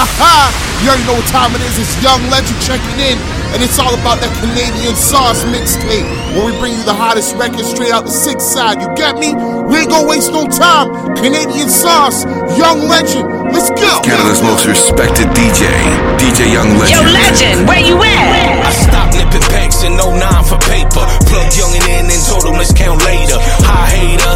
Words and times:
Ha 0.00 0.08
ha! 0.16 0.48
You 0.80 0.88
already 0.88 1.04
know 1.04 1.20
what 1.20 1.28
time 1.28 1.52
it 1.52 1.60
is. 1.60 1.76
It's 1.76 1.92
Young 2.00 2.24
Legend 2.32 2.56
checking 2.64 2.96
in. 3.04 3.20
And 3.52 3.60
it's 3.60 3.76
all 3.76 3.92
about 3.92 4.16
that 4.24 4.32
Canadian 4.40 4.96
sauce 4.96 5.44
mixtape. 5.52 6.08
Where 6.32 6.48
we 6.48 6.56
bring 6.56 6.72
you 6.72 6.80
the 6.88 6.96
hottest 6.96 7.36
records 7.36 7.68
straight 7.68 7.92
out 7.92 8.08
the 8.08 8.14
six 8.14 8.40
side. 8.40 8.80
You 8.80 8.88
get 8.96 9.20
me? 9.20 9.36
We 9.68 9.84
ain't 9.84 9.92
gonna 9.92 10.08
waste 10.08 10.32
no 10.32 10.48
time. 10.48 10.88
Canadian 11.20 11.68
sauce, 11.68 12.24
Young 12.56 12.88
Legend. 12.88 13.28
Let's 13.52 13.68
go. 13.76 14.00
Canada's 14.00 14.40
most 14.40 14.64
respected 14.64 15.28
DJ, 15.36 15.68
DJ 16.16 16.48
Young 16.48 16.80
Legend. 16.80 16.96
Yo, 16.96 17.00
Legend, 17.04 17.58
where 17.68 17.84
you 17.84 18.00
at? 18.00 18.64
I 18.64 18.72
stopped 18.72 19.20
nipping 19.20 19.44
packs 19.52 19.84
in 19.84 20.00
09 20.00 20.16
for 20.48 20.56
paper. 20.64 21.04
Plugged 21.28 21.60
young 21.60 21.76
and 21.76 21.84
in 21.92 22.04
and 22.08 22.22
told 22.24 22.48
him 22.48 22.56
let's 22.56 22.72
count 22.72 23.04
later. 23.04 23.36
High 23.68 24.16
hater. 24.16 24.34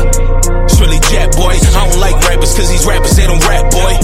It's 0.69 0.77
really 0.77 1.01
Jet 1.09 1.33
Boy. 1.41 1.57
I 1.57 1.89
don't 1.89 2.05
like 2.05 2.21
rappers 2.29 2.53
cause 2.53 2.69
these 2.69 2.85
rappers, 2.85 3.17
they 3.17 3.25
don't 3.25 3.41
rap, 3.49 3.73
boy. 3.73 3.97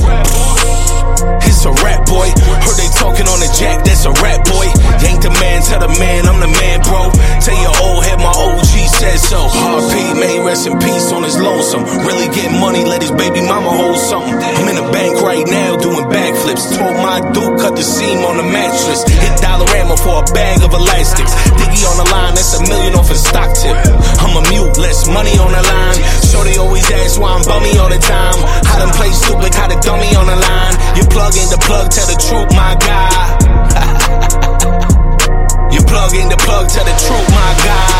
It's 1.61 1.69
a 1.69 1.77
rap 1.85 2.09
boy. 2.09 2.25
Heard 2.65 2.79
they 2.81 2.89
talking 2.97 3.29
on 3.29 3.37
the 3.37 3.51
jack, 3.53 3.85
that's 3.85 4.09
a 4.09 4.17
rap 4.25 4.49
boy. 4.49 4.65
Ain't 5.05 5.21
the 5.21 5.29
man, 5.29 5.61
tell 5.61 5.85
the 5.85 5.93
man 6.01 6.25
I'm 6.25 6.41
the 6.41 6.49
man, 6.49 6.81
bro. 6.81 7.13
Tell 7.37 7.53
your 7.53 7.77
old 7.85 8.01
head 8.01 8.17
my 8.17 8.33
OG 8.33 8.73
said 8.89 9.21
so. 9.21 9.45
RP, 9.45 10.17
may 10.17 10.41
rest 10.41 10.65
in 10.65 10.81
peace 10.81 11.13
on 11.13 11.21
his 11.21 11.37
lonesome. 11.37 11.85
Really 12.09 12.33
getting 12.33 12.57
money, 12.57 12.89
let 12.89 13.05
his 13.05 13.13
baby 13.13 13.45
mama 13.45 13.77
hold 13.77 14.01
something. 14.01 14.41
I'm 14.41 14.73
in 14.73 14.81
the 14.81 14.89
bank 14.89 15.21
right 15.21 15.45
now 15.45 15.77
doing 15.77 16.09
backflips. 16.09 16.65
Told 16.81 16.97
my 16.97 17.21
dude 17.37 17.61
cut 17.61 17.77
the 17.77 17.85
seam 17.85 18.25
on 18.25 18.41
the 18.41 18.47
mattress. 18.49 19.05
Hit 19.05 19.37
Dollarama 19.45 20.01
for 20.01 20.25
a 20.25 20.27
bag 20.33 20.65
of 20.65 20.73
elastics. 20.73 21.37
Diggy 21.61 21.85
on 21.85 22.01
the 22.01 22.09
line, 22.09 22.41
that's 22.41 22.57
a 22.57 22.65
million 22.73 22.97
off 22.97 23.13
a 23.13 23.19
stock 23.21 23.53
tip. 23.53 23.77
I'm 24.25 24.33
a 24.33 24.49
mute, 24.49 24.81
less 24.81 25.05
money 25.13 25.37
on 25.37 25.53
the 25.53 25.61
line. 25.61 26.01
They 26.41 26.57
always 26.57 26.89
ask 26.91 27.21
why 27.21 27.37
I'm 27.37 27.45
bummy 27.45 27.77
all 27.77 27.93
the 27.93 28.01
time. 28.01 28.35
How 28.65 28.81
them 28.81 28.89
play 28.97 29.13
stupid, 29.13 29.53
how 29.53 29.69
the 29.69 29.77
dummy 29.85 30.09
on 30.17 30.25
the 30.25 30.35
line. 30.35 30.75
You 30.97 31.05
plug 31.05 31.37
in 31.37 31.50
the 31.51 31.59
plug, 31.59 31.91
tell 31.91 32.07
the 32.07 32.15
truth, 32.15 32.47
my 32.55 32.79
guy. 32.79 33.11
you 35.75 35.83
plug 35.83 36.15
in 36.15 36.31
the 36.31 36.39
plug, 36.39 36.71
tell 36.71 36.85
the 36.85 36.95
truth, 36.95 37.29
my 37.35 37.51
guy. 37.67 37.91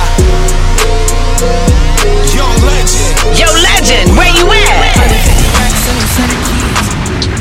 Young 2.31 2.55
legend. 2.63 3.35
Yo, 3.35 3.51
Legend, 3.51 4.15
where 4.15 4.31
you 4.39 4.47
at? 4.47 4.95
150 4.95 5.51
racks 5.59 5.83
and 5.91 5.99
them 5.99 6.07
center. 6.15 6.39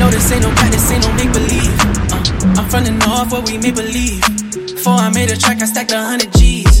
No, 0.02 0.10
this 0.10 0.26
ain't 0.32 0.42
no 0.42 0.50
practice, 0.50 0.90
ain't 0.90 1.06
no 1.06 1.12
make 1.14 1.32
believe. 1.32 1.78
Uh, 2.10 2.18
I'm 2.58 2.66
from 2.68 2.82
the 2.84 2.90
north 3.06 3.30
where 3.30 3.42
we 3.42 3.58
make 3.58 3.76
believe. 3.76 4.20
Before 4.74 4.94
I 4.94 5.10
made 5.14 5.30
a 5.30 5.36
track, 5.36 5.62
I 5.62 5.66
stacked 5.66 5.92
a 5.92 6.02
hundred 6.02 6.32
G's. 6.32 6.80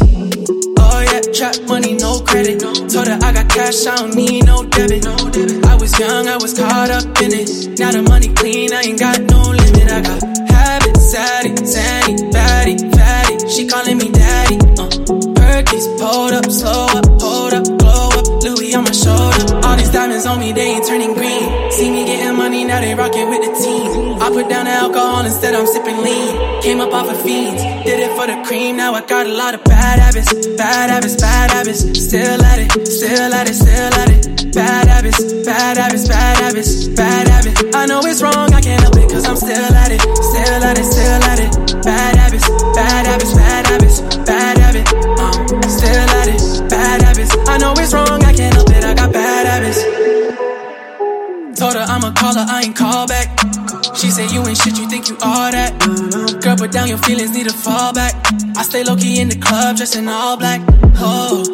Yeah, 1.00 1.20
trap 1.32 1.56
money, 1.66 1.94
no 1.94 2.20
credit. 2.20 2.60
Told 2.60 3.08
her 3.08 3.18
I 3.22 3.32
got 3.32 3.48
cash, 3.48 3.86
I 3.86 3.96
don't 3.96 4.14
need 4.14 4.44
no 4.44 4.64
debit. 4.64 5.06
I 5.06 5.74
was 5.76 5.98
young, 5.98 6.28
I 6.28 6.36
was 6.36 6.52
caught 6.54 6.90
up 6.90 7.04
in 7.22 7.32
it. 7.32 7.78
Now 7.78 7.92
the 7.92 8.02
money 8.02 8.28
clean, 8.34 8.72
I 8.72 8.82
ain't 8.82 8.98
got 8.98 9.18
no 9.20 9.50
limit. 9.50 9.90
I 9.90 10.00
got 10.02 10.20
habits, 10.50 11.14
zaddy, 11.14 11.54
zanny, 11.56 12.30
baddie, 12.32 12.78
fatty. 12.94 13.48
She 13.48 13.66
calling 13.66 13.98
me 13.98 14.10
daddy. 14.10 14.56
Uh, 14.78 14.88
Perkies, 15.38 15.86
pulled 15.98 16.32
up, 16.32 16.50
slow 16.50 16.86
up, 16.98 17.06
hold 17.20 17.54
up, 17.54 17.66
glow 17.78 18.08
up. 18.18 18.26
Louis 18.44 18.74
on 18.74 18.84
my 18.84 18.92
shoulder. 18.92 19.29
Diamonds 20.00 20.24
on 20.24 20.40
me, 20.40 20.50
they 20.52 20.62
ain't 20.62 20.86
turning 20.86 21.12
green. 21.12 21.70
See 21.70 21.90
me 21.90 22.06
getting 22.06 22.34
money, 22.34 22.64
now 22.64 22.80
they 22.80 22.94
rockin' 22.94 23.28
with 23.28 23.44
the 23.44 23.52
team. 23.52 24.16
I 24.16 24.30
put 24.30 24.48
down 24.48 24.64
the 24.64 24.70
alcohol, 24.72 25.26
instead 25.26 25.54
I'm 25.54 25.66
sipping 25.66 26.00
lean. 26.00 26.62
Came 26.62 26.80
up 26.80 26.90
off 26.94 27.12
of 27.12 27.20
fiends, 27.20 27.60
did 27.84 28.00
it 28.00 28.10
for 28.16 28.26
the 28.26 28.42
cream. 28.48 28.78
Now 28.78 28.94
I 28.94 29.04
got 29.04 29.26
a 29.26 29.28
lot 29.28 29.52
of 29.52 29.62
bad 29.64 29.98
habits, 29.98 30.32
bad 30.56 30.88
habits, 30.88 31.16
bad 31.20 31.50
habits. 31.50 31.80
Still 32.00 32.40
at 32.42 32.58
it, 32.58 32.88
still 32.88 33.34
at 33.34 33.46
it, 33.46 33.52
still 33.52 33.92
at 34.00 34.08
it. 34.08 34.54
Bad 34.54 34.88
habits, 34.88 35.20
bad 35.44 35.76
habits, 35.76 36.08
bad 36.08 36.36
habits, 36.38 36.88
bad 36.96 37.28
habits. 37.28 37.76
I 37.76 37.84
know 37.84 38.00
it's 38.00 38.22
wrong, 38.22 38.48
I 38.54 38.60
can't 38.62 38.80
help 38.80 38.96
it, 38.96 39.10
cause 39.12 39.28
I'm 39.28 39.36
still 39.36 39.52
at 39.84 39.92
it, 39.92 40.00
still 40.00 40.64
at 40.64 40.78
it, 40.78 40.84
still 40.84 41.22
at 41.28 41.40
it. 41.44 41.84
Bad 41.84 42.16
habits, 42.16 42.48
bad 42.48 43.04
habits, 43.04 43.34
bad 43.34 43.44
habits, 43.44 43.59
her 52.40 52.52
I 52.52 52.62
ain't 52.62 52.76
call 52.76 53.06
back. 53.06 53.28
She 53.96 54.10
said 54.10 54.30
you 54.30 54.46
ain't 54.46 54.56
shit, 54.56 54.78
you 54.78 54.88
think 54.88 55.08
you 55.08 55.16
all 55.22 55.50
that. 55.50 55.78
Girl, 56.42 56.56
put 56.56 56.72
down 56.72 56.88
your 56.88 56.98
feelings, 56.98 57.34
need 57.34 57.46
a 57.46 57.52
fall 57.52 57.92
back. 57.92 58.14
I 58.56 58.62
stay 58.62 58.84
low 58.84 58.96
key 58.96 59.20
in 59.20 59.28
the 59.28 59.36
club, 59.36 59.76
dressed 59.76 59.96
in 59.96 60.08
all 60.08 60.36
black. 60.36 60.60
Oh, 61.02 61.44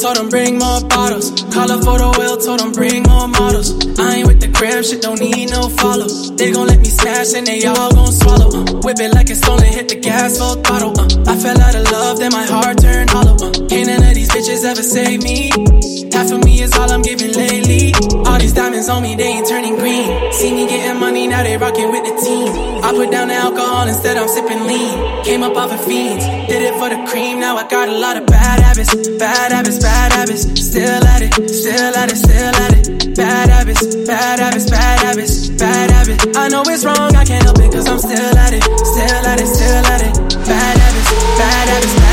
told 0.00 0.16
them 0.16 0.28
bring 0.28 0.58
more 0.58 0.80
bottles. 0.88 1.30
Call 1.52 1.68
her 1.68 1.80
for 1.82 1.98
the 1.98 2.40
told 2.44 2.60
them 2.60 2.72
bring 2.72 3.02
more 3.04 3.28
models. 3.28 3.76
I 3.98 4.16
ain't 4.16 4.26
with 4.26 4.40
the 4.40 4.48
gram, 4.48 4.82
shit 4.82 5.02
don't 5.02 5.20
need 5.20 5.50
no 5.50 5.68
follow. 5.68 6.08
They 6.36 6.52
gon' 6.52 6.66
let 6.66 6.78
me 6.78 6.88
smash 6.88 7.34
and 7.34 7.46
they 7.46 7.64
all 7.66 7.90
gon' 7.92 8.12
swallow. 8.12 8.48
Uh, 8.48 8.80
whip 8.84 8.98
it 9.00 9.12
like 9.14 9.30
it's 9.30 9.40
stolen, 9.40 9.64
hit 9.64 9.88
the 9.88 10.00
gas 10.00 10.38
full 10.38 10.56
throttle. 10.64 10.98
Uh, 10.98 11.30
I 11.30 11.36
fell 11.36 11.60
out 11.60 11.74
of 11.74 11.84
love, 11.90 12.18
then 12.18 12.32
my 12.32 12.44
heart 12.44 12.80
turned 12.80 13.10
hollow. 13.10 13.36
Uh, 13.36 13.52
can't 13.68 13.88
none 13.88 14.02
of 14.02 14.14
these 14.14 14.30
bitches 14.30 14.64
ever 14.64 14.82
save 14.82 15.22
me. 15.22 15.99
Half 16.20 16.32
of 16.32 16.44
me 16.44 16.60
is 16.60 16.76
all 16.76 16.92
I'm 16.92 17.00
giving 17.00 17.32
lately. 17.32 17.94
All 18.28 18.38
these 18.38 18.52
diamonds 18.52 18.90
on 18.90 19.02
me, 19.02 19.16
they 19.16 19.40
ain't 19.40 19.48
turning 19.48 19.76
green. 19.76 20.04
See 20.34 20.52
me 20.52 20.68
getting 20.68 21.00
money, 21.00 21.26
now 21.26 21.42
they 21.42 21.56
rockin' 21.56 21.90
with 21.90 22.04
the 22.04 22.12
team. 22.20 22.84
I 22.84 22.92
put 22.92 23.10
down 23.10 23.28
the 23.28 23.34
alcohol, 23.40 23.88
instead 23.88 24.18
I'm 24.18 24.28
sipping 24.28 24.66
lean. 24.66 25.24
Came 25.24 25.42
up 25.42 25.56
off 25.56 25.72
of 25.72 25.82
fiends, 25.82 26.26
did 26.44 26.60
it 26.60 26.74
for 26.76 26.90
the 26.90 27.00
cream. 27.08 27.40
Now 27.40 27.56
I 27.56 27.66
got 27.66 27.88
a 27.88 27.96
lot 27.96 28.18
of 28.18 28.26
bad 28.26 28.60
habits, 28.60 28.92
bad 29.16 29.50
habits, 29.50 29.78
bad 29.78 30.12
habits. 30.12 30.42
Still 30.60 31.04
at 31.08 31.22
it, 31.22 31.32
still 31.48 31.96
at 31.96 32.12
it, 32.12 32.16
still 32.18 32.54
at 32.54 32.72
it. 32.76 33.16
Bad 33.16 33.48
habits, 33.48 33.96
bad 34.04 34.40
habits, 34.40 34.68
bad 34.68 35.00
habits, 35.00 35.48
bad 35.56 35.90
habits. 35.90 36.36
I 36.36 36.48
know 36.48 36.62
it's 36.66 36.84
wrong, 36.84 37.16
I 37.16 37.24
can't 37.24 37.44
help 37.44 37.58
it, 37.60 37.72
cause 37.72 37.88
I'm 37.88 37.98
still 37.98 38.36
at 38.36 38.52
it, 38.52 38.62
still 38.62 39.24
at 39.24 39.40
it, 39.40 39.48
still 39.48 39.86
at 39.88 40.02
it. 40.04 40.14
Bad 40.44 40.76
habits, 40.84 41.10
bad 41.40 41.64
habits, 41.64 41.94
bad 41.96 41.96
habits, 41.96 42.09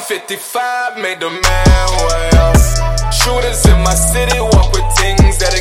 1855 0.00 0.96
made 0.96 1.20
the 1.20 1.28
man 1.28 1.88
way 2.08 2.30
up. 2.40 2.56
Shooters 3.12 3.66
in 3.68 3.76
my 3.84 3.92
city 3.92 4.40
walk 4.40 4.72
with 4.72 4.88
things 4.96 5.36
that 5.36 5.59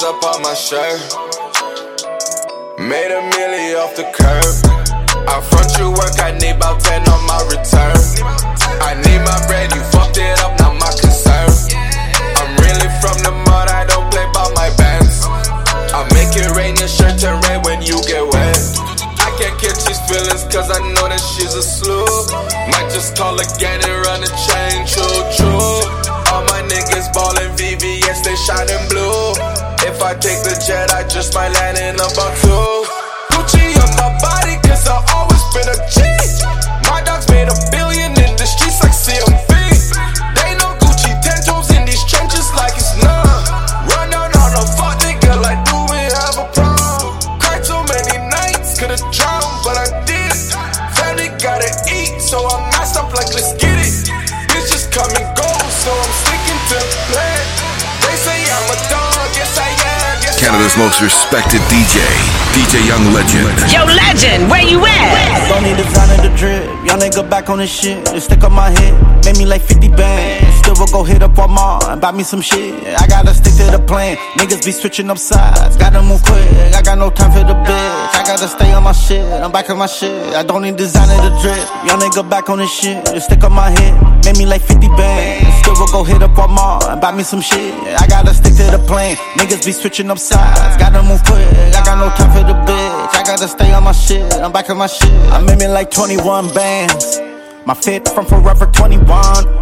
Up 0.00 0.24
on 0.24 0.40
my 0.40 0.54
shirt. 0.54 0.96
Made 2.80 3.12
a 3.12 3.20
milli 3.20 3.76
off 3.76 3.92
the 3.96 4.08
curb. 4.16 4.54
I 5.28 5.44
front 5.44 5.76
you 5.76 5.92
work, 5.92 6.16
I 6.24 6.32
need 6.40 6.56
about 6.56 6.80
10 6.80 7.04
on 7.04 7.20
my 7.28 7.36
return. 7.52 8.00
I 8.80 8.96
need 8.96 9.20
my 9.20 9.36
bread, 9.44 9.68
you 9.76 9.82
fucked 9.92 10.16
it 10.16 10.40
up, 10.40 10.56
not 10.56 10.72
my 10.80 10.88
concern. 10.96 11.52
I'm 12.32 12.50
really 12.64 12.88
from 13.04 13.20
the 13.20 13.32
mud, 13.44 13.68
I 13.68 13.84
don't 13.92 14.08
play 14.08 14.24
by 14.32 14.48
my 14.56 14.72
bands. 14.80 15.20
I 15.92 16.08
make 16.16 16.32
it 16.32 16.48
rain, 16.56 16.80
your 16.80 16.88
shirt 16.88 17.20
turn 17.20 17.36
red 17.52 17.66
when 17.66 17.82
you 17.82 18.00
get 18.08 18.24
wet. 18.24 18.56
I 19.20 19.28
can't 19.36 19.52
catch 19.60 19.84
these 19.84 20.00
feelings 20.08 20.48
cause 20.48 20.72
I 20.72 20.80
know 20.96 21.12
that 21.12 21.20
she's 21.20 21.52
a 21.52 21.62
slew. 21.62 22.08
Might 22.72 22.88
just 22.88 23.20
call 23.20 23.36
again 23.36 23.84
and 23.84 23.96
run 24.08 24.24
a 24.24 24.32
chain, 24.48 24.88
true, 24.88 25.20
true. 25.36 26.10
All 26.32 26.40
my 26.48 26.64
niggas 26.72 27.12
ballin' 27.12 27.52
VVS, 27.52 27.79
I 30.10 30.14
take 30.14 30.42
the 30.42 30.58
jet, 30.66 30.90
I 30.90 31.06
just 31.06 31.34
might 31.34 31.52
land 31.54 31.78
in 31.78 31.94
a 31.94 32.08
two. 32.42 32.50
Gucci 33.30 33.62
on 33.78 33.94
my 33.94 34.10
body 34.18 34.58
cause 34.66 34.88
I 34.88 34.98
always 35.14 35.38
been 35.54 35.70
a 35.70 35.78
Yes 60.70 60.76
Canada's 60.76 60.76
most 60.76 61.02
respected 61.02 61.60
DJ, 61.62 61.98
DJ 62.54 62.86
Young 62.86 63.12
Legend. 63.12 63.72
Yo, 63.72 63.84
legend, 63.84 64.50
where 64.50 64.62
you 64.62 64.84
at? 64.84 65.48
Don't 65.48 65.62
need 65.62 65.76
designer 65.76 66.16
the 66.22 66.34
drip. 66.36 66.66
Y'all 66.86 66.98
nigga 66.98 67.28
back 67.28 67.48
on 67.48 67.58
this 67.58 67.70
shit. 67.70 68.06
It 68.14 68.20
stick 68.20 68.44
on 68.44 68.52
my 68.52 68.70
head. 68.70 69.24
Made 69.24 69.38
me 69.38 69.46
like 69.46 69.62
50 69.62 69.88
bands. 69.88 70.58
Still 70.58 70.74
will 70.78 70.86
go 70.86 71.02
hit 71.02 71.22
up 71.22 71.32
Walmart 71.32 71.88
and 71.90 72.00
buy 72.00 72.12
me 72.12 72.22
some 72.22 72.40
shit. 72.40 72.74
I 73.00 73.06
gotta 73.06 73.34
stick 73.34 73.54
to 73.54 73.76
the 73.76 73.82
plan. 73.84 74.16
Niggas 74.38 74.64
be 74.64 74.72
switching 74.72 75.10
up 75.10 75.18
sides. 75.18 75.76
Gotta 75.76 76.02
move 76.02 76.22
quick. 76.22 76.46
I 76.74 76.82
got 76.82 76.98
no 76.98 77.10
time 77.10 77.32
for 77.32 77.40
the 77.40 77.54
bitch. 77.54 78.19
I 78.30 78.36
gotta 78.36 78.46
stay 78.46 78.72
on 78.72 78.84
my 78.84 78.92
shit. 78.92 79.26
I'm 79.42 79.50
back 79.50 79.68
on 79.70 79.78
my 79.78 79.86
shit. 79.86 80.12
I 80.36 80.44
don't 80.44 80.62
need 80.62 80.76
designer 80.76 81.18
to 81.18 81.30
drip. 81.42 81.58
Y'all 81.82 81.98
nigga 81.98 82.22
back 82.30 82.48
on 82.48 82.58
this 82.58 82.70
shit. 82.70 82.96
It 83.08 83.22
stick 83.22 83.42
on 83.42 83.52
my 83.52 83.70
head. 83.70 84.24
Made 84.24 84.38
me 84.38 84.46
like 84.46 84.62
50 84.62 84.86
bands. 84.86 85.52
Still 85.58 85.74
will 85.74 85.88
go 85.90 86.04
hit 86.04 86.22
up 86.22 86.30
Walmart 86.38 86.92
and 86.92 87.00
buy 87.00 87.10
me 87.10 87.24
some 87.24 87.40
shit. 87.40 87.74
I 87.98 88.06
gotta 88.06 88.32
stick 88.32 88.54
to 88.54 88.70
the 88.70 88.78
plan. 88.86 89.16
Niggas 89.34 89.66
be 89.66 89.72
switching 89.72 90.12
up 90.12 90.18
sides. 90.20 90.76
Gotta 90.76 91.02
move 91.02 91.20
quick. 91.24 91.44
I 91.74 91.82
got 91.84 91.98
no 91.98 92.06
time 92.14 92.30
for 92.30 92.46
the 92.46 92.54
bitch. 92.70 93.14
I 93.18 93.24
gotta 93.26 93.48
stay 93.48 93.72
on 93.72 93.82
my 93.82 93.90
shit. 93.90 94.32
I'm 94.34 94.52
back 94.52 94.70
on 94.70 94.78
my 94.78 94.86
shit. 94.86 95.10
I 95.34 95.42
made 95.42 95.58
me 95.58 95.66
like 95.66 95.90
21 95.90 96.54
bands. 96.54 97.18
My 97.66 97.74
fit 97.74 98.06
from 98.06 98.26
Forever 98.26 98.66
21. 98.66 99.10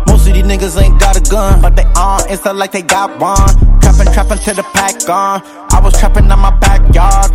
Most 0.08 0.28
of 0.28 0.34
these 0.34 0.44
niggas 0.44 0.78
ain't 0.78 1.00
got 1.00 1.16
a 1.16 1.22
gun, 1.30 1.62
but 1.62 1.74
they 1.74 1.84
on 1.96 2.20
Insta 2.28 2.54
like 2.54 2.72
they 2.72 2.82
got 2.82 3.18
one. 3.18 3.48
Trapping, 3.80 4.12
trapping 4.12 4.38
till 4.44 4.56
the 4.56 4.62
pack 4.74 5.06
gone. 5.06 5.40
I 5.72 5.80
was 5.82 5.98
trapping 5.98 6.30
on 6.30 6.38
my 6.38 6.50
backyard. 6.58 7.32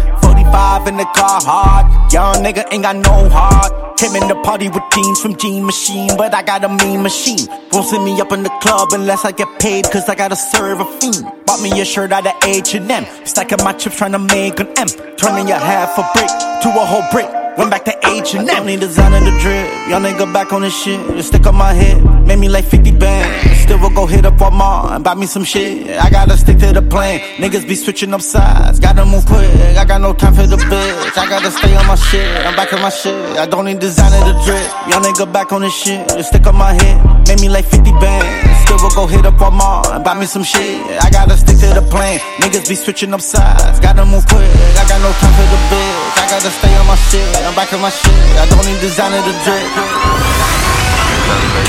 45 0.54 0.88
in 0.88 0.98
the 0.98 1.06
car 1.06 1.42
hard. 1.42 2.14
Young 2.14 2.36
nigga 2.46 2.64
ain't 2.72 2.84
got 2.84 2.96
no 2.96 3.28
heart. 3.30 3.98
Came 3.98 4.16
in 4.16 4.28
the 4.28 4.36
party 4.44 4.70
with 4.70 4.84
teens 4.92 5.20
from 5.20 5.36
Gene 5.36 5.66
Machine, 5.66 6.16
but 6.16 6.34
I 6.34 6.44
got 6.44 6.64
a 6.64 6.70
mean 6.70 7.02
machine. 7.02 7.48
Won't 7.72 7.88
send 7.88 8.06
me 8.06 8.22
up 8.22 8.32
in 8.32 8.44
the 8.44 8.54
club 8.62 8.90
unless 8.92 9.26
I 9.26 9.32
get 9.32 9.48
paid, 9.60 9.86
cause 9.86 10.08
I 10.08 10.14
gotta 10.16 10.36
serve 10.36 10.80
a 10.80 10.86
fiend. 11.00 11.26
Bought 11.54 11.62
me 11.62 11.80
a 11.82 11.86
shirt 11.86 12.12
out 12.12 12.26
of 12.26 12.34
H&M. 12.44 13.06
Stacking 13.28 13.64
my 13.64 13.74
chips 13.74 13.96
trying 13.96 14.14
to 14.14 14.18
make 14.18 14.60
an 14.60 14.68
M. 14.76 14.88
Turning 15.18 15.48
your 15.48 15.60
half 15.60 15.96
a 16.00 16.10
brick 16.18 16.28
to 16.64 16.70
a 16.70 16.84
whole 16.84 17.06
brick. 17.12 17.30
Went 17.60 17.70
back 17.70 17.86
to 17.86 17.94
H 18.10 18.34
and 18.34 18.50
M. 18.50 18.66
Need 18.66 18.80
designer 18.80 19.20
the 19.20 19.30
drip. 19.40 19.70
Y'all 19.88 20.02
nigga 20.02 20.34
back 20.34 20.52
on 20.52 20.64
this 20.64 20.76
shit. 20.76 21.00
It 21.12 21.22
stick 21.22 21.46
on 21.46 21.54
my 21.54 21.72
head. 21.72 22.04
Made 22.26 22.40
me 22.40 22.50
like 22.50 22.66
50 22.66 22.94
bands. 22.98 23.60
Still 23.60 23.78
will 23.78 23.92
go 23.92 24.08
hit 24.08 24.26
up 24.26 24.34
Walmart 24.38 24.96
and 24.96 25.04
buy 25.04 25.14
me 25.14 25.28
some 25.28 25.44
shit. 25.44 25.96
I 25.96 26.10
gotta 26.10 26.36
stick 26.38 26.58
to 26.58 26.74
the 26.74 26.82
plan. 26.82 27.20
Niggas 27.38 27.68
be 27.68 27.76
switching 27.76 28.16
up 28.16 28.22
sides. 28.22 28.80
Gotta 28.80 29.06
move 29.06 29.28
quick. 29.28 29.48
I 29.78 29.86
got 29.86 30.02
no 30.02 30.12
time 30.12 30.34
for 30.34 30.48
the 30.48 30.58
bitch. 30.58 31.18
I 31.20 31.30
gotta 31.30 31.52
stay 31.52 31.76
on 31.76 31.86
my 31.86 31.94
shit. 31.94 32.48
I'm 32.48 32.56
back 32.56 32.74
on 32.74 32.82
my 32.82 32.90
shit. 32.90 33.14
I 33.38 33.46
don't 33.46 33.66
need 33.66 33.78
designer 33.78 34.26
the 34.26 34.34
drip. 34.44 34.90
Y'all 34.90 35.04
nigga 35.04 35.32
back 35.32 35.54
on 35.54 35.62
this 35.62 35.76
shit. 35.76 36.00
It 36.14 36.24
stick 36.24 36.48
on 36.48 36.56
my 36.56 36.74
head. 36.74 37.28
Made 37.28 37.42
me 37.42 37.50
like 37.50 37.66
50 37.66 37.92
bands. 37.92 38.63
Still 38.74 38.90
will 38.90 38.96
go 38.96 39.06
hit 39.06 39.22
up 39.24 39.38
Walmart 39.38 39.86
and 39.94 40.04
buy 40.04 40.18
me 40.18 40.26
some 40.26 40.42
shit. 40.42 40.82
I 40.98 41.06
gotta 41.14 41.38
stick 41.38 41.62
to 41.62 41.78
the 41.78 41.86
plan. 41.94 42.18
Niggas 42.42 42.68
be 42.68 42.74
switching 42.74 43.14
up 43.14 43.22
sides. 43.22 43.80
Gotta 43.80 44.02
move 44.02 44.26
quick. 44.26 44.50
I 44.50 44.84
got 44.90 44.98
no 44.98 45.14
time 45.22 45.30
for 45.38 45.46
the 45.46 45.62
bitch. 45.70 46.18
I 46.18 46.26
gotta 46.26 46.50
stay 46.50 46.74
on 46.82 46.88
my 46.90 46.98
shit. 47.14 47.22
I'm 47.46 47.54
back 47.54 47.70
on 47.70 47.86
my 47.86 47.94
shit. 47.94 48.10
I 48.42 48.50
don't 48.50 48.66
need 48.66 48.82
designer 48.82 49.22
the 49.22 49.34
drip. 49.46 49.62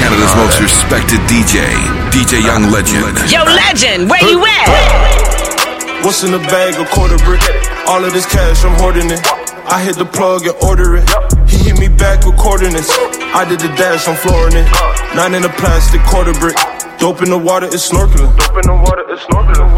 Canada's 0.01 0.33
most 0.33 0.57
respected 0.65 1.21
DJ, 1.29 1.77
DJ 2.09 2.41
Young 2.41 2.73
Legend. 2.73 3.21
Yo, 3.29 3.45
legend, 3.53 4.09
where 4.09 4.25
you 4.25 4.41
at? 4.41 6.09
What's 6.09 6.25
in 6.25 6.33
the 6.33 6.41
bag? 6.49 6.81
A 6.81 6.89
quarter 6.89 7.21
brick. 7.21 7.45
All 7.85 8.01
of 8.01 8.17
this 8.17 8.25
cash, 8.25 8.65
I'm 8.65 8.81
hoarding 8.81 9.13
it. 9.13 9.21
I 9.69 9.85
hit 9.85 10.01
the 10.01 10.09
plug 10.09 10.49
and 10.49 10.57
order 10.65 10.97
it. 10.97 11.05
He 11.53 11.69
hit 11.69 11.77
me 11.77 11.89
back 11.89 12.25
with 12.25 12.41
coordinates. 12.41 12.89
I 13.37 13.45
did 13.45 13.61
the 13.61 13.69
dash, 13.77 14.09
I'm 14.09 14.17
flooring 14.17 14.57
it. 14.57 14.65
Nine 15.13 15.35
in 15.35 15.45
a 15.45 15.53
plastic 15.61 16.01
quarter 16.09 16.33
brick. 16.41 16.57
Dope 17.05 17.21
in 17.21 17.29
the 17.29 17.37
water, 17.37 17.69
it's 17.69 17.93
snorkeling. 17.93 18.33
Dope 18.41 18.65
in 18.65 18.65
the 18.65 18.81
water, 18.81 19.05
it's 19.13 19.29
snorkeling. 19.29 19.69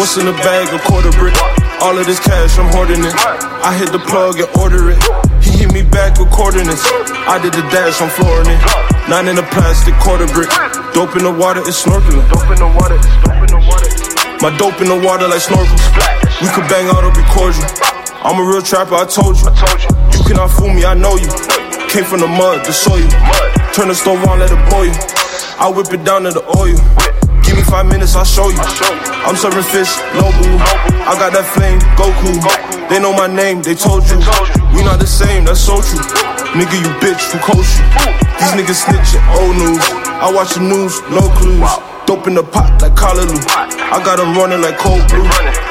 What's 0.00 0.16
in 0.16 0.24
the 0.24 0.32
bag? 0.40 0.64
A 0.72 0.80
quarter 0.80 1.12
brick. 1.20 1.36
All 1.84 1.92
of 1.92 2.08
this 2.08 2.16
cash, 2.24 2.56
I'm 2.56 2.72
hoarding 2.72 3.04
it. 3.04 3.12
I 3.60 3.76
hit 3.76 3.92
the 3.92 4.00
plug 4.00 4.40
and 4.40 4.48
order 4.56 4.96
it. 4.96 4.98
He 5.44 5.60
hit 5.60 5.76
me 5.76 5.84
back 5.84 6.16
with 6.16 6.32
coordinates. 6.32 6.88
I 7.28 7.36
did 7.36 7.52
the 7.52 7.60
dash, 7.68 8.00
I'm 8.00 8.08
flooring 8.08 8.48
it. 8.48 8.64
Nine 9.12 9.28
in 9.28 9.36
a 9.36 9.44
plastic 9.52 9.92
quarter 10.00 10.24
brick. 10.32 10.48
Dope 10.96 11.20
in 11.20 11.28
the 11.28 11.34
water, 11.36 11.60
it's 11.68 11.84
snorkeling. 11.84 12.24
Dope 12.32 12.48
in 12.48 12.64
the 12.64 12.72
water, 12.80 12.96
it's 12.96 13.12
dope 13.20 13.36
in 13.36 13.52
the 13.52 13.60
water. 13.68 13.88
My 14.40 14.48
dope 14.56 14.80
in 14.80 14.88
the 14.88 14.96
water 15.04 15.28
like 15.28 15.44
snorkels. 15.44 15.84
We 16.40 16.48
could 16.56 16.64
bang 16.72 16.88
out 16.88 17.04
or 17.04 17.12
be 17.12 17.20
cordial. 17.28 17.68
I'm 18.24 18.40
a 18.40 18.44
real 18.48 18.64
trapper, 18.64 18.96
I 18.96 19.04
told 19.04 19.36
you. 19.36 19.52
You 20.16 20.24
cannot 20.24 20.48
fool 20.48 20.72
me, 20.72 20.88
I 20.88 20.96
know 20.96 21.12
you. 21.12 21.28
Came 21.92 22.08
from 22.08 22.24
the 22.24 22.30
mud 22.32 22.64
to 22.64 22.72
show 22.72 22.96
you. 22.96 23.12
Turn 23.76 23.92
the 23.92 23.94
stove 23.94 24.24
on, 24.24 24.40
let 24.40 24.48
it 24.48 24.64
boil. 24.72 24.96
I 25.58 25.68
whip 25.70 25.92
it 25.92 26.04
down 26.04 26.24
to 26.24 26.30
the 26.30 26.44
oil. 26.56 26.76
Give 27.42 27.56
me 27.56 27.62
five 27.62 27.86
minutes, 27.86 28.14
I'll 28.14 28.24
show 28.24 28.48
you. 28.48 28.62
I'm 29.26 29.36
serving 29.36 29.66
fish, 29.68 29.90
no 30.16 30.30
boo. 30.40 30.56
I 31.04 31.14
got 31.18 31.32
that 31.34 31.46
flame, 31.52 31.78
Goku. 31.98 32.32
They 32.88 33.00
know 33.00 33.12
my 33.12 33.26
name, 33.26 33.62
they 33.62 33.74
told 33.74 34.04
you. 34.08 34.18
We 34.72 34.84
not 34.84 34.98
the 34.98 35.06
same, 35.06 35.44
that's 35.44 35.60
so 35.60 35.80
true. 35.82 36.02
Nigga, 36.56 36.76
you 36.76 36.90
bitch, 37.00 37.32
who 37.32 37.38
coached 37.40 37.80
you? 37.80 37.86
These 38.40 38.54
niggas 38.58 38.80
snitching, 38.84 39.24
old 39.36 39.56
news. 39.56 39.84
I 40.20 40.30
watch 40.32 40.54
the 40.54 40.60
news, 40.60 41.00
no 41.08 41.24
clues. 41.36 41.64
Dope 42.06 42.26
in 42.26 42.34
the 42.34 42.42
pot 42.42 42.82
like 42.82 42.94
Callaloo. 42.98 43.38
I 43.56 44.02
got 44.02 44.18
them 44.18 44.34
running 44.34 44.60
like 44.60 44.78
cold 44.78 45.06
blue. 45.08 45.24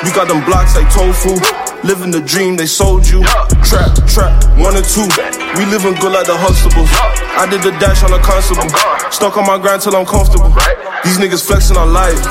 We 0.04 0.10
got 0.16 0.28
them 0.28 0.44
blocks 0.46 0.76
like 0.76 0.88
tofu. 0.90 1.36
Living 1.84 2.12
the 2.12 2.22
dream 2.22 2.56
they 2.56 2.70
sold 2.70 3.10
you. 3.10 3.26
Trap, 3.66 3.90
trap, 4.06 4.38
one 4.62 4.78
or 4.78 4.86
two. 4.86 5.10
We 5.58 5.66
living 5.66 5.98
good 5.98 6.14
like 6.14 6.30
the 6.30 6.38
Huxtables. 6.38 6.94
I 7.34 7.50
did 7.50 7.66
the 7.66 7.74
dash 7.82 8.06
on 8.06 8.14
a 8.14 8.22
constable. 8.22 8.70
Stuck 9.10 9.34
on 9.38 9.50
my 9.50 9.58
grind 9.58 9.82
till 9.82 9.98
I'm 9.98 10.06
comfortable. 10.06 10.54
These 11.02 11.18
niggas 11.18 11.42
flexing 11.42 11.78
on 11.78 11.90
life. 11.90 12.22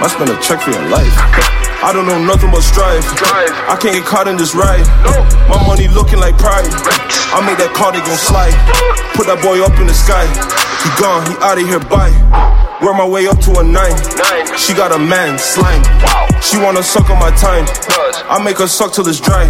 I 0.00 0.08
spend 0.08 0.32
a 0.32 0.40
check 0.40 0.64
for 0.64 0.72
your 0.72 0.88
life. 0.88 1.12
I 1.84 1.92
don't 1.92 2.08
know 2.08 2.16
nothing 2.16 2.48
but 2.48 2.64
strife. 2.64 3.04
I 3.68 3.76
can't 3.76 4.00
get 4.00 4.08
caught 4.08 4.28
in 4.28 4.40
this 4.40 4.56
ride. 4.56 4.88
My 5.44 5.60
money 5.68 5.88
looking 5.92 6.18
like 6.18 6.40
pride. 6.40 6.72
I 7.36 7.44
made 7.44 7.60
that 7.60 7.76
cardigan 7.76 8.16
slide. 8.16 8.56
Put 9.12 9.28
that 9.28 9.44
boy 9.44 9.60
up 9.60 9.76
in 9.76 9.86
the 9.86 9.94
sky. 9.94 10.24
He 10.80 10.88
gone, 10.96 11.20
he 11.28 11.36
out 11.44 11.60
of 11.60 11.68
here, 11.68 11.84
bye. 11.84 12.45
Work 12.82 12.96
my 12.96 13.08
way 13.08 13.26
up 13.26 13.40
to 13.40 13.58
a 13.58 13.64
nine. 13.64 13.96
She 14.58 14.74
got 14.74 14.92
a 14.92 14.98
man, 14.98 15.38
slime. 15.38 15.82
She 16.42 16.58
wanna 16.58 16.82
suck 16.82 17.08
on 17.08 17.18
my 17.18 17.30
time. 17.32 17.64
I 18.28 18.42
make 18.42 18.58
her 18.58 18.66
suck 18.66 18.92
till 18.92 19.08
it's 19.08 19.18
dry. 19.18 19.48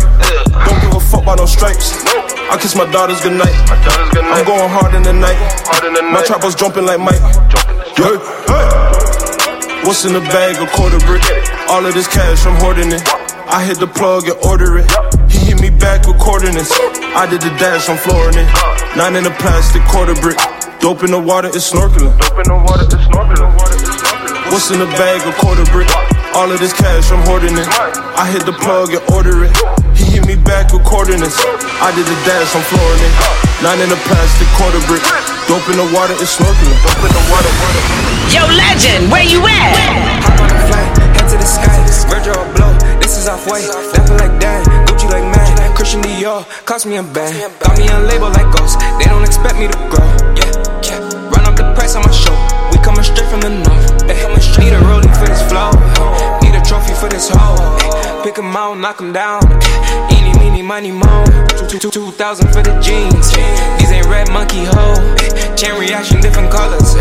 Don't 0.65 0.81
give 0.81 0.95
a 0.95 1.01
fuck 1.01 1.23
about 1.23 1.39
no 1.39 1.47
stripes. 1.47 1.91
I 2.07 2.57
kiss 2.61 2.77
my 2.77 2.87
daughters 2.93 3.21
goodnight. 3.21 3.55
I'm 4.15 4.45
going 4.47 4.71
hard 4.71 4.95
in 4.95 5.03
the 5.03 5.13
night. 5.13 5.39
My 6.13 6.23
trappers 6.23 6.55
jumping 6.55 6.87
like 6.87 7.01
Mike. 7.01 7.19
Yeah. 7.99 8.15
What's 9.83 10.05
in 10.05 10.13
the 10.15 10.23
bag? 10.31 10.63
A 10.63 10.67
quarter 10.71 10.99
brick. 11.07 11.23
All 11.69 11.85
of 11.85 11.95
this 11.95 12.07
cash, 12.07 12.47
I'm 12.47 12.55
hoarding 12.63 12.93
it. 12.93 13.03
I 13.51 13.65
hit 13.65 13.79
the 13.81 13.89
plug 13.89 14.29
and 14.29 14.39
order 14.47 14.79
it. 14.79 14.87
He 15.31 15.51
hit 15.51 15.61
me 15.61 15.71
back 15.71 16.07
with 16.07 16.19
coordinates. 16.19 16.71
I 17.15 17.27
did 17.27 17.41
the 17.43 17.51
dash, 17.59 17.89
I'm 17.89 17.99
flooring 17.99 18.39
it. 18.39 18.49
Nine 18.97 19.17
in 19.17 19.27
a 19.27 19.35
plastic 19.43 19.83
quarter 19.91 20.15
brick. 20.15 20.39
Dope 20.87 21.03
in 21.03 21.11
the 21.11 21.19
water, 21.19 21.51
it's 21.51 21.75
snorkeling. 21.75 22.15
Dope 22.15 22.39
in 22.39 22.47
the 22.47 22.55
water, 22.63 22.87
it's 22.87 22.95
snorkeling. 23.11 23.51
What's 24.55 24.71
in 24.71 24.79
the 24.79 24.87
bag? 24.95 25.19
A 25.27 25.35
quarter 25.35 25.67
brick. 25.75 25.91
All 26.31 26.47
of 26.47 26.63
this 26.63 26.71
cash, 26.71 27.11
I'm 27.11 27.27
hoarding 27.27 27.59
it. 27.59 27.67
I 28.15 28.31
hit 28.31 28.47
the 28.47 28.55
plug 28.55 28.95
and 28.95 29.03
order 29.11 29.51
it. 29.51 29.51
He 29.99 30.15
hit 30.15 30.23
me 30.31 30.39
back 30.39 30.71
with 30.71 30.87
coordinates. 30.87 31.43
I 31.83 31.91
did 31.91 32.07
the 32.07 32.15
dash, 32.23 32.55
I'm 32.55 32.63
flooring 32.71 33.03
it. 33.03 33.15
Nine 33.67 33.83
in 33.83 33.91
the 33.91 33.99
plastic 34.07 34.47
quarter 34.55 34.79
brick. 34.87 35.03
Dope 35.51 35.67
in 35.75 35.83
the 35.83 35.91
water, 35.91 36.15
it's 36.23 36.39
snorkeling. 36.39 36.79
Dope 36.87 37.03
in 37.03 37.11
the 37.19 37.25
water, 37.35 37.51
water. 37.67 37.83
Yo, 38.31 38.47
legend, 38.47 39.11
where 39.11 39.27
you 39.27 39.43
at? 39.43 39.75
Hop 40.23 40.39
on 40.39 40.55
a 40.55 40.59
flight, 40.71 40.87
head 41.19 41.27
to 41.35 41.35
the 41.35 41.51
sky. 41.51 41.83
Virgil 42.07 42.39
Abloh, 42.39 43.03
this 43.03 43.19
is 43.19 43.27
off 43.27 43.43
white. 43.51 43.67
Dapper 43.91 44.23
like 44.23 44.39
Dan, 44.39 44.63
Gucci 44.87 45.11
like 45.11 45.27
man. 45.35 45.51
Christian 45.75 45.99
Dior, 46.07 46.47
cost 46.63 46.87
me 46.87 46.95
a 46.95 47.03
band. 47.03 47.35
Got 47.59 47.75
me 47.75 47.91
a 47.91 47.99
label 48.07 48.31
like 48.31 48.47
Ghost, 48.55 48.79
they 49.03 49.11
don't 49.11 49.27
expect 49.27 49.59
me 49.59 49.67
to 49.67 49.79
grow. 49.91 50.07
Yeah, 50.39 50.76
the 51.87 51.95
on 51.95 52.03
my 52.03 52.11
show. 52.11 52.35
We 52.73 52.79
coming 52.83 53.05
straight 53.05 53.29
from 53.31 53.41
the 53.41 53.51
north. 53.51 54.59
Need 54.59 54.73
a 54.73 54.81
rolling 54.81 55.13
for 55.15 55.27
this 55.27 55.43
flow. 55.49 55.71
Need 56.43 56.57
a 56.57 56.63
trophy 56.65 56.95
for 56.95 57.09
this 57.09 57.29
hoe. 57.29 58.06
Pick 58.27 58.39
'em 58.39 58.57
out, 58.57 58.77
knock 58.79 59.01
'em 59.01 59.13
down. 59.13 59.41
Eeny, 60.11 60.35
meeny, 60.41 60.61
money, 60.61 60.91
mo. 60.91 61.25
Two, 61.69 61.79
two, 61.79 61.91
two 61.91 62.11
thousand 62.19 62.49
for 62.53 62.61
the 62.61 62.75
jeans. 62.83 63.31
These 63.79 63.93
ain't 63.93 64.07
red 64.07 64.29
monkey 64.33 64.65
hoe. 64.65 64.99
Chain 65.55 65.79
reaction, 65.79 66.21
different 66.21 66.51
colors. 66.51 66.97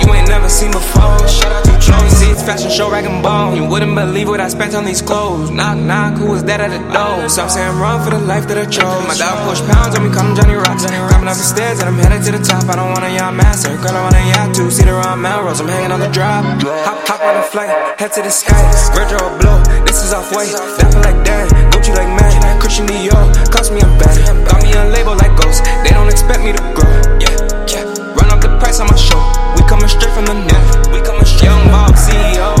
You 0.00 0.08
ain't 0.14 0.28
never 0.28 0.48
seen 0.48 0.70
before. 0.72 1.28
Shout 1.28 1.52
out 1.52 1.64
to 1.64 1.72
Jones, 1.84 2.12
seats, 2.16 2.42
fashion 2.42 2.70
show, 2.70 2.90
rag 2.90 3.04
and 3.04 3.22
bone. 3.22 3.56
You 3.56 3.64
wouldn't 3.66 3.94
believe 3.94 4.28
what 4.28 4.40
I 4.40 4.48
spent 4.48 4.74
on 4.74 4.86
these 4.86 5.02
clothes. 5.02 5.50
Knock, 5.50 5.76
knock, 5.76 6.14
who 6.14 6.32
was 6.32 6.44
that 6.44 6.60
at 6.62 6.70
the 6.70 6.80
door? 6.96 7.28
So 7.28 7.46
saying 7.48 7.76
run 7.78 8.02
for 8.02 8.10
the 8.16 8.18
life 8.18 8.48
that 8.48 8.56
I 8.56 8.64
chose. 8.64 9.06
My 9.06 9.16
dog 9.20 9.36
push 9.46 9.60
pounds 9.68 9.94
on 9.96 10.08
me, 10.08 10.14
call 10.14 10.24
him 10.24 10.34
Johnny 10.34 10.54
Rocks. 10.54 10.86
Climbing 10.86 11.28
up 11.28 11.36
the 11.36 11.48
stairs 11.54 11.80
and 11.80 11.88
I'm 11.90 11.98
headed 12.00 12.24
to 12.24 12.32
the 12.32 12.42
top. 12.42 12.64
I 12.72 12.76
don't 12.76 12.92
want 12.96 13.04
a 13.04 13.12
yacht 13.12 13.34
master, 13.34 13.76
girl, 13.76 13.96
I 13.96 14.02
want 14.08 14.16
a 14.16 14.24
yacht 14.32 14.54
too. 14.54 14.70
See 14.70 14.84
the 14.84 14.94
wrong 14.94 15.20
Melrose, 15.20 15.60
I'm 15.60 15.68
hanging 15.68 15.92
on 15.92 16.00
the 16.00 16.08
drop. 16.08 16.44
Hop, 16.88 16.98
hop 17.06 17.20
on 17.20 17.36
a 17.36 17.42
flight, 17.42 17.68
head 18.00 18.12
to 18.14 18.22
the 18.22 18.30
sky. 18.30 18.64
Virgil 18.94 19.20
Abloh, 19.20 19.60
this 19.86 20.02
is 20.02 20.12
off 20.12 20.32
white. 20.32 20.69
Dapper 20.78 21.00
like 21.00 21.18
Dan, 21.24 21.48
Gucci 21.72 21.94
like 21.94 22.08
man. 22.08 22.60
Christian 22.60 22.86
Dior, 22.86 23.24
cost 23.50 23.72
me 23.72 23.80
a 23.80 23.90
band. 23.98 24.46
Got 24.46 24.62
me 24.62 24.72
a 24.72 24.84
label 24.94 25.16
like 25.16 25.34
Ghost, 25.40 25.64
they 25.82 25.90
don't 25.90 26.08
expect 26.08 26.44
me 26.44 26.52
to 26.52 26.62
grow. 26.76 26.90
Yeah, 27.18 27.34
yeah. 27.66 27.84
Run 28.14 28.30
up 28.30 28.40
the 28.40 28.50
price 28.60 28.78
on 28.78 28.86
my 28.86 28.96
show. 28.96 29.18
We 29.56 29.62
coming 29.66 29.88
straight 29.88 30.12
from 30.14 30.26
the 30.26 30.34
north. 30.34 30.92
We 30.92 31.00
coming 31.02 31.24
straight. 31.24 31.50
Young 31.50 31.66
Bob 31.72 31.94
CEO, 31.98 32.54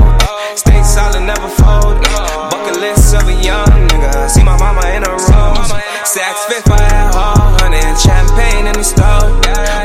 stay 0.56 0.82
solid, 0.82 1.22
never 1.22 1.48
fold. 1.60 2.02
Bucket 2.50 2.80
list 2.80 3.14
of 3.14 3.28
a 3.28 3.34
young 3.38 3.70
nigga. 3.92 4.28
See 4.28 4.42
my 4.42 4.56
mama 4.58 4.82
in 4.96 5.04
a 5.04 5.12
rose. 5.14 5.70
Saks 6.02 6.42
Fifth 6.50 6.66
by 6.66 6.80
a 6.82 7.06
honey, 7.62 7.78
champagne 7.94 8.66
in 8.66 8.74
the 8.74 8.82
stove. 8.82 9.30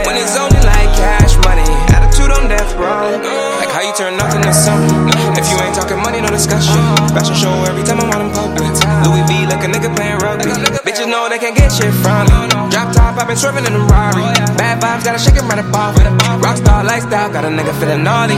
When 0.10 0.18
it's 0.18 0.36
only 0.36 0.58
like 0.66 0.90
cash 0.98 1.38
money, 1.46 1.70
attitude 1.94 2.32
on 2.32 2.50
death 2.50 2.74
row. 2.82 3.14
Like 3.62 3.70
how 3.70 3.82
you 3.86 3.94
turn 3.94 4.18
nothing 4.18 4.42
to 4.42 4.54
something. 4.54 5.06
If 5.38 5.46
you 5.52 5.58
ain't 5.62 5.76
talking 5.76 6.02
money, 6.02 6.22
no 6.22 6.30
discussion. 6.30 6.74
Uh-huh. 6.74 7.05
Fashion 7.16 7.48
show 7.48 7.56
every 7.64 7.80
time 7.88 8.04
I'm 8.04 8.12
out 8.12 8.20
in 8.20 8.28
public. 8.36 8.68
Louis 9.08 9.24
V 9.24 9.48
like 9.48 9.64
a 9.64 9.72
nigga 9.72 9.88
playing 9.96 10.20
rugby. 10.20 10.52
Bitches 10.84 11.08
know 11.08 11.32
they 11.32 11.40
can't 11.40 11.56
get 11.56 11.72
shit 11.72 11.96
from 12.04 12.28
me. 12.28 12.52
Drop 12.68 12.92
top, 12.92 13.16
I've 13.16 13.24
been 13.24 13.40
swerving 13.40 13.64
in 13.64 13.72
a 13.72 13.80
Rari. 13.88 14.28
Bad 14.60 14.84
vibes, 14.84 15.08
gotta 15.08 15.16
shake 15.16 15.40
it 15.40 15.48
right 15.48 15.64
above 15.64 15.96
it. 15.96 16.04
Rockstar 16.44 16.84
lifestyle, 16.84 17.32
got 17.32 17.48
a 17.48 17.52
nigga 17.56 17.72
feeling 17.80 18.04
naughty. 18.04 18.36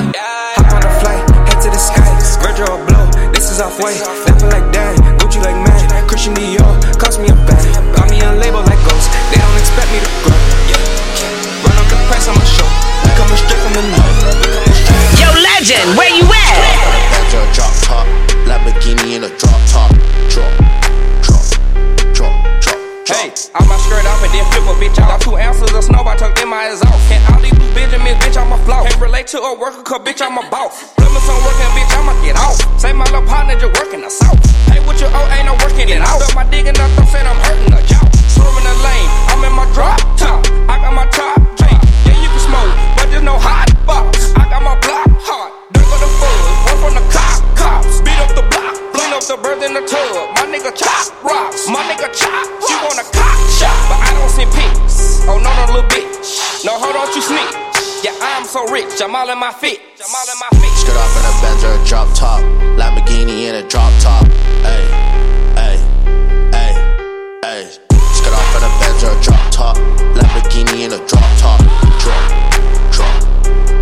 Hop 0.62 0.69
on 0.77 0.86
a 0.86 0.91
flight, 1.01 1.25
head 1.50 1.57
to 1.65 1.74
the 1.74 1.81
sky. 1.81 2.05
Virgil 2.38 2.69
Abloh, 2.69 3.34
this 3.34 3.50
is 3.50 3.57
off 3.57 3.81
white. 3.81 3.98
Dapper 4.29 4.46
like 4.46 4.69
Dan, 4.69 4.93
Gucci 5.17 5.41
like 5.41 5.57
man. 5.57 6.05
Christian 6.05 6.38
Dior, 6.38 6.77
cost 7.01 7.17
me 7.17 7.34
a 7.34 7.38
band. 7.50 7.74
Got 7.98 8.13
me 8.13 8.22
a 8.22 8.29
label 8.38 8.62
like 8.62 8.77
Ghost, 8.86 9.10
they 9.34 9.41
don't 9.41 9.57
expect 9.57 9.89
me 9.89 10.05
to 10.05 10.10
grow. 10.22 10.38
Run 11.65 11.74
up 11.81 11.89
the 11.89 11.98
on 12.29 12.38
my 12.38 12.46
show. 12.46 12.69
Coming 13.17 13.41
straight 13.41 13.57
from 13.57 13.74
the 13.74 13.86
north. 13.89 14.22
Yo, 15.17 15.34
legend, 15.34 15.98
where 15.98 16.13
you 16.13 16.26
Lamborghini 18.88 19.15
in 19.15 19.24
a 19.24 19.29
drop 19.38 19.60
top, 19.67 19.91
drop, 20.32 20.51
drop, 21.20 21.44
drop, 22.15 22.36
drop, 22.63 22.79
Hey, 23.08 23.32
I 23.56 23.60
my 23.67 23.75
skirt 23.84 24.06
off 24.08 24.24
and 24.24 24.32
then 24.32 24.46
flip 24.51 24.63
a 24.63 24.75
bitch 24.79 25.00
out. 25.00 25.20
Got 25.20 25.22
two 25.22 25.36
ounces 25.36 25.74
of 25.74 25.84
snow, 25.84 26.03
I 26.08 26.15
tucked 26.15 26.39
in 26.39 26.48
my 26.48 26.72
exhaust. 26.72 27.12
And 27.12 27.20
all 27.34 27.41
these 27.41 27.51
blue 27.51 27.74
Benjamins, 27.75 28.15
bitch, 28.24 28.39
I'm 28.39 28.51
a 28.51 28.58
flow. 28.63 28.84
Can't 28.84 29.01
relate 29.01 29.27
to 29.27 29.39
a 29.39 29.60
worker, 29.60 29.84
cause 29.84 30.01
bitch, 30.08 30.22
I'm 30.22 30.38
a 30.38 30.50
boss. 30.50 30.96
Me 31.00 31.20
some 31.20 31.39
working, 31.44 31.72
bitch, 31.75 31.91
I'ma 32.00 32.15
get 32.24 32.38
off. 32.39 32.56
Say 32.79 32.94
my 32.94 33.03
little 33.12 33.27
partner, 33.27 33.60
just 33.60 33.75
working 33.75 34.01
the 34.01 34.10
south. 34.10 34.39
Hey, 34.72 34.79
what 34.86 35.00
you 35.00 35.08
owe, 35.08 35.27
ain't 35.36 35.48
no 35.48 35.56
working 35.63 35.89
it 35.89 36.00
out. 36.00 36.20
Built 36.20 36.36
my 36.36 36.48
digging 36.48 36.77
up, 36.79 36.91
I'm 36.96 37.08
saying 37.08 37.27
I'm 37.27 37.39
hurting 37.44 37.72
the 37.72 37.82
jaw. 37.91 38.03
Swerving 38.32 38.63
the 38.63 38.75
lane, 38.88 39.10
I'm 39.32 39.44
in 39.44 39.51
my 39.51 39.67
drop 39.75 40.00
top. 40.15 40.48
I 40.72 40.79
got 40.79 40.94
my 40.96 41.08
top, 41.12 41.39
hey, 41.60 41.75
yeah, 42.08 42.15
you 42.24 42.29
can 42.32 42.39
smoke, 42.39 42.72
but 42.96 43.12
there's 43.12 43.24
no 43.24 43.36
hot 43.36 43.67
box. 43.84 44.32
I 44.36 44.48
got 44.48 44.63
my 44.63 44.79
block 44.84 45.12
hot. 45.24 45.51
Drink 45.75 45.91
of 45.91 46.00
the 46.00 46.12
fuzz, 46.20 46.44
one 46.72 46.77
from 46.84 46.94
the 47.00 47.03
cop, 47.12 47.39
up 49.17 49.25
the 49.25 49.38
bird 49.41 49.63
in 49.65 49.74
the 49.74 49.81
tub. 49.81 50.29
My 50.38 50.45
nigga 50.45 50.69
chop 50.77 51.09
rocks, 51.25 51.65
my 51.67 51.81
nigga 51.89 52.05
chop. 52.13 52.45
She 52.69 52.74
want 52.86 53.01
a 53.01 53.05
cock 53.09 53.38
shot, 53.57 53.74
but 53.89 53.97
I 53.97 54.13
don't 54.13 54.29
send 54.29 54.51
pics. 54.53 55.25
Oh 55.25 55.41
no, 55.41 55.50
no, 55.50 55.74
little 55.74 55.89
bitch. 55.89 56.62
No, 56.63 56.77
hold 56.77 56.93
on, 56.93 57.09
you 57.15 57.21
sneak. 57.25 57.50
Yeah, 58.05 58.13
I'm 58.21 58.45
so 58.45 58.69
rich, 58.69 59.01
I'm 59.01 59.15
all 59.15 59.29
in 59.29 59.39
my 59.39 59.51
fit. 59.51 59.81
I'm 59.97 60.13
all 60.13 60.29
in 60.29 60.38
my 60.38 60.50
fit. 60.62 60.69
Skirt 60.77 60.97
off 61.01 61.17
in 61.17 61.25
a 61.25 61.33
Benz 61.41 61.63
or 61.65 61.74
a 61.74 61.86
drop 61.89 62.07
top, 62.13 62.41
Lamborghini 62.77 63.50
in 63.50 63.55
a 63.55 63.67
drop 63.67 63.91
top. 64.05 64.24
Ay, 64.62 64.86
ay, 65.57 65.77
ay, 66.53 66.74
ay. 67.43 67.63
Skirt 68.13 68.33
off 68.38 68.53
in 68.53 68.62
a 68.62 68.71
Benz 68.77 69.01
or 69.01 69.17
a 69.17 69.21
drop 69.25 69.51
top, 69.51 69.77
Lamborghini 70.13 70.86
in 70.86 70.93
a 70.93 71.01
drop 71.09 71.25
top. 71.41 71.59
Drop, 71.97 72.24
drop, 72.93 73.17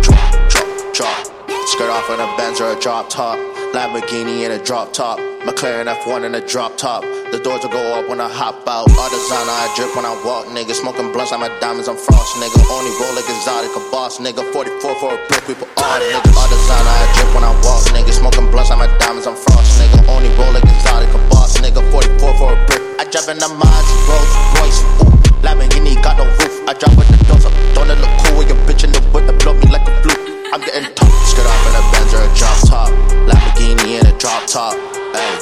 drop, 0.00 0.48
drop, 0.48 0.94
drop. 0.94 1.25
Skirt 1.66 1.90
off 1.90 2.06
in 2.14 2.22
a 2.22 2.30
Benz 2.38 2.60
or 2.62 2.70
a 2.70 2.78
drop 2.78 3.10
top, 3.10 3.34
Lamborghini 3.74 4.46
in 4.46 4.52
a 4.54 4.62
drop 4.62 4.92
top. 4.94 5.18
McLaren 5.42 5.90
F1 5.90 6.22
in 6.22 6.34
a 6.38 6.40
drop 6.46 6.78
top. 6.78 7.02
The 7.34 7.42
doors 7.42 7.66
will 7.66 7.74
go 7.74 7.82
up 7.98 8.08
when 8.08 8.22
I 8.22 8.30
hop 8.30 8.62
out. 8.70 8.86
All 8.86 9.10
designer, 9.10 9.50
I 9.50 9.66
drip 9.74 9.90
when 9.98 10.06
I 10.06 10.14
walk, 10.22 10.46
nigga. 10.54 10.78
Smoking 10.78 11.10
blunts, 11.10 11.34
I'm 11.34 11.42
at 11.42 11.50
diamonds, 11.60 11.90
I'm 11.90 11.98
frost, 11.98 12.38
nigga. 12.38 12.62
Only 12.70 12.94
roll 13.02 13.10
like 13.18 13.26
exotic, 13.26 13.74
a 13.74 13.82
boss, 13.90 14.22
nigga. 14.22 14.46
44 14.54 14.94
for 15.02 15.14
a 15.14 15.18
brick, 15.26 15.42
we 15.50 15.54
put 15.58 15.66
all 15.74 15.98
nigga. 15.98 16.22
All 16.38 16.46
designer, 16.46 16.94
I 17.02 17.06
drip 17.18 17.34
when 17.34 17.42
I 17.42 17.50
walk, 17.66 17.82
nigga. 17.90 18.14
Smoking 18.14 18.46
blunts, 18.54 18.70
I'm 18.70 18.78
at 18.78 18.94
diamonds, 19.02 19.26
I'm 19.26 19.34
frost, 19.34 19.82
nigga. 19.82 20.06
Only 20.06 20.30
roll 20.38 20.54
like 20.54 20.62
exotic, 20.62 21.10
a 21.10 21.20
boss, 21.34 21.58
nigga. 21.58 21.82
44 21.90 22.14
for 22.38 22.54
a 22.54 22.58
brick. 22.70 22.82
I 23.02 23.10
drive 23.10 23.26
in 23.26 23.42
the 23.42 23.50
Mars, 23.50 23.88
Rolls 24.06 24.32
Royce, 24.54 24.80
ooh. 25.02 25.10
Lamborghini 25.42 25.98
got 25.98 26.14
no 26.14 26.30
roof. 26.30 26.62
I 26.70 26.78
drive 26.78 26.94
with 26.94 27.10
the 27.10 27.18
doors 27.26 27.42
up. 27.42 27.54
Don't 27.74 27.90
it 27.90 27.98
look 27.98 28.14
cool 28.22 28.38
with 28.38 28.46
your 28.54 28.60
bitch 28.70 28.86
in 28.86 28.94
the 28.94 29.02
whip 29.10 29.26
that 29.26 29.34
blow 29.42 29.58
me 29.58 29.66
like 29.66 29.82
a 29.82 29.94
fluke? 30.06 30.35
I'm 30.52 30.60
getting 30.60 30.94
tough. 30.94 31.26
Skirt 31.26 31.46
off 31.46 31.66
in 31.66 31.74
a 31.74 31.82
Benz 31.90 32.14
or 32.14 32.22
a 32.22 32.30
drop 32.38 32.58
top. 32.68 32.88
Lamborghini 33.26 33.98
in 34.00 34.06
a 34.06 34.16
drop 34.18 34.46
top. 34.46 34.74
Ay, 35.12 35.34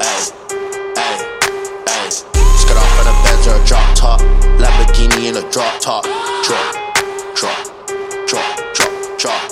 ay, 0.00 0.20
ay, 0.96 1.16
ay. 1.86 2.08
Skirt 2.08 2.76
off 2.76 3.00
in 3.00 3.06
a 3.06 3.14
Benz 3.22 3.46
or 3.46 3.60
a 3.60 3.64
drop 3.66 3.94
top. 3.94 4.20
Lamborghini 4.56 5.28
in 5.28 5.36
a 5.36 5.50
drop 5.52 5.78
top. 5.80 6.04
Drop, 6.44 6.74
drop, 7.36 7.60
drop, 8.26 8.56
drop, 8.74 9.18
drop. 9.18 9.42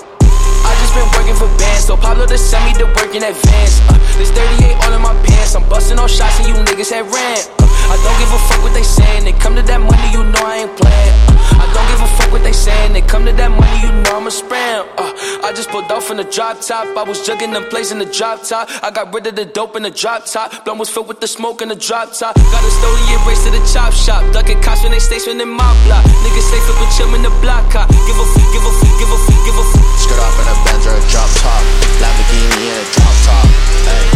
I 0.64 0.72
just 0.80 0.94
been 0.94 1.08
working 1.28 1.48
for 1.48 1.58
bands, 1.58 1.84
so 1.84 1.96
Pablo 1.96 2.26
to 2.26 2.38
send 2.38 2.64
me 2.64 2.72
to 2.78 2.86
work 2.96 3.14
in 3.14 3.22
advance. 3.22 3.80
Uh, 3.88 3.98
there's 4.16 4.30
38 4.30 4.76
all 4.84 4.92
in 4.94 5.02
my 5.02 5.14
pants. 5.24 5.54
I'm 5.54 5.68
busting 5.68 5.98
all 5.98 6.08
shots 6.08 6.38
and 6.40 6.48
you 6.48 6.54
niggas 6.54 6.90
had 6.90 7.04
ran. 7.12 7.38
Uh, 7.60 7.68
I 7.92 7.96
don't 8.00 8.18
give 8.18 8.32
a 8.32 8.40
fuck 8.48 8.62
what 8.62 8.74
they 8.74 8.82
saying. 8.82 9.24
They 9.24 9.32
come 9.32 9.54
to 9.56 9.62
that 9.62 9.80
money, 9.80 10.08
you 10.12 10.24
know 10.24 10.42
I 10.44 10.64
ain't 10.64 10.76
playing. 10.76 11.14
Uh, 11.28 11.62
I 11.62 11.64
don't 11.72 11.88
give 11.92 12.00
a 12.00 12.08
fuck 12.16 12.32
what 12.32 12.42
they 12.42 12.52
saying. 12.52 12.92
They 12.92 13.02
come 13.02 13.24
to 13.26 13.32
that 13.32 13.50
money, 13.50 13.78
you 13.84 13.92
know 14.04 14.16
I'm 14.16 14.26
a 14.26 14.32
spam. 14.32 14.88
Uh, 14.96 15.12
I 15.44 15.52
just 15.52 15.68
pulled 15.68 15.90
off 15.92 16.10
in 16.10 16.16
the 16.16 16.24
drop 16.24 16.60
top. 16.60 16.88
I 16.96 17.02
was 17.04 17.20
jugging 17.26 17.52
them 17.52 17.64
plays 17.68 17.92
in 17.92 17.98
the 17.98 18.08
drop 18.08 18.42
top. 18.42 18.68
I 18.82 18.90
got 18.90 19.12
rid 19.12 19.26
of 19.26 19.36
the 19.36 19.44
dope 19.44 19.76
in 19.76 19.82
the 19.82 19.90
drop 19.90 20.24
top. 20.24 20.64
Blunt 20.64 20.78
was 20.78 20.88
filled 20.88 21.08
with 21.08 21.20
the 21.20 21.28
smoke 21.28 21.62
in 21.62 21.68
the 21.68 21.76
drop 21.76 22.12
top. 22.12 22.36
Got 22.36 22.64
a 22.64 22.70
stolen 22.70 23.04
and 23.12 23.22
race 23.26 23.44
to 23.44 23.50
the 23.50 23.62
chop 23.72 23.92
shop. 23.92 24.24
Ducking 24.32 24.60
cops 24.62 24.82
when 24.82 24.92
they 24.92 25.00
station 25.00 25.40
in 25.40 25.48
my 25.48 25.72
block. 25.84 26.04
Niggas 26.24 26.46
stay 26.48 26.60
flipping 26.64 26.92
chill 26.96 27.12
in 27.14 27.22
the 27.22 27.32
block. 27.40 27.64
Hot. 27.72 27.88
Give 27.88 28.16
a 28.16 28.24
f, 28.24 28.36
give 28.52 28.64
a 28.64 28.72
f, 28.72 28.82
give 29.00 29.10
a 29.12 29.18
f, 29.18 29.28
give 29.44 29.56
a 29.56 29.64
f. 29.64 29.72
Skirt 30.00 30.20
off 30.20 30.36
in 30.40 30.46
a 30.48 30.54
Benz 30.64 30.86
or 30.86 30.96
a 30.96 31.02
drop 31.18 31.30
top. 31.42 31.62
Lamborghini 31.98 32.70
in 32.70 32.78
a 32.78 32.86
drop 32.94 33.14
top. 33.26 33.46
Ay, 33.90 34.06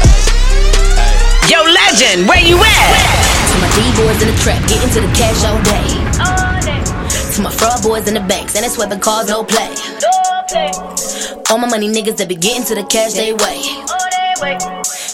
ay, 0.00 0.24
ay. 1.04 1.52
Yo, 1.52 1.60
legend, 1.60 2.24
where 2.24 2.40
you 2.40 2.56
at? 2.56 2.88
To 3.52 3.54
my 3.60 3.68
D-boys 3.76 4.18
in 4.24 4.28
the 4.32 4.36
trap, 4.40 4.60
getting 4.64 4.88
to 4.96 5.00
the 5.04 5.12
cash 5.12 5.44
all 5.44 5.60
day. 5.68 5.84
To 7.36 7.42
my 7.42 7.52
fraud 7.52 7.82
boys 7.82 8.08
in 8.08 8.14
the 8.14 8.24
banks, 8.24 8.56
and 8.56 8.64
it's 8.64 8.78
where 8.78 8.88
the 8.88 8.96
cars 8.96 9.28
no 9.28 9.44
play. 9.44 9.68
All 11.50 11.58
my 11.58 11.68
money 11.68 11.88
niggas 11.92 12.16
that 12.16 12.28
be 12.28 12.36
getting 12.36 12.64
to 12.64 12.74
the 12.74 12.84
cash 12.84 13.12
they 13.12 13.34
way. 13.34 13.60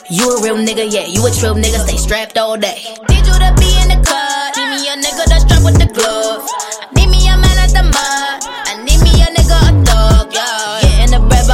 You 0.08 0.30
a 0.30 0.42
real 0.42 0.56
nigga, 0.62 0.86
yeah, 0.86 1.06
you 1.10 1.26
a 1.26 1.30
true 1.34 1.58
nigga, 1.58 1.82
stay 1.82 1.96
strapped 1.96 2.38
all 2.38 2.56
day. 2.56 2.78
Need 3.10 3.26
you 3.26 3.34
to 3.34 3.50
be 3.58 3.74
in 3.82 3.88
the 3.90 3.98
cut, 4.06 4.54
need 4.54 4.70
me 4.70 4.86
a 4.86 4.94
nigga 4.94 5.26
that's 5.26 5.42
strapped 5.42 5.64
with 5.66 5.78
the 5.82 5.90
glove. 5.90 6.46
Need 6.94 7.10
me 7.10 7.26
a 7.26 7.34
man 7.34 7.58
at 7.58 7.74
the 7.74 7.82
mud, 7.82 8.25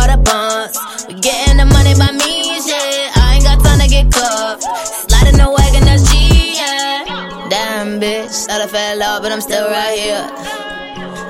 Getting 0.02 0.18
the 0.18 0.30
buns, 0.30 1.06
we 1.06 1.14
getting 1.20 1.58
the 1.58 1.66
money 1.66 1.94
by 1.94 2.10
me, 2.10 2.58
shit. 2.58 3.16
I 3.16 3.34
ain't 3.38 3.44
got 3.44 3.62
time 3.62 3.78
to 3.78 3.86
get 3.86 4.10
cuffed. 4.10 4.64
Sliding 5.08 5.38
the 5.38 5.46
wagon, 5.46 5.84
that's 5.84 6.10
G, 6.10 6.56
yeah. 6.56 7.46
Damn, 7.48 8.00
bitch, 8.00 8.46
thought 8.46 8.60
I 8.62 8.66
fell 8.66 9.00
off, 9.00 9.22
but 9.22 9.30
I'm 9.30 9.40
still 9.40 9.70
right 9.70 9.96
here. 9.96 10.26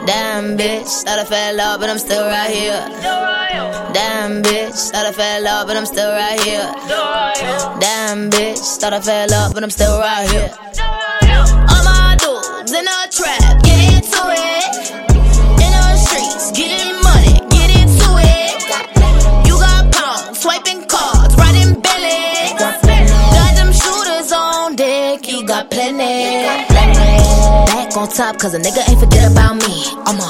Damn, 0.06 0.56
bitch, 0.56 1.04
thought 1.04 1.18
I 1.18 1.24
fell 1.24 1.60
off, 1.60 1.80
but 1.80 1.90
I'm 1.90 1.98
still 1.98 2.24
right 2.24 2.50
here. 2.50 2.80
Damn, 3.92 4.42
bitch, 4.42 4.90
thought 4.90 5.04
I 5.04 5.12
fell 5.12 5.46
off, 5.48 5.66
but 5.66 5.76
I'm 5.76 5.84
still 5.84 6.10
right 6.10 6.40
here. 6.40 6.72
Damn, 7.78 8.30
bitch, 8.30 8.80
thought 8.80 8.94
I 8.94 9.00
fell 9.02 9.34
off, 9.34 9.52
but 9.52 9.62
I'm 9.62 9.70
still 9.70 9.98
right 9.98 10.30
here. 10.30 11.01
On 27.96 28.08
top, 28.08 28.38
cause 28.38 28.54
a 28.54 28.58
nigga 28.58 28.88
ain't 28.88 29.00
forget 29.00 29.30
about 29.30 29.56
me. 29.56 29.84
I'ma 30.06 30.24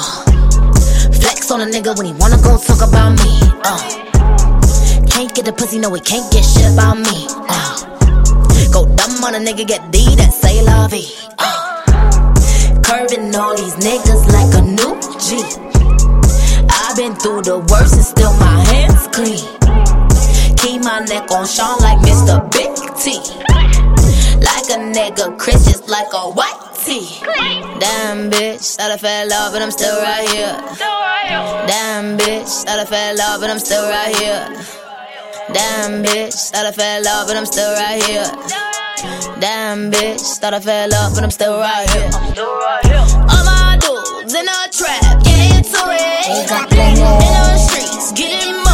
flex 1.20 1.50
on 1.50 1.60
a 1.60 1.66
nigga 1.66 1.96
when 1.96 2.06
he 2.06 2.12
wanna 2.14 2.36
go 2.42 2.56
talk 2.56 2.82
about 2.82 3.12
me. 3.22 3.38
Uh. 3.62 3.78
Can't 5.06 5.32
get 5.34 5.44
the 5.44 5.52
pussy, 5.52 5.78
no, 5.78 5.92
he 5.92 6.00
can't 6.00 6.30
get 6.32 6.44
shit 6.44 6.72
about 6.72 6.98
me. 6.98 7.26
Uh. 7.48 8.72
Go 8.72 8.86
dumb 8.96 9.22
on 9.24 9.34
a 9.34 9.38
nigga, 9.38 9.66
get 9.66 9.92
D, 9.92 10.16
that 10.16 10.32
say 10.32 10.64
vie. 10.64 11.06
Uh. 11.38 12.80
Curving 12.82 13.34
all 13.36 13.56
these 13.56 13.74
niggas 13.76 14.22
like 14.32 14.52
a 14.58 14.62
new 14.62 14.94
G. 15.20 15.44
I've 16.70 16.96
been 16.96 17.14
through 17.16 17.42
the 17.42 17.58
worst 17.70 17.94
and 17.94 18.04
still 18.04 18.32
my 18.38 18.58
hands 18.72 19.06
clean. 19.12 19.44
Keep 20.56 20.82
my 20.82 21.00
neck 21.00 21.30
on 21.30 21.46
Sean 21.46 21.78
like 21.80 21.98
Mr. 22.00 22.42
Big 22.50 22.72
T. 22.98 23.81
Like 24.52 24.68
a 24.68 24.78
nigga, 24.78 25.38
Chris 25.38 25.64
just 25.64 25.88
like 25.88 26.12
a 26.12 26.30
white 26.30 26.60
tee. 26.84 27.08
Damn 27.80 28.30
bitch, 28.30 28.76
thought 28.76 28.90
I 28.90 28.96
fell 28.98 29.32
off, 29.32 29.52
but 29.52 29.62
I'm 29.62 29.70
still 29.70 29.96
right 30.02 30.28
here. 30.28 30.54
Damn 31.66 32.18
bitch, 32.18 32.64
thought 32.64 32.78
I 32.78 32.84
fell 32.84 33.20
off, 33.22 33.40
but 33.40 33.48
I'm 33.50 33.58
still 33.58 33.88
right 33.88 34.14
here. 34.16 34.44
Damn 35.52 36.04
bitch, 36.04 36.50
thought 36.50 36.66
I 36.66 36.72
fell 36.72 37.08
off, 37.08 37.26
but 37.28 37.36
I'm 37.36 37.46
still 37.46 37.72
right 37.74 38.02
here. 38.04 38.30
Damn 39.40 39.90
bitch, 39.90 40.38
thought 40.38 40.54
I 40.54 40.60
fell 40.60 40.94
off, 40.94 41.14
but 41.14 41.24
I'm 41.24 41.30
still 41.30 41.58
right 41.58 41.88
here. 41.90 42.10
All 43.32 43.44
my 43.48 43.78
dudes 43.80 44.34
in 44.34 44.46
a 44.46 44.68
trap, 44.70 45.24
get 45.24 45.56
into 45.56 45.80
it. 45.88 46.28
In 46.28 46.44
the 47.24 47.56
streets, 47.58 48.12
getting 48.12 48.56
money, 48.62 48.71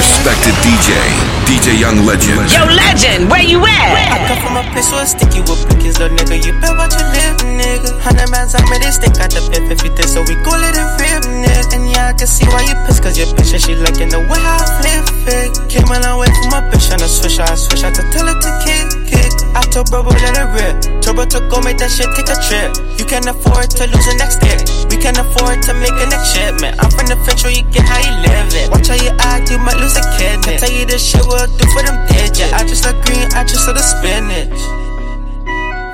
respected 0.00 0.56
DJ, 0.64 0.96
DJ 1.44 1.76
Young 1.76 2.08
Legend. 2.08 2.48
Yo, 2.48 2.64
legend, 2.64 3.28
where 3.28 3.44
you 3.44 3.60
at? 3.60 3.92
Where? 3.92 4.08
I 4.08 4.16
at? 4.16 4.28
come 4.32 4.40
from 4.40 4.56
a 4.56 4.64
place 4.72 4.88
where 4.88 5.04
sticky 5.04 5.44
with 5.44 5.60
blickers, 5.68 6.00
little 6.00 6.16
nigga. 6.16 6.40
You 6.40 6.56
bet 6.56 6.72
what 6.80 6.88
you 6.96 7.04
live, 7.04 7.36
nigga. 7.44 8.00
Hundred 8.00 8.32
bands 8.32 8.56
on 8.56 8.64
me, 8.72 8.80
they 8.80 8.88
stick 8.88 9.20
out 9.20 9.28
the 9.28 9.44
pip 9.52 9.68
if 9.68 9.84
you 9.84 9.92
think 9.92 10.08
so. 10.08 10.24
We 10.24 10.40
go 10.40 10.56
let 10.56 10.72
it 10.72 10.88
rip, 10.96 11.22
nigga. 11.28 11.76
And 11.76 11.84
yeah, 11.92 12.10
I 12.10 12.12
can 12.16 12.26
see 12.26 12.48
why 12.48 12.64
you 12.64 12.74
pissed, 12.88 13.04
cause 13.04 13.18
your 13.20 13.28
bitch 13.36 13.52
and 13.52 13.60
she 13.60 13.76
liking 13.76 14.08
the 14.08 14.24
way 14.24 14.40
I 14.40 14.64
flip 14.80 15.04
it. 15.36 15.52
Came 15.68 15.84
a 15.92 16.00
long 16.00 16.24
way 16.24 16.32
from 16.32 16.48
my 16.48 16.64
bitch 16.72 16.88
and 16.88 17.04
I 17.04 17.06
switch, 17.06 17.38
I 17.38 17.52
switch, 17.54 17.84
I 17.84 17.92
to 17.92 18.02
tell 18.08 18.24
her 18.24 18.36
to 18.40 18.50
kick, 18.64 18.88
kick. 19.04 19.19
I 19.54 19.62
told 19.70 19.90
bro, 19.90 20.02
let 20.02 20.36
it 20.36 20.48
rip. 20.54 21.02
Turbo 21.02 21.24
to 21.24 21.40
go 21.50 21.60
make 21.60 21.78
that 21.78 21.90
shit 21.90 22.08
take 22.14 22.30
a 22.30 22.36
trip. 22.48 22.70
You 22.98 23.04
can 23.04 23.26
afford 23.26 23.70
to 23.78 23.84
lose 23.90 24.06
the 24.06 24.16
next 24.18 24.38
dick. 24.38 24.62
We 24.90 24.96
can 24.98 25.18
afford 25.18 25.62
to 25.66 25.72
make 25.78 25.94
a 25.94 26.06
next 26.06 26.32
shipment. 26.32 26.78
I'm 26.78 26.90
from 26.90 27.06
the 27.10 27.16
French 27.26 27.42
where 27.42 27.54
you 27.54 27.64
get 27.74 27.84
how 27.84 27.98
you 27.98 28.14
live 28.22 28.54
it. 28.54 28.70
Watch 28.70 28.88
how 28.88 28.98
you 28.98 29.10
act, 29.18 29.50
you 29.50 29.58
might 29.58 29.78
lose 29.78 29.96
a 29.96 30.04
kid. 30.16 30.42
Can 30.42 30.58
tell 30.58 30.72
you 30.72 30.86
this 30.86 31.02
shit 31.02 31.24
will 31.26 31.46
do 31.58 31.64
for 31.74 31.82
them 31.82 31.98
digits. 32.06 32.52
I 32.52 32.62
just 32.66 32.86
look 32.86 32.98
green, 33.04 33.26
I 33.34 33.42
just 33.44 33.64
saw 33.64 33.72
the 33.72 33.82
spinach. 33.82 34.79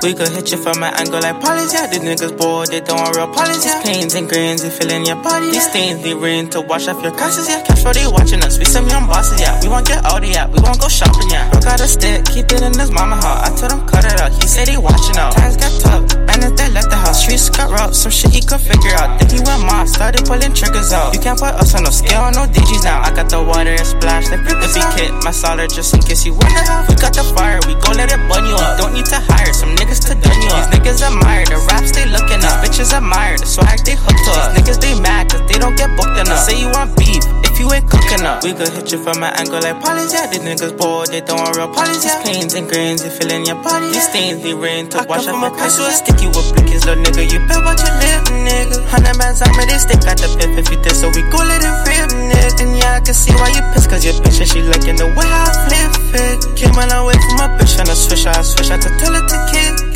We 0.07 0.13
could 0.13 0.29
hit 0.29 0.49
you 0.55 0.57
from 0.57 0.79
an 0.87 0.93
angle 0.95 1.19
like 1.19 1.35
policy. 1.43 1.75
yeah. 1.75 1.91
These 1.91 1.99
niggas 1.99 2.39
bored, 2.39 2.71
they 2.71 2.79
don't 2.79 2.95
want 2.95 3.17
real 3.17 3.27
polys, 3.27 3.59
yeah. 3.67 3.83
Pains 3.83 4.15
and 4.15 4.23
grains, 4.23 4.63
they 4.63 4.69
fill 4.69 4.87
in 4.89 5.03
your 5.03 5.19
body. 5.19 5.51
These 5.51 5.67
stains, 5.67 6.01
they 6.01 6.15
rain 6.15 6.47
to 6.55 6.61
wash 6.61 6.87
off 6.87 7.03
your 7.03 7.11
crosses, 7.11 7.49
yeah. 7.49 7.59
Cash 7.67 7.83
they 7.83 8.07
watching 8.07 8.39
us, 8.39 8.57
we 8.57 8.63
some 8.63 8.87
young 8.87 9.03
bosses, 9.05 9.35
yeah. 9.41 9.59
We 9.59 9.67
won't 9.67 9.85
get 9.85 9.99
out 10.05 10.23
yeah. 10.23 10.47
We 10.47 10.63
won't 10.63 10.79
go 10.79 10.87
shopping, 10.87 11.27
yeah. 11.27 11.51
Bro 11.51 11.59
got 11.59 11.81
a 11.83 11.87
stick, 11.91 12.23
keep 12.23 12.47
it 12.55 12.63
in 12.63 12.71
his 12.79 12.89
mama 12.89 13.19
house. 13.19 13.51
I 13.51 13.55
told 13.59 13.75
him 13.75 13.83
cut 13.83 14.07
it 14.07 14.15
out, 14.15 14.31
he 14.31 14.47
said 14.47 14.71
he 14.71 14.77
watching 14.77 15.19
out. 15.19 15.35
Times 15.35 15.59
got 15.59 15.75
tough, 15.83 16.07
man, 16.23 16.39
if 16.39 16.55
they 16.55 16.71
left 16.71 16.87
the 16.87 16.95
house, 16.95 17.27
streets 17.27 17.49
got 17.51 17.67
rough, 17.67 17.93
some 17.93 18.11
shit 18.11 18.31
he 18.31 18.39
could 18.39 18.63
figure 18.63 18.95
out. 18.95 19.19
Think 19.19 19.35
he 19.35 19.39
went 19.43 19.67
mad, 19.67 19.91
started 19.91 20.23
pulling 20.23 20.55
triggers 20.55 20.95
out. 20.95 21.11
You 21.11 21.19
can't 21.19 21.35
put 21.35 21.51
us 21.51 21.75
on 21.75 21.83
no 21.83 21.91
scale, 21.91 22.31
no 22.31 22.47
DGs 22.47 22.87
now. 22.87 23.03
I 23.03 23.11
got 23.11 23.27
the 23.27 23.43
water 23.43 23.75
and 23.75 23.83
splash, 23.83 24.31
like 24.31 24.47
the 24.47 24.55
big 24.71 24.87
kit, 24.95 25.11
my 25.27 25.35
solid 25.35 25.67
just 25.67 25.91
in 25.91 25.99
case 25.99 26.23
you 26.23 26.31
wonder. 26.31 26.63
We 26.87 26.95
got 26.95 27.11
the 27.11 27.27
fire, 27.35 27.59
we 27.67 27.75
gon' 27.83 27.99
let 27.99 28.07
it 28.07 28.23
burn 28.31 28.47
you 28.47 28.55
up. 28.55 28.79
Don't 28.79 28.95
need 28.95 29.05
to 29.11 29.19
hire 29.19 29.51
some 29.51 29.75
niggas 29.75 29.96
to 30.05 30.13
done 30.13 30.41
you 30.41 30.49
up. 30.53 30.69
These 30.69 30.79
niggas 30.79 31.01
admire 31.01 31.45
the 31.45 31.57
raps 31.69 31.91
they 31.91 32.05
looking 32.05 32.41
up. 32.43 32.61
Bitches 32.61 32.93
admire 32.93 33.37
the 33.37 33.45
swag 33.45 33.81
they 33.85 33.95
hooked 33.97 34.21
to 34.25 34.31
us. 34.31 34.53
These 34.53 34.61
niggas 34.61 34.79
they 34.81 34.93
mad 34.99 35.31
cause 35.31 35.43
they 35.49 35.57
don't 35.57 35.77
get 35.77 35.89
booked 35.97 36.17
enough. 36.17 36.43
Say 36.43 36.59
you 36.59 36.69
want 36.73 36.97
beef 36.97 37.23
if 37.45 37.59
you 37.59 37.71
ain't 37.73 37.89
cooking 37.89 38.23
up. 38.25 38.43
We 38.43 38.53
could 38.53 38.69
hit 38.69 38.91
you 38.91 38.99
from 39.01 39.23
an 39.23 39.33
angle 39.37 39.61
like 39.61 39.81
polys, 39.81 40.13
yeah. 40.13 40.27
These 40.29 40.45
niggas 40.45 40.77
bored, 40.77 41.09
they 41.09 41.21
don't 41.21 41.39
want 41.41 41.57
real 41.57 41.69
polys, 41.71 42.05
yeah. 42.05 42.21
Pains 42.23 42.53
and 42.53 42.67
grains, 42.69 43.01
they 43.01 43.09
fill 43.09 43.31
in 43.31 43.45
your 43.45 43.57
body. 43.63 43.89
These 43.89 44.07
stains 44.09 44.43
they 44.43 44.53
rain 44.53 44.89
to 44.93 45.05
wash 45.09 45.25
off 45.25 45.37
your 45.37 45.53
face. 45.57 45.77
So 45.77 45.89
sticky 45.89 46.27
with 46.29 46.53
blickers, 46.53 46.85
little 46.85 47.01
nigga. 47.01 47.25
You 47.25 47.39
bet 47.49 47.61
what 47.65 47.79
you 47.81 47.91
live, 47.97 48.23
nigga. 48.45 48.77
Hundred 48.91 49.17
bands 49.17 49.41
on 49.41 49.51
me, 49.57 49.65
they 49.65 49.77
stick 49.77 50.03
out 50.05 50.17
the 50.17 50.29
pip 50.37 50.53
if 50.57 50.69
you 50.69 50.77
did. 50.81 50.93
So 50.93 51.09
we 51.13 51.21
go 51.33 51.39
let 51.41 51.61
it 51.63 51.75
rip, 51.87 52.09
nigga. 52.11 52.49
And 52.57 52.73
yeah, 52.77 52.97
I 52.97 53.01
can 53.01 53.13
see 53.13 53.33
why 53.37 53.49
you 53.53 53.61
pissed, 53.73 53.89
cause 53.89 54.03
your 54.05 54.13
bitch 54.25 54.41
and 54.41 54.49
she 54.49 54.61
liking 54.61 54.97
the 54.97 55.05
way 55.13 55.29
I 55.29 55.45
flip 55.69 55.93
it. 56.17 56.57
Came 56.57 56.73
a 56.73 56.85
long 56.87 57.05
way 57.05 57.13
from 57.13 57.35
my 57.37 57.47
bitch 57.53 57.77
and 57.77 57.89
I 57.89 57.93
switch, 57.93 58.25
I 58.25 58.41
switch, 58.41 58.71
I 58.71 58.77
to 58.77 58.89
tell 58.97 59.13
her 59.13 59.21
to 59.21 59.37
kick, 59.51 59.86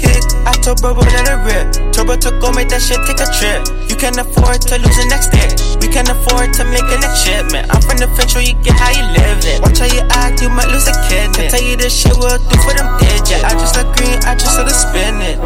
I 0.45 0.53
told 0.61 0.81
bro, 0.81 0.93
let 0.93 1.27
it 1.27 1.39
rip. 1.45 1.93
Turbo 1.93 2.15
to 2.17 2.31
go 2.39 2.51
make 2.51 2.69
that 2.69 2.81
shit 2.81 2.99
take 3.05 3.21
a 3.21 3.27
trip. 3.37 3.61
You 3.89 3.95
can 3.95 4.17
afford 4.17 4.61
to 4.69 4.75
lose 4.81 4.97
the 4.97 5.07
next 5.09 5.29
day. 5.29 5.49
We 5.81 5.87
can 5.91 6.09
afford 6.09 6.53
to 6.57 6.63
make 6.69 6.85
a 6.85 6.97
next 7.01 7.23
shipment. 7.23 7.69
I'm 7.69 7.81
from 7.81 7.97
the 8.01 8.07
French 8.15 8.33
where 8.35 8.45
you 8.45 8.55
get 8.61 8.73
how 8.77 8.89
you 8.89 9.05
live 9.13 9.41
it. 9.45 9.61
Watch 9.61 9.79
how 9.79 9.89
you 9.89 10.01
act, 10.09 10.41
you 10.41 10.49
might 10.49 10.69
lose 10.69 10.87
a 10.87 10.95
kid. 11.09 11.33
Can 11.33 11.49
tell 11.49 11.61
you 11.63 11.77
this 11.77 11.93
shit 11.93 12.15
will 12.15 12.37
do 12.37 12.55
for 12.65 12.73
them 12.73 12.89
digits. 12.97 13.43
I 13.43 13.53
just 13.53 13.77
agree, 13.77 14.15
I 14.25 14.33
just 14.33 14.53
saw 14.55 14.63
the 14.63 14.73
spinach. 14.73 15.41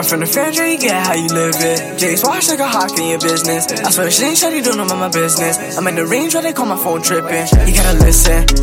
I'm 0.00 0.04
from 0.04 0.20
the 0.20 0.26
where 0.32 0.68
you 0.68 0.78
get 0.78 1.06
how 1.06 1.14
you 1.14 1.28
live 1.28 1.56
it. 1.58 1.98
Jay's 1.98 2.24
wash 2.24 2.48
like 2.48 2.60
a 2.60 2.68
hawk 2.68 2.96
in 2.98 3.08
your 3.08 3.20
business. 3.20 3.70
I 3.72 3.90
swear 3.90 4.10
shit 4.10 4.24
ain't 4.26 4.38
shady, 4.38 4.62
don't 4.62 4.76
know 4.76 4.84
my 4.84 5.08
business. 5.08 5.76
I'm 5.76 5.86
in 5.88 5.94
the 5.94 6.06
range 6.06 6.34
where 6.34 6.42
they 6.42 6.52
call 6.52 6.66
my 6.66 6.76
phone 6.76 7.02
tripping. 7.02 7.46
You 7.66 7.74
gotta 7.74 7.98
listen. 7.98 8.59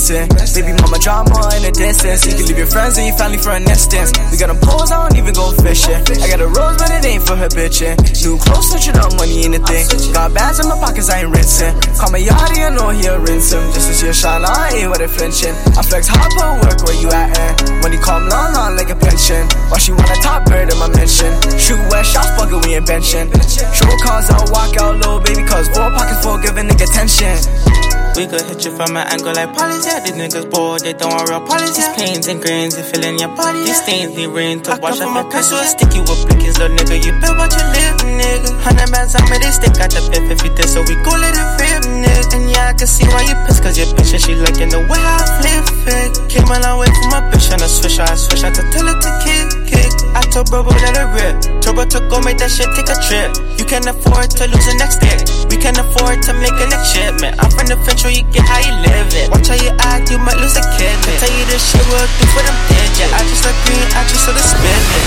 Missing. 0.00 0.28
Baby 0.56 0.72
mama 0.80 0.98
drama 0.98 1.52
in 1.56 1.62
the 1.68 1.72
distance. 1.76 2.24
You 2.24 2.32
can 2.32 2.46
leave 2.48 2.58
your 2.64 2.72
friends 2.72 2.96
and 2.96 3.06
your 3.06 3.16
family 3.20 3.36
for 3.36 3.52
an 3.52 3.68
instance. 3.68 4.16
We 4.32 4.40
got 4.40 4.48
them 4.48 4.56
poles, 4.64 4.88
I 4.88 5.04
don't 5.04 5.16
even 5.20 5.36
go 5.36 5.52
fishing. 5.60 6.00
I 6.00 6.26
got 6.32 6.40
a 6.40 6.48
rose, 6.48 6.80
but 6.80 6.88
it 6.88 7.04
ain't 7.04 7.24
for 7.28 7.36
her 7.36 7.52
bitching. 7.52 8.00
New 8.24 8.40
clothes, 8.40 8.72
switching 8.72 8.96
up 8.96 9.12
money 9.20 9.44
ain't 9.44 9.60
a 9.60 9.62
thing. 9.68 9.84
Got 10.16 10.32
bags 10.32 10.56
in 10.56 10.72
my 10.72 10.80
pockets, 10.80 11.12
I 11.12 11.20
ain't 11.20 11.32
rinsing. 11.36 11.76
Call 12.00 12.10
me 12.16 12.24
yachty, 12.24 12.64
I 12.64 12.72
know 12.72 12.88
he'll 12.96 13.20
rinse 13.20 13.52
him. 13.52 13.60
Just 13.76 13.92
to 13.92 13.94
see 13.94 14.08
a 14.08 14.14
shine, 14.16 14.44
I 14.44 14.80
ain't 14.80 14.88
with 14.88 15.04
it 15.04 15.12
flinching. 15.12 15.52
I 15.76 15.84
flex 15.84 16.08
hard, 16.08 16.32
put 16.32 16.64
work 16.64 16.80
where 16.88 16.96
you 16.96 17.12
at, 17.12 17.36
eh? 17.36 17.52
When 17.84 17.92
you 17.92 18.00
come 18.00 18.24
long, 18.32 18.56
long 18.56 18.76
like 18.80 18.88
a 18.88 18.96
pension. 18.96 19.44
Why 19.68 19.76
she 19.76 19.92
want 19.92 20.08
a 20.08 20.16
top 20.24 20.48
bird 20.48 20.72
in 20.72 20.78
my 20.80 20.88
mention? 20.96 21.28
Shoot 21.60 21.80
wet 21.92 22.08
shots, 22.08 22.32
fuck 22.40 22.48
it, 22.48 22.60
we 22.64 22.74
ain't 22.74 22.88
benching. 22.88 23.28
Show 23.76 23.92
cars, 24.00 24.32
I'll 24.32 24.48
walk 24.48 24.72
out 24.80 24.96
low, 25.04 25.20
baby, 25.20 25.44
cause 25.44 25.68
four 25.68 25.92
pockets 25.92 26.24
full, 26.24 26.40
give 26.40 26.56
a 26.56 26.62
nigga 26.64 26.88
attention. 26.88 27.89
We 28.20 28.28
could 28.28 28.44
hit 28.52 28.60
you 28.68 28.76
from 28.76 29.00
an 29.00 29.08
angle 29.08 29.32
like 29.32 29.48
yeah. 29.56 30.04
These 30.04 30.12
niggas 30.12 30.52
bored, 30.52 30.84
they 30.84 30.92
don't 30.92 31.08
want 31.08 31.32
real 31.32 31.40
yeah. 31.40 31.96
Pains 31.96 32.28
and 32.28 32.36
grains, 32.36 32.76
they 32.76 32.84
fill 32.84 33.00
in 33.00 33.16
your 33.16 33.32
body. 33.32 33.64
These 33.64 33.80
stains, 33.80 34.12
they 34.14 34.28
rain 34.28 34.60
to 34.68 34.76
wash 34.76 35.00
off 35.00 35.08
your 35.08 35.24
face. 35.32 35.48
So 35.48 35.56
sticky 35.64 36.04
with 36.04 36.28
blickers, 36.28 36.60
little 36.60 36.76
nigga. 36.76 37.00
You 37.00 37.16
bet 37.16 37.32
what 37.40 37.48
you 37.48 37.64
live, 37.72 37.96
nigga. 38.04 38.60
Hundred 38.60 38.92
bands 38.92 39.16
on 39.16 39.24
me, 39.24 39.40
they 39.40 39.48
stick 39.48 39.72
out 39.80 39.88
the 39.88 40.04
pip 40.12 40.28
if 40.28 40.44
you 40.44 40.52
did. 40.52 40.68
So 40.68 40.84
we 40.84 41.00
go 41.00 41.16
let 41.16 41.32
it 41.32 41.48
rip, 41.64 41.80
nigga. 41.96 42.36
And 42.36 42.44
yeah, 42.52 42.68
I 42.68 42.72
can 42.76 42.84
see 42.84 43.08
why 43.08 43.24
you 43.24 43.32
pissed, 43.48 43.64
cause 43.64 43.80
your 43.80 43.88
bitch 43.96 44.12
and 44.12 44.20
she 44.20 44.36
liking 44.36 44.68
the 44.68 44.84
way 44.84 45.00
I 45.00 45.24
flip 45.40 45.64
it. 45.88 46.12
Came 46.28 46.44
a 46.44 46.60
long 46.60 46.76
way 46.76 46.92
from 46.92 47.08
my 47.08 47.24
bitch 47.32 47.48
and 47.48 47.64
I 47.64 47.72
switch, 47.72 48.04
I 48.04 48.14
switch, 48.20 48.44
I 48.44 48.52
to 48.52 48.62
tell 48.68 48.84
her 48.84 49.00
to 49.00 49.10
kick, 49.24 49.48
kick. 49.64 49.92
I 50.12 50.20
told 50.28 50.52
bro, 50.52 50.60
let 50.60 50.92
it 50.92 51.08
rip. 51.16 51.62
Turbo 51.62 51.88
to 51.88 52.00
go 52.12 52.20
make 52.20 52.36
that 52.36 52.50
shit 52.52 52.68
take 52.76 52.90
a 52.92 52.96
trip. 53.08 53.32
You 53.56 53.64
can 53.64 53.86
afford 53.86 54.28
to 54.36 54.44
lose 54.44 54.66
the 54.66 54.76
next 54.76 54.98
dick. 55.00 55.22
We 55.50 55.56
can 55.56 55.78
afford 55.78 56.22
to 56.26 56.32
make 56.34 56.54
a 56.54 56.66
next 56.66 56.92
shipment. 56.92 57.38
I'm 57.38 57.50
from 57.50 57.66
the 57.70 57.78
French 57.86 58.02
where 58.10 58.18
you 58.18 58.26
get 58.34 58.42
how 58.42 58.58
you 58.58 58.74
live 58.82 59.06
it. 59.14 59.30
Watch 59.30 59.46
how 59.46 59.54
you 59.54 59.70
act, 59.86 60.10
you 60.10 60.18
might 60.18 60.34
lose 60.42 60.58
a 60.58 60.64
kid. 60.74 60.90
Can 61.06 61.14
tell 61.22 61.30
you 61.30 61.46
this 61.46 61.62
shit 61.62 61.84
will 61.86 62.02
do 62.18 62.26
for 62.34 62.42
them 62.42 62.58
digits. 62.66 63.14
I 63.14 63.22
just 63.30 63.46
agree, 63.46 63.78
I 63.94 64.02
just 64.10 64.26
saw 64.26 64.34
the 64.34 64.42
spin 64.42 64.66
it. 64.66 65.06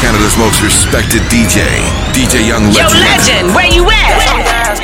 Canada's 0.00 0.32
most 0.40 0.64
respected 0.64 1.20
DJ, 1.28 1.60
DJ 2.16 2.48
Young 2.48 2.72
Legend. 2.72 2.80
Yo, 2.80 2.88
Legend. 2.88 3.04
legend, 3.04 3.46
where 3.52 3.68
you 3.68 3.84
Got 3.84 4.24
some 4.24 4.40
at? 4.40 4.48
gas, 4.48 4.80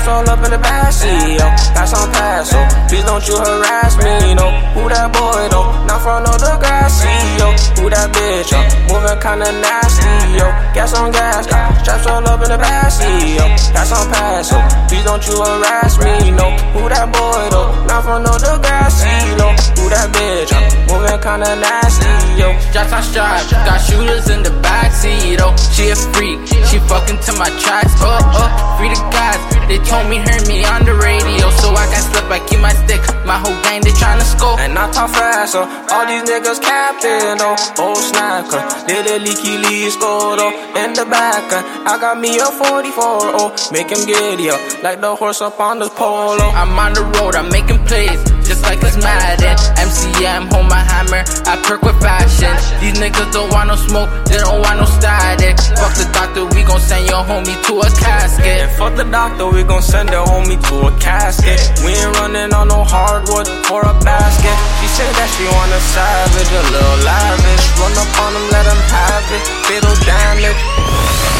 straps 0.00 0.08
all 0.08 0.28
up 0.28 0.44
in 0.44 0.50
the 0.50 0.58
backseat, 0.58 1.38
yo. 1.38 1.46
Got 1.74 1.88
some 1.88 2.10
pass, 2.12 2.50
so 2.50 2.60
please 2.88 3.04
don't 3.04 3.26
you 3.28 3.36
harass 3.36 3.96
me, 3.96 4.34
no. 4.34 4.48
Who 4.76 4.88
that 4.88 5.12
boy, 5.12 5.48
though? 5.48 5.72
Not 5.86 6.02
from 6.02 6.24
no 6.24 6.32
Degrassi, 6.36 7.08
yo. 7.38 7.48
Who 7.80 7.90
that 7.90 8.12
bitch, 8.12 8.52
yo? 8.52 8.60
Moving 8.90 9.18
kinda 9.20 9.52
nasty, 9.52 10.36
yo. 10.36 10.46
Got 10.74 10.88
some 10.88 11.10
gas, 11.12 11.46
got 11.46 11.80
straps 11.80 12.06
all 12.06 12.26
up 12.26 12.42
in 12.42 12.50
the 12.50 12.58
backseat, 12.58 13.36
yo. 13.36 13.46
Got 13.72 13.86
some 13.86 14.08
pass, 14.12 14.50
so 14.50 14.58
please 14.88 15.04
don't 15.04 15.22
you 15.26 15.36
harass 15.40 15.98
me, 15.98 16.30
no. 16.30 16.50
Who 16.76 16.88
that 16.88 17.08
boy, 17.12 17.48
though? 17.50 17.70
Not 17.86 18.04
from 18.04 18.22
no 18.22 18.32
Degrassi, 18.36 19.12
yo. 19.38 19.48
Who 19.80 19.88
that 19.88 20.12
bitch, 20.12 20.52
yo? 20.52 20.60
Moving 20.92 21.20
kinda 21.20 21.56
nasty, 21.56 22.12
yo. 22.36 22.52
Shots 22.72 22.92
on 22.92 23.02
stripes, 23.02 23.52
got 23.52 23.80
shooters 23.80 24.28
in 24.28 24.42
the 24.42 24.52
backseat, 24.60 25.40
oh. 25.40 25.54
She 25.72 25.88
a 25.90 25.96
freak, 26.12 26.44
she 26.68 26.78
fucking 26.84 27.18
to 27.24 27.32
my 27.40 27.48
tracks, 27.60 27.94
oh, 28.00 28.18
oh. 28.36 28.48
Free 28.76 28.90
the 28.92 29.00
guys, 29.08 29.40
they 29.68 29.78
told 29.88 30.08
me 30.10 30.18
hear 30.18 30.40
me 30.46 30.64
on 30.64 30.84
the 30.84 30.94
radio, 30.94 31.50
so 31.62 31.70
I 31.74 31.86
can 31.86 32.02
slip, 32.02 32.26
I 32.30 32.38
keep 32.46 32.60
my 32.60 32.74
stick. 32.74 33.00
My 33.24 33.38
whole 33.38 33.56
gang, 33.62 33.82
they 33.82 33.94
tryna 33.94 34.26
score. 34.26 34.58
And 34.60 34.78
I 34.78 34.90
talk 34.90 35.10
fast, 35.10 35.52
so 35.52 35.62
all 35.62 36.06
these 36.06 36.22
niggas 36.22 36.60
capping, 36.60 37.38
oh. 37.42 37.56
Oh, 37.78 37.96
snacker, 37.98 38.62
little 38.86 39.18
leaky 39.22 39.58
Lee 39.58 39.90
scored, 39.90 40.38
oh. 40.42 40.52
In 40.76 40.92
the 40.92 41.04
back, 41.06 41.46
I 41.86 41.98
got 41.98 42.18
me 42.20 42.38
a 42.38 42.46
44, 42.46 43.04
oh. 43.38 43.54
Make 43.72 43.90
him 43.90 44.06
giddy, 44.06 44.50
oh. 44.50 44.58
Like 44.82 45.00
the 45.00 45.14
horse 45.14 45.40
up 45.40 45.58
on 45.60 45.78
the 45.78 45.88
pole, 45.88 46.38
oh. 46.38 46.52
I'm 46.54 46.78
on 46.78 46.94
the 46.94 47.04
road, 47.18 47.34
I'm 47.34 47.48
making 47.50 47.84
plays, 47.86 48.20
just 48.46 48.62
like 48.62 48.78
it's 48.82 48.96
Madden. 49.02 49.58
MCM, 49.74 50.46
hold 50.54 50.70
my 50.70 50.78
hammer, 50.78 51.26
I 51.50 51.58
perk 51.66 51.82
with 51.82 51.98
fashion. 52.00 52.54
These 52.78 52.94
niggas 53.02 53.34
don't 53.34 53.50
want 53.52 53.68
no 53.68 53.76
smoke, 53.76 54.08
they 54.30 54.38
don't 54.38 54.62
want 54.62 54.78
no 54.78 54.86
static. 54.86 55.58
Fuck 55.74 55.98
the 55.98 56.06
doctor, 56.14 56.46
we 56.54 56.62
gon' 56.62 56.80
send 56.80 57.10
your 57.10 57.26
homie 57.26 57.58
to 57.66 57.72
a 57.82 57.90
casket. 57.98 58.62
And 58.62 58.70
fuck 58.78 58.94
the 58.94 59.04
doctor, 59.04 59.50
we 59.50 59.66
gon' 59.66 59.82
send 59.82 60.08
the 60.08 60.22
homie 60.22 60.56
to 60.70 60.74
a 60.86 60.92
casket. 61.02 61.58
We 61.82 61.92
ain't 61.98 62.14
running 62.22 62.54
on 62.54 62.68
no 62.68 62.86
hardwood 62.86 63.50
for 63.66 63.82
a 63.82 63.94
basket. 64.06 64.56
She 64.80 64.88
said 64.94 65.10
that 65.18 65.28
she 65.34 65.44
wanna 65.50 65.80
savage, 65.90 66.50
a 66.54 66.62
little 66.70 66.98
lavish. 67.02 67.64
Run 67.82 67.94
up 67.98 68.10
on 68.22 68.30
them, 68.32 68.46
let 68.54 68.64
them 68.64 68.80
have 68.94 69.26
it. 69.34 69.42
Fatal 69.66 69.94
damage. 70.06 71.35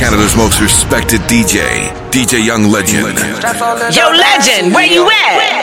Canada's 0.00 0.34
most 0.34 0.62
respected 0.62 1.20
DJ, 1.28 1.90
DJ 2.10 2.42
Young 2.42 2.64
Legend. 2.64 3.18
Yo, 3.94 4.08
legend, 4.08 4.72
where 4.72 4.86
you 4.86 5.06
at? 5.10 5.59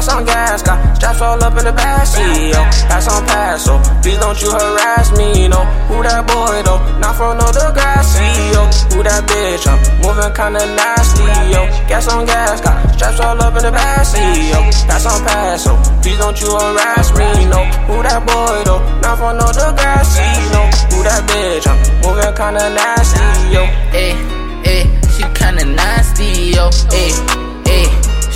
Gas 0.00 0.16
on 0.16 0.24
gas, 0.24 0.62
got 0.62 0.96
straps 0.96 1.20
all 1.20 1.44
up 1.44 1.58
in 1.58 1.64
the 1.66 1.72
backseat, 1.72 2.56
yo. 2.56 2.64
Pass 2.88 3.06
on 3.12 3.20
pass, 3.26 3.66
so 3.66 3.76
please 4.00 4.16
don't 4.16 4.40
you 4.40 4.48
harass 4.48 5.12
me, 5.12 5.46
no. 5.46 5.60
Who 5.92 6.00
that 6.02 6.24
boy, 6.24 6.64
though? 6.64 6.80
Not 6.96 7.20
from 7.20 7.36
no 7.36 7.44
Degrassi, 7.52 8.24
yo. 8.48 8.64
Who 8.96 9.04
that 9.04 9.28
bitch, 9.28 9.68
I'm 9.68 9.76
moving 10.00 10.32
kinda 10.32 10.64
nasty, 10.72 11.28
yo. 11.52 11.68
Gas 11.84 12.08
on 12.08 12.24
gas, 12.24 12.62
got 12.62 12.80
straps 12.96 13.20
all 13.20 13.42
up 13.44 13.52
in 13.60 13.62
the 13.62 13.72
backseat, 13.76 14.48
yo. 14.48 14.64
Pass 14.88 15.04
on 15.04 15.20
pass, 15.20 15.64
so 15.68 15.76
please 16.00 16.16
don't 16.16 16.40
you 16.40 16.48
harass 16.48 17.12
me, 17.12 17.44
no. 17.52 17.60
Who 17.92 18.00
that 18.00 18.24
boy, 18.24 18.64
though? 18.64 18.80
Not 19.04 19.20
from 19.20 19.36
no 19.36 19.52
Degrassi, 19.52 20.24
no. 20.48 20.64
Who 20.96 21.04
that 21.04 21.28
bitch, 21.28 21.68
I'm 21.68 21.76
moving 22.00 22.32
kinda 22.32 22.72
nasty, 22.72 23.52
yo. 23.52 23.68
Ayy, 23.92 24.16
ayy, 24.64 24.88
she 25.12 25.28
kinda 25.36 25.68
nasty, 25.68 26.56
yo. 26.56 26.72
Ayy, 26.88 27.12
ayy, 27.12 27.49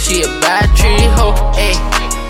she 0.05 0.21
a 0.21 0.29
bad 0.45 0.69
tree 0.77 1.09
hoe. 1.17 1.33
Ayy, 1.57 1.77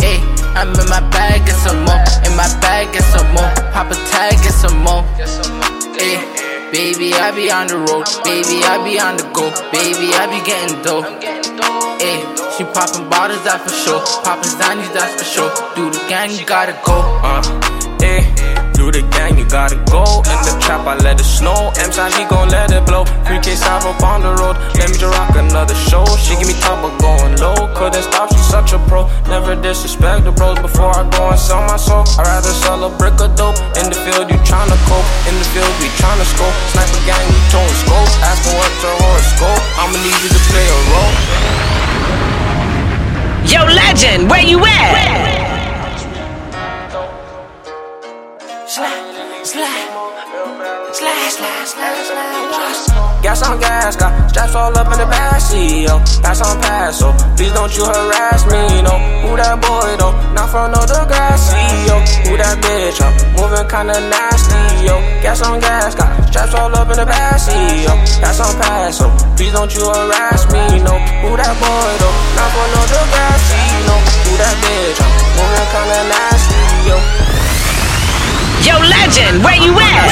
ayy, 0.07 0.23
I'm 0.55 0.71
in 0.71 0.87
my 0.89 1.03
bag 1.11 1.43
and 1.43 1.59
some 1.59 1.83
more. 1.83 1.99
In 2.23 2.33
my 2.39 2.47
bag 2.63 2.95
and 2.95 3.05
some 3.11 3.27
more. 3.35 3.51
Pop 3.75 3.91
a 3.91 3.97
tag 4.15 4.39
and 4.39 4.55
some 4.55 4.79
more. 4.87 5.03
Ayy, 5.99 6.23
baby, 6.71 7.13
I 7.15 7.35
be 7.35 7.51
on 7.51 7.67
the 7.67 7.79
road. 7.79 8.07
Baby, 8.23 8.63
I 8.63 8.79
be 8.87 8.95
on 9.03 9.17
the 9.19 9.27
go. 9.35 9.51
Baby, 9.75 10.15
I 10.15 10.31
be 10.31 10.39
getting 10.47 10.79
dope. 10.87 11.07
Ayy, 11.99 12.23
she 12.55 12.63
popping 12.71 13.11
bottles, 13.11 13.43
that 13.43 13.61
for 13.61 13.75
sure. 13.75 14.01
Popping 14.23 14.55
Zannies, 14.55 14.93
that's 14.95 15.19
for 15.19 15.27
sure. 15.27 15.51
Do 15.75 15.91
the 15.91 15.99
gang, 16.09 16.31
you 16.31 16.47
gotta 16.47 16.79
go. 16.87 16.95
Uh, 17.27 17.43
eh. 18.03 18.74
Do 18.85 18.93
the 18.93 19.01
gang, 19.17 19.41
you 19.41 19.49
gotta 19.49 19.81
go. 19.89 20.05
In 20.29 20.41
the 20.45 20.53
trap, 20.61 20.85
I 20.85 21.01
let 21.01 21.17
it 21.17 21.25
snow. 21.25 21.73
M 21.81 21.89
side, 21.89 22.13
he 22.21 22.29
gon' 22.29 22.53
let 22.53 22.69
it 22.69 22.85
blow. 22.85 23.09
3K 23.25 23.57
south 23.57 23.89
up 23.89 23.97
on 24.05 24.21
the 24.21 24.37
road. 24.37 24.61
Let 24.77 24.93
me 24.93 25.01
just 25.01 25.09
rock 25.09 25.33
another 25.41 25.73
show. 25.89 26.05
She 26.21 26.37
give 26.37 26.53
me 26.53 26.57
top, 26.61 26.85
but 26.85 26.93
going 27.01 27.33
low. 27.41 27.57
Couldn't 27.73 28.05
stop, 28.05 28.29
she's 28.29 28.45
such 28.45 28.77
a 28.77 28.79
pro. 28.85 29.09
Never 29.25 29.57
disrespect 29.57 30.29
the 30.29 30.37
bros 30.37 30.61
before 30.61 30.93
I 30.93 31.09
go 31.17 31.33
and 31.33 31.41
sell 31.41 31.65
my 31.65 31.81
soul. 31.81 32.05
I'd 32.21 32.29
rather 32.29 32.53
sell 32.61 32.85
a 32.85 32.93
brick 33.01 33.17
of 33.25 33.33
dope. 33.41 33.57
In 33.81 33.89
the 33.89 33.97
field, 34.05 34.29
you 34.29 34.37
tryna 34.45 34.77
cope. 34.85 35.09
In 35.33 35.35
the 35.41 35.49
field, 35.57 35.73
we 35.81 35.89
tryna 35.97 36.29
scope. 36.29 36.53
Sniper 36.77 37.01
gang, 37.09 37.25
we 37.25 37.41
tone 37.49 37.73
scope. 37.89 38.13
Ask 38.21 38.45
for 38.45 38.53
what's 38.53 38.85
your 38.85 38.93
horoscope. 39.01 39.65
I'ma 39.81 39.97
need 39.97 40.19
you 40.21 40.29
to 40.29 40.43
play 40.53 40.67
a 40.69 40.81
role. 40.93 41.15
Yo, 43.49 43.65
legend, 43.65 44.29
where 44.29 44.45
you 44.45 44.61
at? 44.61 45.34
Slide, 48.75 48.91
slide, 49.47 49.87
slide, 50.91 51.31
slide, 51.31 51.65
slide, 51.71 52.03
slide. 52.03 53.23
Gas 53.23 53.41
on 53.47 53.61
gas, 53.61 53.95
got 53.95 54.11
straps 54.29 54.57
all 54.57 54.77
up 54.77 54.91
in 54.91 54.99
the 54.99 55.07
backseat, 55.07 55.87
yo. 55.87 56.03
Pass 56.27 56.43
on 56.43 56.59
pass, 56.61 56.99
so 56.99 57.15
please 57.39 57.53
don't 57.53 57.71
you 57.71 57.85
harass 57.87 58.43
me, 58.51 58.83
no. 58.83 58.99
Who 59.23 59.39
that 59.39 59.63
boy, 59.63 59.95
though? 59.95 60.11
Not 60.35 60.51
from 60.51 60.75
no 60.75 60.83
Degrassi, 60.91 61.87
yo. 61.87 62.03
Who 62.27 62.35
that 62.35 62.59
bitch, 62.59 62.99
I'm 62.99 63.15
moving 63.39 63.63
kinda 63.71 63.95
nasty, 64.11 64.59
yo. 64.83 64.99
Gas 65.23 65.47
on 65.47 65.61
gas, 65.61 65.95
got 65.95 66.11
straps 66.27 66.55
all 66.59 66.75
up 66.75 66.91
in 66.91 66.99
the 66.99 67.07
backseat, 67.07 67.87
yo. 67.87 67.95
Pass 68.27 68.43
on 68.43 68.59
pass, 68.59 68.99
so 68.99 69.07
please 69.39 69.53
don't 69.55 69.71
you 69.71 69.87
harass 69.87 70.51
me, 70.51 70.83
no. 70.83 70.99
Who 71.23 71.31
that 71.39 71.55
boy, 71.63 71.91
though? 72.03 72.17
Not 72.35 72.51
from 72.51 72.69
no 72.75 72.83
Degrassi, 72.91 73.87
no. 73.87 73.95
Who 74.03 74.33
that 74.35 74.57
bitch, 74.59 74.99
I'm 74.99 75.15
moving 75.39 75.69
kinda 75.71 76.01
nasty, 76.11 76.91
yo. 76.91 77.34
Yo, 78.65 78.79
legend, 78.81 79.45
where 79.45 79.61
you 79.61 79.77
at? 79.77 80.09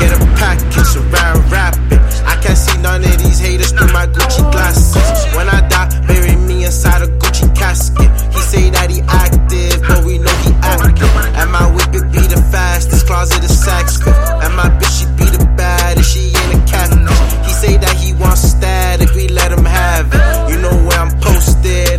Get 0.00 0.10
a 0.10 0.18
package 0.34 0.96
around 0.96 1.50
rapping. 1.50 2.02
I 2.26 2.34
can't 2.42 2.58
see 2.58 2.76
none 2.82 3.04
of 3.04 3.18
these 3.18 3.38
haters 3.38 3.70
through 3.70 3.92
my 3.92 4.06
Gucci 4.06 4.42
glasses. 4.50 5.36
When 5.36 5.48
I 5.48 5.60
die, 5.68 5.88
bury 6.08 6.34
me 6.34 6.64
inside 6.64 7.02
a 7.02 7.06
Gucci 7.06 7.54
casket. 7.54 8.10
He 8.34 8.40
say 8.40 8.70
that 8.70 8.90
he 8.90 9.02
active, 9.06 9.80
but 9.86 10.04
we 10.04 10.18
know 10.18 10.34
he 10.42 10.50
active. 10.58 11.10
And 11.38 11.52
my 11.52 11.70
whip 11.70 11.94
it 11.94 12.10
be 12.10 12.26
the 12.26 12.42
fastest, 12.50 13.06
closet 13.06 13.44
is 13.44 13.64
sex. 13.64 14.00
And 14.42 14.56
my 14.56 14.68
bitch 14.80 14.98
she 14.98 15.06
be 15.14 15.30
the 15.30 15.44
baddest, 15.56 16.10
she 16.12 16.32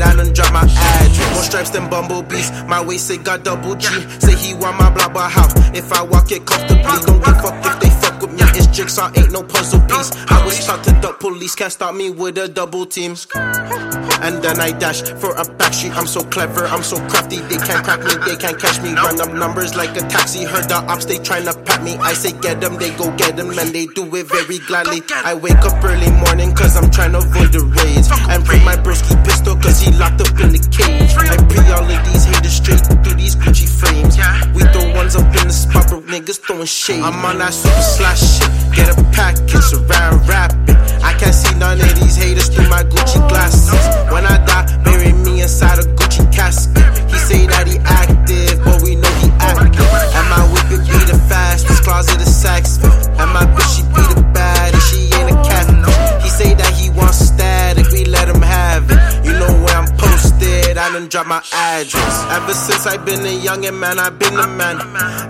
posted, 0.02 0.20
I 0.20 0.24
done 0.24 0.34
drop 0.34 0.54
my 0.54 0.62
address. 0.62 1.34
More 1.34 1.44
stripes 1.44 1.70
than 1.70 1.90
bumblebees, 1.90 2.52
my 2.68 2.84
waist 2.84 3.08
say 3.08 3.18
got 3.18 3.44
double 3.44 3.76
G. 3.76 3.88
Say 4.20 4.36
he 4.36 4.54
want 4.54 4.78
my 4.78 4.90
blah 4.90 5.10
blah 5.10 5.30
house, 5.30 5.54
if 5.76 5.92
I 5.94 6.02
walk 6.04 6.32
it 6.32 6.46
comfortably. 6.46 6.84
Don't 6.84 7.06
give 7.06 7.42
fuck 7.42 7.66
if 7.66 7.80
they 7.80 7.90
fuck 7.90 8.22
with 8.22 8.32
me, 8.34 8.44
it's 8.56 8.68
jigsaw, 8.68 9.12
ain't 9.16 9.32
no 9.32 9.44
puzzle 9.44 9.82
piece. 9.82 10.12
I 10.30 10.46
was 10.46 10.66
taught 10.66 10.84
to 10.86 10.92
duck 11.02 11.20
police, 11.20 11.56
can't 11.56 11.72
stop 11.72 11.96
me 11.96 12.10
with 12.10 12.38
a 12.38 12.48
double 12.48 12.86
team. 12.86 13.16
And 14.22 14.44
then 14.44 14.60
I 14.60 14.72
dash 14.72 15.02
for 15.02 15.32
a 15.32 15.44
backstreet. 15.58 15.96
I'm 15.96 16.06
so 16.06 16.22
clever, 16.24 16.66
I'm 16.66 16.84
so 16.84 16.98
crafty. 17.10 17.38
They 17.38 17.58
can't 17.58 17.84
crack 17.84 18.00
me, 18.00 18.14
they 18.26 18.36
can't 18.36 18.60
catch 18.60 18.80
me. 18.82 18.94
Run 18.94 19.20
up 19.20 19.34
numbers 19.34 19.76
like 19.76 19.98
a 19.98 20.02
taxi. 20.02 20.44
Heard 20.44 20.70
the 20.70 20.76
ops, 20.76 21.06
they 21.06 21.18
tryna 21.18 21.58
pat 21.66 21.82
me. 21.84 21.98
I 21.98 22.14
say 22.14 22.32
get 22.40 22.62
them, 22.62 22.78
they 22.78 22.92
go 22.96 23.10
get 23.18 23.36
them, 23.36 23.50
and 23.58 23.70
they 23.74 23.88
do 23.88 24.04
it 24.16 24.28
very 24.28 24.60
gladly. 24.60 25.02
I 25.12 25.34
wake 25.34 25.58
up 25.66 25.84
early 25.84 26.12
morning, 26.12 26.54
cause 26.54 26.78
I'm 26.78 26.92
tryna 26.92 27.26
avoid 27.26 27.52
the 27.52 27.66
raids. 27.66 28.10
And 28.30 28.46
free 28.46 28.64
my 28.64 28.76
broski 28.76 29.18
pistol, 29.26 29.56
cause 29.56 29.82
he 29.82 29.92
locked 29.98 30.22
up 30.22 30.40
in 30.40 30.54
the 30.54 30.62
cage. 30.70 31.12
I 31.18 31.38
pre 31.50 31.60
all 31.74 31.90
of 31.90 32.06
these 32.06 32.26
haters 32.26 32.54
straight 32.62 32.86
through 33.02 33.16
these 33.16 33.36
Gucci 33.36 33.68
frames. 33.68 34.18
We 34.54 34.62
throw 34.70 34.86
ones 34.94 35.16
up 35.16 35.26
in 35.42 35.48
the 35.48 35.54
spot, 35.54 35.90
but 35.90 36.06
niggas 36.06 36.40
throwing 36.46 36.66
shade. 36.66 37.02
I'm 37.02 37.26
on 37.26 37.40
that 37.40 37.54
super 37.54 37.82
slash 37.82 38.22
shit. 38.22 38.41
Get 38.76 38.90
a 38.90 39.04
package 39.12 39.74
around 39.74 40.28
rapping. 40.28 40.76
I 41.04 41.14
can't 41.20 41.34
see 41.34 41.54
none 41.56 41.80
of 41.80 42.00
these 42.00 42.16
haters 42.16 42.41
my 61.32 61.42
address. 61.54 62.16
Ever 62.28 62.54
since 62.54 62.86
I 62.86 62.98
been 62.98 63.22
a 63.22 63.32
youngin' 63.48 63.80
man, 63.80 64.00
I 64.00 64.10
been 64.10 64.36
a 64.36 64.48
man. 64.48 64.76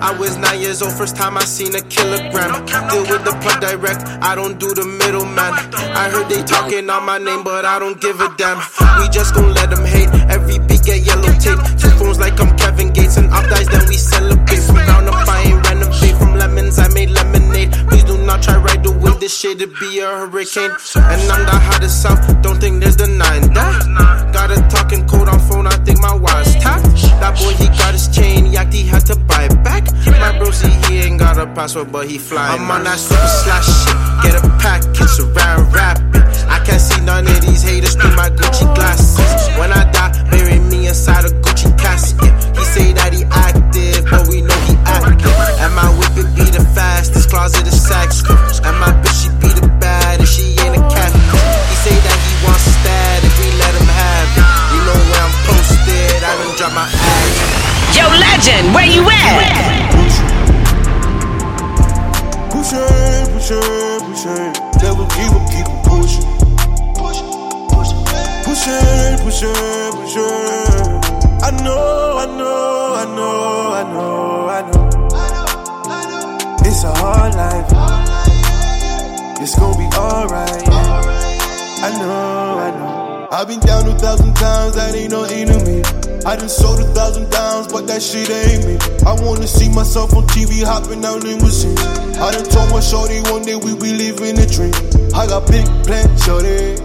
I 0.02 0.10
was 0.18 0.36
nine 0.36 0.60
years 0.60 0.82
old, 0.82 0.94
first 0.94 1.16
time 1.16 1.38
I 1.38 1.46
seen 1.46 1.76
a 1.76 1.82
kilogram. 1.82 2.66
Deal 2.90 3.06
with 3.06 3.24
the 3.24 3.38
plug 3.42 3.62
direct, 3.62 4.02
I 4.30 4.34
don't 4.34 4.58
do 4.60 4.74
the 4.74 4.84
middleman. 4.84 5.54
I 6.02 6.10
heard 6.10 6.28
they 6.28 6.42
talking 6.42 6.90
on 6.90 7.06
my 7.06 7.20
name, 7.20 7.44
but 7.44 7.66
I 7.66 7.78
don't 7.78 8.02
give 8.02 8.20
a 8.20 8.34
damn. 8.36 8.58
We 9.00 9.10
just 9.10 9.36
gon' 9.36 9.54
let 9.54 9.70
them 9.70 9.86
hate. 9.86 10.10
Every 10.26 10.58
beat 10.66 10.82
get 10.90 11.06
yellow 11.06 11.34
tape. 11.38 11.62
Two 11.78 11.94
phones 12.02 12.18
like 12.18 12.40
I'm 12.42 12.58
Kevin 12.58 12.90
Gates 12.94 13.18
and 13.18 13.30
up 13.30 13.46
dies, 13.46 13.68
then 13.68 13.88
we 13.88 13.98
celebrate. 13.98 14.64
From 14.66 14.82
ground 14.82 15.08
up, 15.08 15.30
I 15.30 15.54
ain't 15.54 15.62
renovate. 15.68 16.18
From 16.18 16.34
lemons, 16.34 16.80
I 16.80 16.88
made 16.98 17.12
lemonade. 17.12 17.74
Please 17.90 18.06
do 18.06 18.18
not 18.26 18.42
try 18.42 18.58
the 18.82 18.92
wind, 18.92 19.11
this 19.22 19.38
shit 19.38 19.60
to 19.60 19.68
be 19.68 20.00
a 20.00 20.08
hurricane. 20.08 20.72
And 20.96 21.22
I'm 21.30 21.46
the 21.46 21.54
hottest 21.54 22.02
south, 22.02 22.42
don't 22.42 22.60
think 22.60 22.82
there's 22.82 22.96
denying 22.96 23.54
that. 23.54 24.34
Got 24.34 24.50
a 24.50 24.58
talking 24.68 25.08
code 25.08 25.30
on 25.30 25.40
phone, 25.40 25.68
I 25.68 25.78
think 25.86 26.02
my 26.02 26.16
wife's 26.16 26.56
tapped. 26.56 26.90
That 27.22 27.38
boy, 27.38 27.54
he 27.54 27.68
got 27.78 27.94
his 27.94 28.10
chain, 28.10 28.46
Yachty 28.52 28.84
had 28.84 29.06
to 29.14 29.16
buy 29.16 29.46
it 29.46 29.64
back. 29.64 29.86
My 30.20 30.36
bro, 30.40 30.50
see, 30.50 30.74
he 30.90 31.06
ain't 31.06 31.20
got 31.20 31.38
a 31.38 31.46
password, 31.54 31.92
but 31.92 32.10
he 32.10 32.18
flying. 32.18 32.62
I'm 32.62 32.72
on 32.72 32.84
that 32.84 32.98
super 32.98 33.30
slash 33.46 33.70
shit, 33.70 33.98
get 34.26 34.34
a 34.42 34.50
package 34.58 35.14
around 35.22 35.72
rapping. 35.72 36.26
I 36.50 36.58
can't 36.66 36.82
see 36.82 37.00
none 37.06 37.28
of 37.28 37.42
these 37.42 37.62
haters 37.62 37.94
through 37.94 38.16
my 38.16 38.30
Gucci 38.30 38.66
glasses. 38.74 39.22
When 39.60 39.72
I 39.72 39.86
die, 39.92 40.18
bury 40.32 40.58
me 40.58 40.88
inside 40.88 41.26
a 41.26 41.32
Gucci 41.46 41.70
casket. 41.78 42.34
He 42.58 42.64
say 42.74 42.94
that 42.94 43.14
he 43.14 43.22
active, 43.30 44.02
but 44.10 44.28
we 44.30 44.42
know 44.42 44.58
he 44.66 44.74
active. 44.82 45.38
And 45.62 45.76
my 45.78 45.86
whip 45.94 46.26
it 46.26 46.30
be 46.34 46.50
the 46.50 46.66
fastest, 46.74 47.30
closet 47.30 47.68
is 47.68 47.78
sex. 47.78 48.24
And 48.66 48.80
my 48.82 48.92
legend, 58.22 58.74
where 58.74 58.86
you 58.86 59.02
at? 59.10 59.82
Push 62.52 62.74
it, 62.74 63.26
push 63.34 63.52
it, 63.52 64.02
push 64.06 64.26
it. 64.26 64.54
Never 64.82 65.06
give 65.16 65.34
up, 65.34 65.46
keep 65.50 65.68
on 65.68 65.80
pushing. 65.90 66.28
Push 66.98 67.20
it, 67.20 67.28
push 68.46 68.64
it, 68.68 69.20
push 69.24 69.42
it, 69.44 69.92
push 69.98 70.16
it. 70.18 71.12
I 71.44 71.50
know, 71.66 72.18
I 72.18 72.26
know, 72.38 72.94
I 73.02 73.06
know, 73.18 73.74
I 73.74 73.84
know, 73.94 74.50
I 74.58 74.62
know. 74.70 74.86
It's 76.68 76.84
a 76.84 76.94
hard 77.02 77.34
life. 77.36 77.68
It's 79.42 79.56
gonna 79.58 79.78
be 79.78 79.88
alright. 79.98 80.68
I 81.84 81.90
know, 81.98 82.60
I 82.60 82.70
know. 82.78 83.28
I've 83.32 83.48
been 83.48 83.60
down 83.60 83.88
a 83.88 83.98
thousand 83.98 84.36
times, 84.36 84.76
that 84.76 84.94
ain't 84.94 85.12
no 85.12 85.24
enemy. 85.24 85.82
I 86.26 86.36
done 86.36 86.50
sold 86.50 86.80
a 86.80 86.84
thousand 86.94 87.32
times 87.32 87.71
that 87.92 88.00
shit 88.02 88.32
ain't 88.32 88.64
me. 88.64 88.76
I 89.04 89.12
wanna 89.20 89.48
see 89.48 89.68
myself 89.68 90.16
on 90.16 90.24
TV 90.32 90.64
hopping 90.64 91.04
out 91.04 91.24
limousines. 91.24 91.76
I 92.16 92.32
done 92.32 92.48
told 92.48 92.72
my 92.72 92.80
shorty 92.80 93.20
one 93.28 93.44
day 93.44 93.60
we 93.60 93.76
be 93.76 93.92
living 93.92 94.40
a 94.40 94.48
dream. 94.48 94.72
I 95.12 95.28
got 95.28 95.44
big 95.52 95.68
plans, 95.84 96.24
shorty. 96.24 96.80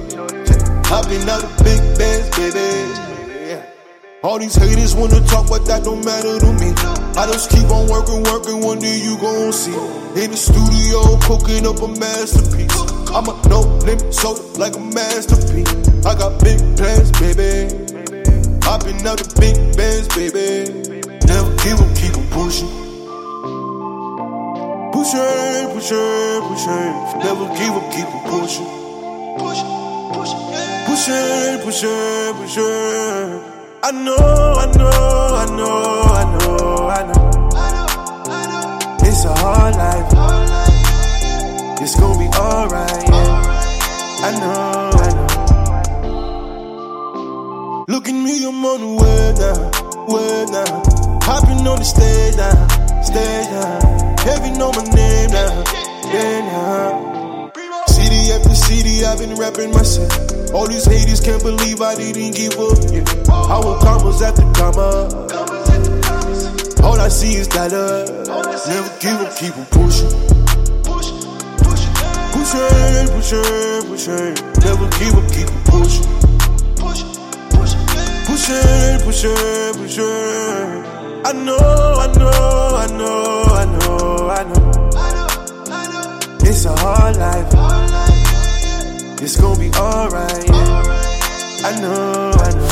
Hopping 0.91 1.23
out 1.31 1.47
of 1.47 1.53
big 1.63 1.79
bands, 1.95 2.27
baby. 2.35 2.91
All 4.23 4.39
these 4.41 4.57
haters 4.57 4.97
wanna 4.97 5.23
talk, 5.31 5.47
but 5.47 5.63
that 5.71 5.85
don't 5.85 6.03
matter 6.05 6.43
to 6.43 6.51
me. 6.59 6.75
I 7.15 7.31
just 7.31 7.51
keep 7.55 7.71
on 7.71 7.87
working, 7.87 8.27
working, 8.27 8.59
one 8.67 8.81
day 8.81 8.99
you 8.99 9.15
gon' 9.23 9.53
see. 9.53 9.79
In 10.19 10.35
the 10.35 10.39
studio, 10.39 11.15
cooking 11.23 11.71
up 11.71 11.79
a 11.87 11.89
masterpiece. 12.03 12.75
I'm 13.15 13.31
a 13.31 13.35
no 13.47 13.63
limit 13.87 14.11
soda 14.11 14.43
like 14.59 14.75
a 14.75 14.83
masterpiece. 14.83 15.71
I 16.03 16.19
got 16.19 16.43
big 16.43 16.59
plans, 16.75 17.15
baby. 17.23 17.71
Hopping 18.67 19.07
out 19.07 19.23
the 19.23 19.31
big 19.39 19.55
bands, 19.77 20.11
baby. 20.11 20.86
Never 21.27 21.51
give 21.63 21.81
up, 21.81 21.91
keep 21.97 22.17
on 22.17 22.27
pushing. 22.31 22.71
Pushing, 24.93 25.67
pushing, 25.73 26.41
pushing. 26.49 26.95
Never 27.25 27.47
give 27.59 27.75
up, 27.79 27.87
keep 27.93 28.07
on 28.07 28.23
pushing. 28.31 28.69
push, 29.39 29.61
push, 30.15 30.33
push, 30.33 30.33
Pushing, 30.87 31.59
pushing, 31.65 32.33
pushing. 32.39 33.41
I 33.83 33.91
know, 33.93 34.17
I 34.17 34.67
know, 34.77 34.91
I 35.43 35.47
know, 35.57 35.77
I 36.11 36.25
know, 36.33 36.89
I 36.89 37.01
know. 37.09 37.25
It's 39.09 39.23
a 39.25 39.27
hard 39.35 39.75
life. 39.77 40.11
It's 41.83 41.95
gonna 42.01 42.19
be 42.19 42.27
alright, 42.37 43.09
yeah. 43.09 44.27
I 44.27 44.31
know, 44.41 44.91
I 45.05 45.09
know. 45.15 45.27
Look 47.89 48.09
at 48.09 48.15
me, 48.15 48.45
I'm 48.47 48.65
on 48.65 48.81
the 48.81 48.87
way 49.03 49.35
now, 49.39 49.57
way 50.13 50.47
now. 50.51 50.96
Hopping 51.27 51.67
on 51.67 51.79
the 51.79 51.85
stage 51.85 52.37
now, 52.37 52.55
stage 53.03 53.51
now. 53.51 54.15
Heavy 54.23 54.57
know 54.57 54.71
my 54.71 54.85
name 54.95 55.31
now, 55.31 55.65
yeah 56.07 56.41
now. 56.47 57.51
City 57.89 58.31
after 58.31 58.55
city, 58.55 59.05
I've 59.05 59.19
been 59.19 59.35
rapping 59.35 59.73
myself. 59.73 60.13
All 60.55 60.69
these 60.69 60.85
haters 60.87 61.21
can't 61.21 61.43
believe 61.43 61.81
I 61.81 61.97
didn't 61.97 62.37
give 62.37 62.55
up. 62.55 62.79
Yeah. 62.95 63.03
I 63.29 63.59
want 63.59 63.83
commas 63.83 64.23
after 64.23 64.47
comma. 64.55 65.11
All 66.87 67.01
I 67.01 67.09
see 67.09 67.35
is 67.35 67.49
dollar. 67.49 68.07
Never 68.71 68.91
give 69.03 69.19
up, 69.19 69.37
keep 69.37 69.57
on 69.59 69.67
pushing. 69.75 70.15
Pushing, 72.31 73.09
pushing, 73.11 73.83
pushing. 73.91 74.35
Never 74.63 74.87
give 74.95 75.15
up, 75.19 75.27
keep 75.35 75.51
on 75.51 75.63
pushing. 75.75 76.07
Pushing, 78.27 79.01
pushing, 79.03 79.75
pushing. 79.75 80.96
I 81.27 81.33
know, 81.33 81.59
I 81.59 82.07
know, 82.21 82.31
I 82.31 82.87
know, 82.87 83.19
I 83.51 83.65
know, 83.75 84.31
I 84.31 84.45
know. 84.47 84.63
It's 86.49 86.65
a 86.67 86.71
hard 86.71 87.17
life. 87.17 87.53
It's 89.21 89.37
gonna 89.37 89.59
be 89.59 89.69
alright. 89.73 90.47
Yeah. 90.47 91.67
I 91.67 91.73
know, 91.81 92.31
I 92.31 92.51
know. 92.55 92.71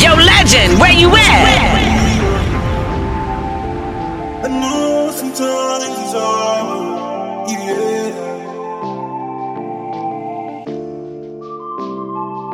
Yo, 0.00 0.14
legend, 0.16 0.80
where 0.80 0.92
you 0.92 1.10
at? 1.14 1.24
I 4.44 4.48
know 4.48 5.10
sometimes 5.12 5.84
it's 6.00 6.14
hard. 6.16 7.50
Yeah. 7.50 8.08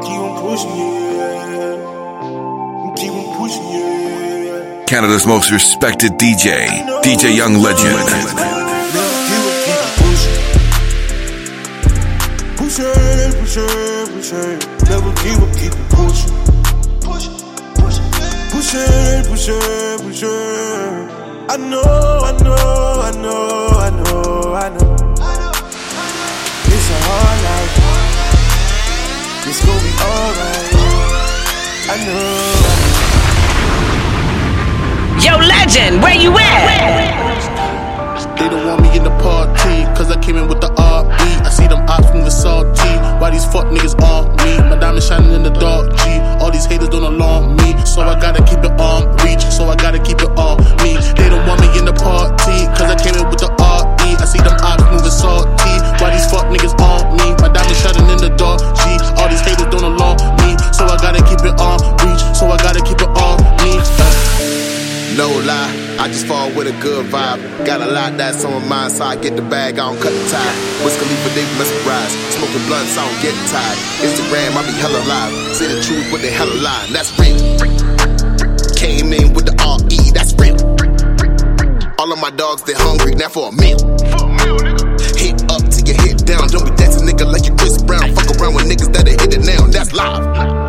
Keep 0.02 0.18
on 0.18 0.32
pushing, 0.42 0.76
yeah. 0.78 0.89
Canada's 4.90 5.24
most 5.24 5.52
respected 5.52 6.18
DJ, 6.18 6.66
DJ 7.04 7.36
Young 7.36 7.54
Legend. 7.62 7.94
I 21.48 21.56
know, 21.56 21.82
I 22.24 22.32
know, 22.42 22.54
I 23.00 23.10
know, 23.12 23.68
I 23.78 23.90
know, 23.94 24.54
I 24.56 24.68
know. 24.70 24.94
It's 26.66 26.90
a 26.90 26.98
hard 27.06 27.38
life. 27.46 27.74
It's 29.46 29.60
gonna 29.64 29.82
be 29.86 29.92
alright. 30.02 30.74
I 31.90 31.96
know. 32.06 32.89
Yo, 35.20 35.36
legend, 35.36 36.00
where 36.00 36.16
you 36.16 36.32
at? 36.32 37.20
They 38.40 38.48
don't 38.48 38.64
want 38.64 38.80
me 38.80 38.96
in 38.96 39.04
the 39.04 39.12
party, 39.20 39.84
cause 39.92 40.08
I 40.10 40.16
came 40.16 40.40
in 40.40 40.48
with 40.48 40.64
the 40.64 40.72
RE. 40.72 41.30
I 41.44 41.50
see 41.52 41.68
them 41.68 41.84
ops 41.92 42.08
moving 42.16 42.32
salty. 42.32 42.88
Why 43.20 43.28
these 43.28 43.44
fuck 43.44 43.68
niggas 43.68 44.00
on 44.00 44.32
me? 44.40 44.56
My 44.64 44.80
diamond 44.80 45.04
shining 45.04 45.36
in 45.36 45.42
the 45.44 45.52
dark 45.52 45.92
G. 46.00 46.16
All 46.40 46.50
these 46.50 46.64
haters 46.64 46.88
don't 46.88 47.04
alarm 47.04 47.56
me, 47.60 47.76
so 47.84 48.00
I 48.00 48.16
gotta 48.16 48.40
keep 48.48 48.64
it 48.64 48.72
on 48.80 49.12
reach. 49.20 49.44
So 49.52 49.68
I 49.68 49.76
gotta 49.76 50.00
keep 50.00 50.24
it 50.24 50.32
on 50.40 50.56
me. 50.80 50.96
They 51.20 51.28
don't 51.28 51.44
want 51.44 51.60
me 51.60 51.68
in 51.76 51.84
the 51.84 51.92
party, 51.92 52.64
cause 52.72 52.88
I 52.88 52.96
came 52.96 53.12
in 53.20 53.28
with 53.28 53.44
the 53.44 53.52
RE. 53.52 54.08
I 54.16 54.24
see 54.24 54.40
them 54.40 54.56
ops 54.64 54.88
moving 54.88 55.12
salty. 55.12 55.74
Why 56.00 56.16
these 56.16 56.24
fuck 56.32 56.48
niggas 56.48 56.72
on 56.80 57.12
me? 57.20 57.36
My 57.44 57.52
diamond 57.52 57.76
shining 57.76 58.08
in 58.08 58.24
the 58.24 58.32
dark 58.40 58.64
G. 58.72 58.96
All 59.20 59.28
these 59.28 59.44
haters 59.44 59.68
don't 59.68 59.84
alarm 59.84 60.16
me, 60.40 60.56
so 60.72 60.88
I 60.88 60.96
gotta 60.96 61.20
keep 61.28 61.44
it 61.44 61.60
on 61.60 61.76
reach. 62.08 62.24
So 62.32 62.48
I 62.48 62.56
gotta 62.64 62.80
keep 62.80 63.04
it. 63.04 63.09
No 65.20 65.28
lie, 65.44 65.68
I 66.00 66.08
just 66.08 66.26
fall 66.26 66.48
with 66.56 66.66
a 66.66 66.72
good 66.80 67.04
vibe. 67.12 67.44
Got 67.66 67.82
a 67.82 67.92
lot 67.92 68.16
that's 68.16 68.42
on 68.42 68.66
my 68.66 68.88
so 68.88 69.04
I 69.04 69.16
get 69.16 69.36
the 69.36 69.42
bag, 69.42 69.74
I 69.78 69.92
don't 69.92 70.00
cut 70.00 70.16
the 70.16 70.24
tie. 70.32 70.56
Whiskey 70.80 71.04
Wiz 71.04 71.20
Khalifa, 71.20 71.28
they 71.36 71.44
mesmerize. 71.60 72.16
Smoking 72.32 72.64
blunts, 72.64 72.96
I 72.96 73.04
don't 73.04 73.20
get 73.20 73.36
tired. 73.52 73.76
Instagram, 74.00 74.56
I 74.56 74.64
be 74.64 74.72
hella 74.80 74.96
live. 75.04 75.54
Say 75.54 75.68
the 75.68 75.82
truth, 75.84 76.08
but 76.10 76.22
they 76.22 76.30
hella 76.32 76.56
lie. 76.64 76.86
That's 76.88 77.12
real. 77.20 77.36
Came 78.80 79.12
in 79.12 79.34
with 79.34 79.44
the 79.44 79.52
RE, 79.60 80.00
that's 80.16 80.32
real. 80.40 80.56
All 82.00 82.10
of 82.10 82.18
my 82.18 82.30
dogs, 82.30 82.62
they 82.62 82.72
hungry, 82.72 83.14
now 83.14 83.28
for 83.28 83.50
a 83.50 83.52
meal. 83.52 83.76
Hit 85.20 85.36
up 85.52 85.60
till 85.68 85.84
you 85.84 86.00
hit 86.00 86.24
down. 86.24 86.48
Don't 86.48 86.64
be 86.64 86.72
dancing, 86.80 87.04
nigga, 87.04 87.28
like 87.30 87.44
you 87.44 87.54
Chris 87.60 87.76
Brown. 87.76 88.08
Fuck 88.16 88.40
around 88.40 88.54
with 88.54 88.64
niggas 88.64 88.88
that 88.96 89.06
hit 89.06 89.36
it 89.36 89.44
now. 89.44 89.66
That's 89.68 89.92
live. 89.92 90.59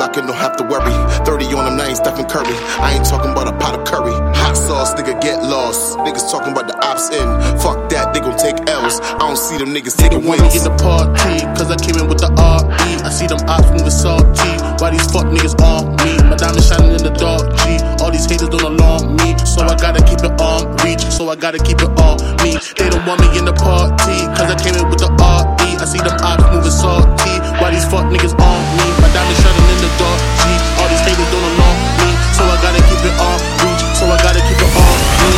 Block, 0.00 0.16
you 0.16 0.22
don't 0.22 0.32
have 0.32 0.56
to 0.56 0.64
worry. 0.64 0.96
30 1.28 1.52
on 1.52 1.68
them, 1.68 1.76
now 1.76 1.84
ain't 1.84 2.00
Stephen 2.00 2.24
Curry. 2.24 2.56
I 2.80 2.96
ain't 2.96 3.04
talking 3.04 3.36
about 3.36 3.52
a 3.52 3.52
pot 3.60 3.76
of 3.76 3.84
curry. 3.84 4.16
Hot 4.32 4.56
sauce, 4.56 4.96
nigga, 4.96 5.20
get 5.20 5.44
lost. 5.44 5.98
Niggas 6.08 6.24
talking 6.32 6.56
about 6.56 6.72
the 6.72 6.76
ops 6.80 7.12
in. 7.12 7.28
Fuck 7.60 7.92
that, 7.92 8.16
they 8.16 8.20
gon' 8.24 8.40
take 8.40 8.56
L's. 8.64 8.96
I 9.04 9.28
don't 9.28 9.36
see 9.36 9.60
them 9.60 9.76
niggas 9.76 10.00
taking 10.00 10.24
want 10.24 10.40
me 10.40 10.48
wins. 10.48 10.56
in 10.56 10.64
the 10.64 10.72
party, 10.80 11.44
cause 11.52 11.68
I 11.68 11.76
came 11.76 12.00
in 12.00 12.08
with 12.08 12.16
the 12.16 12.32
RE. 12.32 12.96
I 13.04 13.12
see 13.12 13.28
them 13.28 13.44
ops 13.44 13.68
moving 13.76 13.92
salty. 13.92 14.48
Why 14.80 14.88
these 14.88 15.04
fuck 15.12 15.28
niggas 15.28 15.60
on 15.60 15.92
me? 16.00 16.16
My 16.32 16.40
diamond 16.40 16.64
shining 16.64 16.96
in 16.96 17.04
the 17.04 17.12
dark 17.20 17.52
G. 17.60 17.76
All 18.00 18.08
these 18.08 18.24
haters 18.24 18.48
don't 18.48 18.64
alarm 18.64 19.20
me, 19.20 19.36
so 19.44 19.68
I 19.68 19.76
gotta 19.76 20.00
keep 20.00 20.24
it 20.24 20.32
on 20.40 20.80
reach. 20.80 21.04
So 21.12 21.28
I 21.28 21.36
gotta 21.36 21.60
keep 21.60 21.76
it 21.76 21.92
on 22.00 22.16
me. 22.40 22.56
They 22.56 22.88
don't 22.88 23.04
want 23.04 23.20
me 23.20 23.36
in 23.36 23.44
the 23.44 23.52
party, 23.52 24.16
cause 24.32 24.48
I 24.48 24.56
came 24.56 24.80
in 24.80 24.88
with 24.88 25.04
the 25.04 25.12
RE. 25.12 25.59
I 25.80 25.88
see 25.88 25.96
them 25.96 26.12
ops 26.20 26.44
moving 26.52 26.68
salty. 26.68 27.40
Why 27.56 27.72
these 27.72 27.88
fuck 27.88 28.04
niggas 28.12 28.36
on 28.36 28.60
me? 28.76 28.84
My 29.00 29.08
diamond 29.16 29.38
shining 29.40 29.64
in 29.64 29.80
the 29.80 29.88
dark 29.96 30.20
G. 30.36 30.52
All 30.76 30.84
these 30.92 31.00
haters 31.00 31.24
don't 31.32 31.40
alarm 31.40 31.76
me, 31.96 32.08
so 32.36 32.44
I 32.44 32.60
gotta 32.60 32.84
keep 32.84 33.00
it 33.00 33.16
on 33.16 33.40
reach. 33.64 33.80
So 33.96 34.04
I 34.12 34.20
gotta 34.20 34.44
keep 34.44 34.60
it 34.60 34.72
on 34.76 34.92
me. 35.24 35.32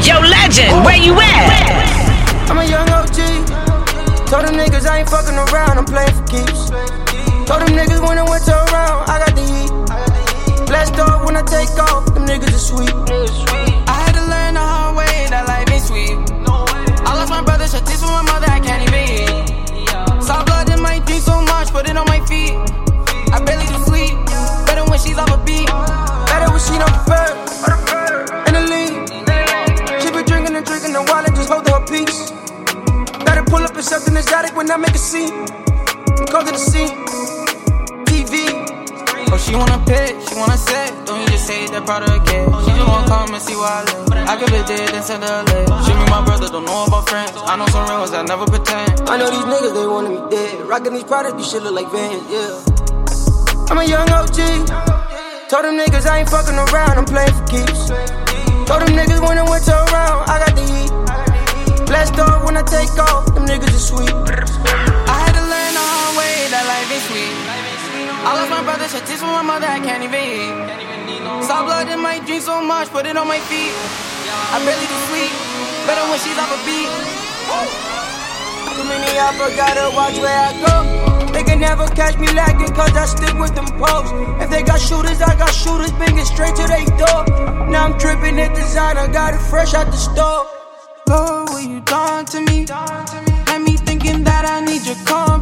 Yo, 0.00 0.16
legend, 0.24 0.80
where 0.80 0.96
you 0.96 1.12
at? 1.12 2.48
I'm 2.48 2.56
a 2.56 2.64
young 2.64 2.88
OG. 2.88 3.20
Told 4.32 4.48
them 4.48 4.56
niggas 4.56 4.88
I 4.88 5.04
ain't 5.04 5.10
fucking 5.12 5.36
around, 5.36 5.76
I'm 5.76 5.84
playing 5.84 6.16
for 6.16 6.24
keeps. 6.24 6.72
Told 7.44 7.68
them 7.68 7.76
niggas 7.76 8.00
when 8.00 8.16
I 8.16 8.24
went 8.24 8.48
to 8.48 8.56
around, 8.56 9.12
I 9.12 9.20
got 9.20 9.36
the 9.36 9.44
heat. 9.44 10.66
Blessed 10.72 10.96
off 11.04 11.20
when 11.28 11.36
I 11.36 11.44
take 11.44 11.68
off, 11.76 12.08
them 12.16 12.24
niggas 12.24 12.48
are 12.48 12.64
sweet. 12.64 12.96
I 13.92 14.08
had 14.08 14.16
to 14.16 14.24
learn 14.24 14.54
the 14.56 14.64
hard 14.64 14.96
way, 14.96 15.28
that 15.28 15.44
life 15.44 15.68
ain't 15.68 15.84
sweet. 15.84 16.35
I 17.06 17.14
lost 17.14 17.30
my 17.30 17.40
brother, 17.40 17.68
shut 17.68 17.86
this 17.86 18.02
with 18.02 18.10
my 18.10 18.22
mother, 18.22 18.50
I 18.50 18.58
can't 18.58 18.82
even 18.82 18.98
eat. 19.06 20.22
Saw 20.22 20.42
blood 20.44 20.68
in 20.70 20.82
my 20.82 20.98
drink 21.06 21.22
so 21.22 21.40
much, 21.40 21.70
put 21.70 21.88
it 21.88 21.96
on 21.96 22.06
my 22.06 22.18
feet. 22.26 22.58
I 23.30 23.38
barely 23.46 23.66
do 23.66 23.78
sleep, 23.86 24.18
better 24.66 24.82
when 24.90 24.98
she's 24.98 25.16
off 25.16 25.30
a 25.30 25.38
beat. 25.46 25.70
Better 26.26 26.50
when 26.50 26.58
she 26.58 26.74
don't 26.74 26.90
prefer. 27.06 27.30
In 28.50 28.52
the 28.58 28.62
lead, 28.66 28.92
she 30.02 30.10
been 30.10 30.26
drinking 30.26 30.56
and 30.56 30.66
drinking 30.66 30.92
the 30.92 31.02
wallet, 31.06 31.30
just 31.38 31.48
hold 31.48 31.68
her 31.70 31.78
peace. 31.86 32.34
Gotta 33.22 33.44
pull 33.46 33.62
up 33.62 33.74
and 33.74 33.84
something 33.84 34.14
gotta 34.26 34.52
when 34.54 34.68
I 34.70 34.76
make 34.76 34.94
a 34.94 34.98
scene. 34.98 35.30
I'm 36.18 36.26
called 36.26 36.46
to 36.46 36.52
the 36.52 36.58
scene. 36.58 37.35
Oh, 39.32 39.38
she 39.38 39.54
wanna 39.54 39.78
pit, 39.84 40.14
she 40.28 40.34
wanna 40.38 40.56
sit. 40.56 40.90
Don't 41.04 41.20
you 41.20 41.26
just 41.28 41.46
say 41.46 41.66
that 41.68 41.84
part 41.86 42.06
of 42.06 42.14
kid. 42.24 42.46
She 42.64 42.70
just 42.72 42.88
wanna 42.88 43.08
come 43.08 43.34
and 43.34 43.42
see 43.42 43.56
where 43.56 43.66
I 43.66 43.82
live. 43.82 44.06
I 44.26 44.34
could 44.38 44.50
be 44.54 44.62
dead 44.64 44.94
and 44.94 45.04
send 45.04 45.24
her 45.24 45.42
a 45.42 45.44
live. 45.44 45.68
She 45.84 45.92
me 45.94 46.04
my 46.06 46.22
brother, 46.24 46.48
don't 46.48 46.64
know 46.64 46.86
about 46.86 47.08
friends. 47.08 47.32
I 47.34 47.56
know 47.56 47.66
some 47.68 47.86
real 47.90 48.00
ones, 48.00 48.14
I 48.14 48.22
never 48.22 48.46
pretend. 48.46 49.08
I 49.10 49.18
know 49.18 49.30
these 49.30 49.46
niggas, 49.46 49.74
they 49.74 49.86
wanna 49.86 50.10
be 50.14 50.20
dead. 50.30 50.66
Rockin' 50.66 50.94
these 50.94 51.04
products, 51.04 51.36
these 51.36 51.50
shit 51.50 51.62
look 51.62 51.74
like 51.74 51.90
Vans, 51.90 52.22
yeah. 52.30 52.76
I'm 53.70 53.78
a 53.78 53.84
young 53.84 54.08
OG. 54.08 54.38
Told 55.50 55.64
them 55.66 55.78
niggas 55.78 56.06
I 56.06 56.20
ain't 56.22 56.30
fucking 56.30 56.54
around, 56.54 56.98
I'm 56.98 57.04
playing 57.04 57.34
for 57.34 57.46
keeps. 57.46 57.90
Told 58.66 58.82
them 58.82 58.94
niggas 58.94 59.20
when 59.22 59.36
the 59.38 59.46
winter 59.46 59.74
around, 59.74 60.26
I 60.30 60.42
got 60.42 60.54
the 60.54 60.64
heat. 60.66 60.90
Blast 61.86 62.18
off 62.18 62.44
when 62.44 62.56
I 62.56 62.62
take 62.62 62.90
off, 62.98 63.26
them 63.34 63.46
niggas 63.46 63.74
are 63.74 63.86
sweet. 63.90 64.10
I 64.10 65.25
I 68.26 68.34
lost 68.34 68.50
my 68.50 68.58
brother, 68.66 68.90
shit 68.90 69.06
this 69.06 69.22
from 69.22 69.30
my 69.30 69.46
mother, 69.46 69.70
I 69.70 69.78
can't 69.78 70.02
even 70.02 70.18
eat. 70.18 71.46
Saw 71.46 71.62
blood 71.62 71.86
in 71.86 72.02
my 72.02 72.18
dreams 72.26 72.50
so 72.50 72.58
much, 72.58 72.90
put 72.90 73.06
it 73.06 73.14
on 73.14 73.30
my 73.30 73.38
feet. 73.46 73.70
I 74.50 74.58
barely 74.66 74.82
do 74.82 74.98
sleep, 75.06 75.30
better 75.86 76.02
when 76.10 76.18
she's 76.18 76.34
off 76.34 76.50
a 76.50 76.58
beat. 76.66 76.90
Too 78.74 78.82
many 78.82 79.14
I 79.14 79.30
gotta 79.54 79.94
watch 79.94 80.18
where 80.18 80.34
I 80.34 80.50
go. 80.58 80.74
They 81.30 81.44
can 81.44 81.60
never 81.60 81.86
catch 81.94 82.18
me 82.18 82.26
lacking, 82.34 82.74
cause 82.74 82.90
I 82.98 83.06
stick 83.06 83.38
with 83.38 83.54
them 83.54 83.70
posts. 83.78 84.10
If 84.42 84.50
they 84.50 84.66
got 84.66 84.80
shooters, 84.82 85.22
I 85.22 85.38
got 85.38 85.54
shooters, 85.54 85.92
bring 85.92 86.18
it 86.18 86.26
straight 86.26 86.56
to 86.58 86.66
their 86.66 86.82
door. 86.98 87.22
Now 87.70 87.86
I'm 87.86 87.96
dripping 87.96 88.42
in 88.42 88.52
designer, 88.54 89.06
got 89.06 89.34
it 89.34 89.42
fresh 89.46 89.72
out 89.72 89.86
the 89.86 89.96
store. 90.02 90.50
Lord, 91.06 91.48
what 91.50 91.62
you 91.62 91.80
done 91.82 92.24
to 92.34 92.40
me? 92.40 92.66
Had 93.46 93.62
me 93.62 93.76
thinking 93.76 94.24
that 94.24 94.44
I 94.44 94.66
need 94.66 94.82
your 94.82 94.98
company. 95.06 95.35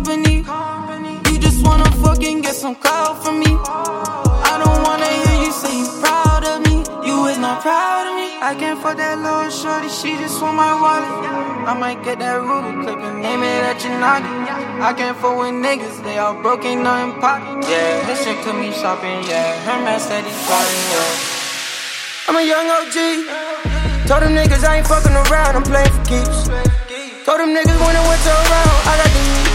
Fucking 2.25 2.41
get 2.41 2.55
some 2.55 2.75
clout 2.75 3.23
from 3.23 3.39
me. 3.39 3.53
I 3.53 4.57
don't 4.57 4.81
wanna 4.81 5.05
hear 5.05 5.45
you 5.45 5.53
say 5.53 5.77
you 5.77 5.85
proud 6.01 6.41
of 6.41 6.65
me. 6.65 6.81
You 7.05 7.29
is 7.29 7.37
not 7.37 7.61
proud 7.61 8.09
of 8.09 8.17
me. 8.17 8.41
I 8.41 8.57
can't 8.57 8.81
fuck 8.81 8.97
that 8.97 9.21
little 9.21 9.53
shorty, 9.53 9.93
she 9.93 10.17
just 10.17 10.41
want 10.41 10.57
my 10.57 10.73
wallet. 10.73 11.69
I 11.69 11.77
might 11.77 12.01
get 12.03 12.21
that 12.25 12.41
Ruger 12.41 12.81
clip 12.81 12.97
and 12.97 13.21
name 13.21 13.43
it 13.45 13.69
at 13.69 13.85
your 13.85 14.01
noggin. 14.01 14.33
I 14.81 14.97
can't 14.97 15.19
fuck 15.21 15.37
with 15.37 15.53
niggas, 15.53 16.01
they 16.03 16.17
all 16.17 16.33
broke, 16.41 16.65
ain't 16.65 16.81
nothing 16.81 17.21
poppin'. 17.21 17.61
Yeah, 17.69 18.09
his 18.09 18.17
shit 18.25 18.41
took 18.41 18.57
me 18.57 18.73
shopping, 18.73 19.21
yeah. 19.29 19.61
Her 19.69 19.85
man 19.85 20.01
said 20.01 20.25
he's 20.25 20.41
plotting, 20.49 20.81
yeah. 20.97 22.33
I'm 22.33 22.37
a 22.41 22.45
young 22.49 22.73
OG. 22.73 22.97
Told 24.09 24.25
them 24.25 24.33
niggas 24.33 24.65
I 24.65 24.81
ain't 24.81 24.89
fucking 24.89 25.13
around, 25.13 25.61
I'm 25.61 25.67
playing 25.69 25.93
for 25.93 26.05
keeps. 26.09 26.49
Told 27.29 27.45
them 27.45 27.53
niggas 27.53 27.79
when 27.85 27.93
the 27.93 28.05
winter 28.09 28.33
around, 28.33 28.77
I 28.89 28.95
got 28.97 29.13
the 29.13 29.54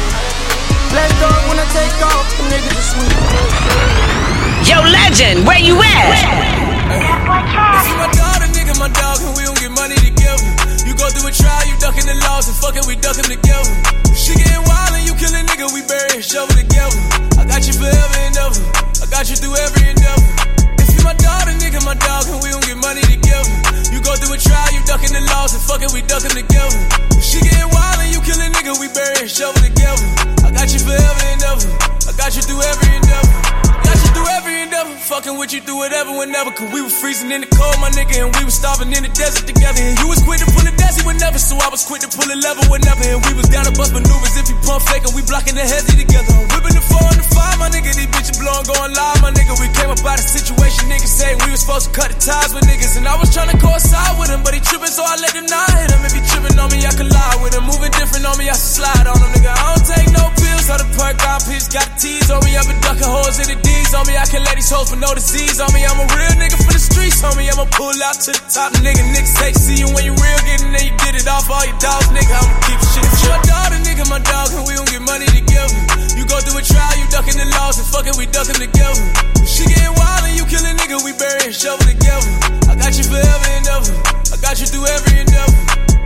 heat. 0.90 0.96
Blast 0.96 1.50
when 1.50 1.58
I 1.60 1.66
take 1.70 2.02
off, 2.02 2.26
them 2.38 2.50
niggas 2.50 2.74
are 2.74 2.88
sweet. 2.90 3.14
Yo, 4.68 4.82
legend, 4.82 5.46
where 5.48 5.60
you 5.60 5.78
at? 5.82 6.50
If 6.90 7.86
you 7.88 7.96
my 7.98 8.10
dog, 8.12 8.42
a 8.42 8.48
nigga 8.50 8.78
my 8.80 8.90
dog, 8.90 9.22
and 9.22 9.36
we 9.38 9.44
don't 9.44 9.58
get 9.60 9.72
money 9.72 9.96
together. 9.96 10.44
You 10.86 10.96
go 10.96 11.10
through 11.10 11.30
a 11.30 11.32
trial, 11.32 11.66
you 11.68 11.78
ducking 11.80 12.06
the 12.06 12.16
laws, 12.26 12.48
and 12.48 12.58
fucking 12.58 12.86
we 12.88 12.96
ducking 12.96 13.30
together. 13.30 13.72
She 14.16 14.34
getting 14.36 14.64
wild 14.66 14.96
and 14.98 15.06
you 15.06 15.14
kill 15.16 15.34
a 15.34 15.42
nigga, 15.46 15.72
we 15.74 15.82
bury 15.86 16.10
and 16.18 16.26
shovel 16.26 16.56
together. 16.56 16.98
I 17.38 17.46
got 17.46 17.66
you 17.68 17.74
forever 17.74 18.18
and 18.26 18.36
ever. 18.38 18.62
I 19.02 19.06
got 19.10 19.30
you 19.30 19.36
through 19.38 19.56
every 19.56 19.90
endeavor. 19.90 20.49
You 21.00 21.08
my 21.08 21.16
a 21.16 21.54
nigga 21.56 21.80
my 21.88 21.96
dog, 21.96 22.28
and 22.28 22.44
we 22.44 22.52
don't 22.52 22.66
get 22.68 22.76
money 22.76 23.00
together. 23.08 23.48
You 23.88 24.04
go 24.04 24.20
through 24.20 24.36
a 24.36 24.40
trial, 24.40 24.68
you 24.76 24.84
ducking 24.84 25.16
the 25.16 25.24
laws, 25.32 25.56
and 25.56 25.64
fucking 25.64 25.96
we 25.96 26.04
ducking 26.04 26.36
together. 26.36 26.76
She 27.24 27.40
getting 27.40 27.72
wild 27.72 28.04
and 28.04 28.12
you 28.12 28.20
kill 28.20 28.36
a 28.36 28.52
nigga, 28.52 28.76
we 28.84 28.92
bury 28.92 29.24
and 29.24 29.32
shovel 29.32 29.64
together. 29.64 30.04
I 30.44 30.52
got 30.52 30.68
you 30.76 30.84
forever 30.84 31.24
and 31.32 31.40
ever. 31.40 31.64
I 32.04 32.12
got 32.20 32.36
you 32.36 32.44
through 32.44 32.60
every 32.60 32.92
endeavor. 33.00 33.32
Got 33.80 33.96
you 33.96 34.12
through 34.12 34.30
every 34.36 34.56
endeavor. 34.60 34.92
Fucking 35.08 35.40
with 35.40 35.56
you 35.56 35.62
through 35.64 35.80
whatever, 35.80 36.12
whenever. 36.12 36.52
Cause 36.52 36.68
we 36.76 36.84
were 36.84 36.92
freezing 36.92 37.32
in 37.32 37.48
the 37.48 37.50
cold, 37.56 37.80
my 37.80 37.88
nigga, 37.96 38.20
and 38.20 38.36
we 38.36 38.44
was 38.44 38.60
starving 38.60 38.92
in 38.92 39.08
the 39.08 39.12
desert 39.16 39.48
together. 39.48 39.80
And 39.80 39.96
you 40.04 40.08
was 40.12 40.20
quick 40.20 40.44
to 40.44 40.48
pull 40.52 40.68
a 40.68 40.74
desi 40.76 41.08
whenever, 41.08 41.40
so 41.40 41.56
I 41.64 41.72
was 41.72 41.88
quick 41.88 42.04
to 42.04 42.12
pull 42.12 42.28
a 42.28 42.36
lever 42.36 42.68
whenever. 42.68 43.08
And 43.08 43.24
we 43.24 43.40
was 43.40 43.48
down 43.48 43.66
to 43.66 43.74
bust 43.74 43.96
maneuvers 43.96 44.36
if 44.36 44.52
you 44.52 44.60
pump 44.68 44.84
fake, 44.84 45.08
and 45.08 45.16
we 45.16 45.24
blocking 45.24 45.56
the 45.56 45.64
hezzy 45.64 45.96
together. 45.96 46.28
Whipping 46.52 46.69
four 46.90 47.06
and 47.06 47.22
the 47.22 47.28
five, 47.30 47.56
my 47.62 47.70
nigga. 47.70 47.94
These 47.94 48.10
bitches 48.10 48.38
blowing, 48.42 48.66
going 48.66 48.94
live, 48.94 49.22
my 49.22 49.32
nigga. 49.32 49.54
We 49.62 49.70
came 49.78 49.94
up 49.94 50.02
out 50.02 50.18
of 50.18 50.26
situation, 50.26 50.90
niggas 50.90 51.14
saying 51.14 51.38
we 51.46 51.54
was 51.54 51.62
supposed 51.62 51.90
to 51.90 51.94
cut 51.94 52.10
the 52.10 52.18
ties 52.18 52.52
with 52.52 52.66
niggas. 52.66 52.98
And 52.98 53.06
I 53.06 53.16
was 53.16 53.30
trying 53.30 53.54
to 53.54 53.58
coincide 53.62 54.18
with 54.18 54.34
him, 54.34 54.42
but 54.42 54.58
he 54.58 54.60
tripping, 54.60 54.92
so 54.92 55.06
I 55.06 55.16
let 55.22 55.34
him 55.38 55.46
not 55.46 55.70
hit 55.78 55.94
him. 55.94 56.02
If 56.04 56.14
he 56.18 56.22
tripping 56.26 56.58
on 56.58 56.74
me, 56.74 56.82
I 56.84 56.94
can 56.98 57.08
lie 57.08 57.38
with 57.40 57.54
him. 57.54 57.70
Moving 57.70 57.94
different 57.94 58.26
on 58.26 58.36
me, 58.42 58.50
I 58.50 58.58
should 58.58 58.82
slide 58.82 59.06
on 59.06 59.18
him, 59.22 59.30
nigga. 59.38 59.54
I 59.54 59.64
don't 59.72 59.86
take 59.86 60.10
no 60.12 60.26
pills, 60.42 60.66
so 60.66 60.76
the 60.82 60.88
perk 60.98 61.22
out 61.30 61.46
piece 61.46 61.70
got 61.70 61.88
T's 62.02 62.28
on 62.34 62.42
me. 62.44 62.58
I've 62.58 62.66
been 62.66 62.82
ducking 62.82 63.08
holes 63.08 63.38
in 63.38 63.48
the 63.48 63.58
D's 63.62 63.94
on 63.94 64.04
me. 64.10 64.18
I 64.18 64.26
can 64.26 64.42
let 64.44 64.58
these 64.58 64.70
hoes 64.70 64.90
with 64.90 65.00
no 65.00 65.14
disease 65.14 65.62
on 65.62 65.70
me. 65.72 65.86
I'm 65.86 66.00
a 66.02 66.08
real 66.10 66.34
nigga 66.42 66.58
for 66.58 66.74
the 66.74 66.82
streets, 66.82 67.22
homie. 67.22 67.48
I'ma 67.48 67.70
pull 67.72 67.96
out 68.02 68.18
to 68.26 68.34
the 68.34 68.44
top, 68.50 68.74
nigga. 68.82 69.06
Niggas 69.14 69.38
hate 69.38 69.58
see 69.58 69.78
you 69.82 69.90
when 69.94 70.04
you 70.06 70.14
real, 70.18 70.40
getting 70.50 70.72
there, 70.74 70.86
you 70.86 70.96
get 71.02 71.14
it 71.14 71.28
off 71.28 71.50
all 71.50 71.64
your 71.66 71.78
dogs, 71.78 72.10
nigga. 72.10 72.34
I'ma 72.34 72.56
keep 72.66 72.80
shit 72.92 73.06
If 73.06 73.22
you 73.24 73.30
dog, 73.46 73.69
nigga, 74.00 74.10
my 74.10 74.20
dog, 74.24 74.50
and 74.56 74.64
we 74.64 74.74
don't 74.76 74.88
get 74.88 75.02
money 75.04 75.28
together. 75.28 75.76
You 76.16 76.24
go 76.24 76.40
through 76.40 76.60
a 76.60 76.64
trial, 76.64 76.96
you 76.96 77.08
ducking 77.12 77.36
the 77.36 77.48
laws, 77.60 77.80
and 77.80 77.88
fucking 77.88 78.16
we 78.16 78.26
ducking 78.32 78.56
together. 78.56 79.04
She 79.44 79.68
getting 79.68 79.92
wild 80.00 80.24
and 80.24 80.36
you 80.40 80.46
kill 80.48 80.64
a 80.64 80.72
nigga, 80.72 81.04
we 81.04 81.12
bury 81.20 81.52
and 81.52 81.56
shovel 81.56 81.84
together. 81.84 82.28
I 82.72 82.76
got 82.80 82.96
you 82.96 83.04
forever 83.04 83.50
and 83.52 83.68
ever. 83.68 83.92
I 84.32 84.38
got 84.40 84.60
you 84.60 84.68
through 84.68 84.88
every 84.88 85.20
endeavor. 85.20 85.52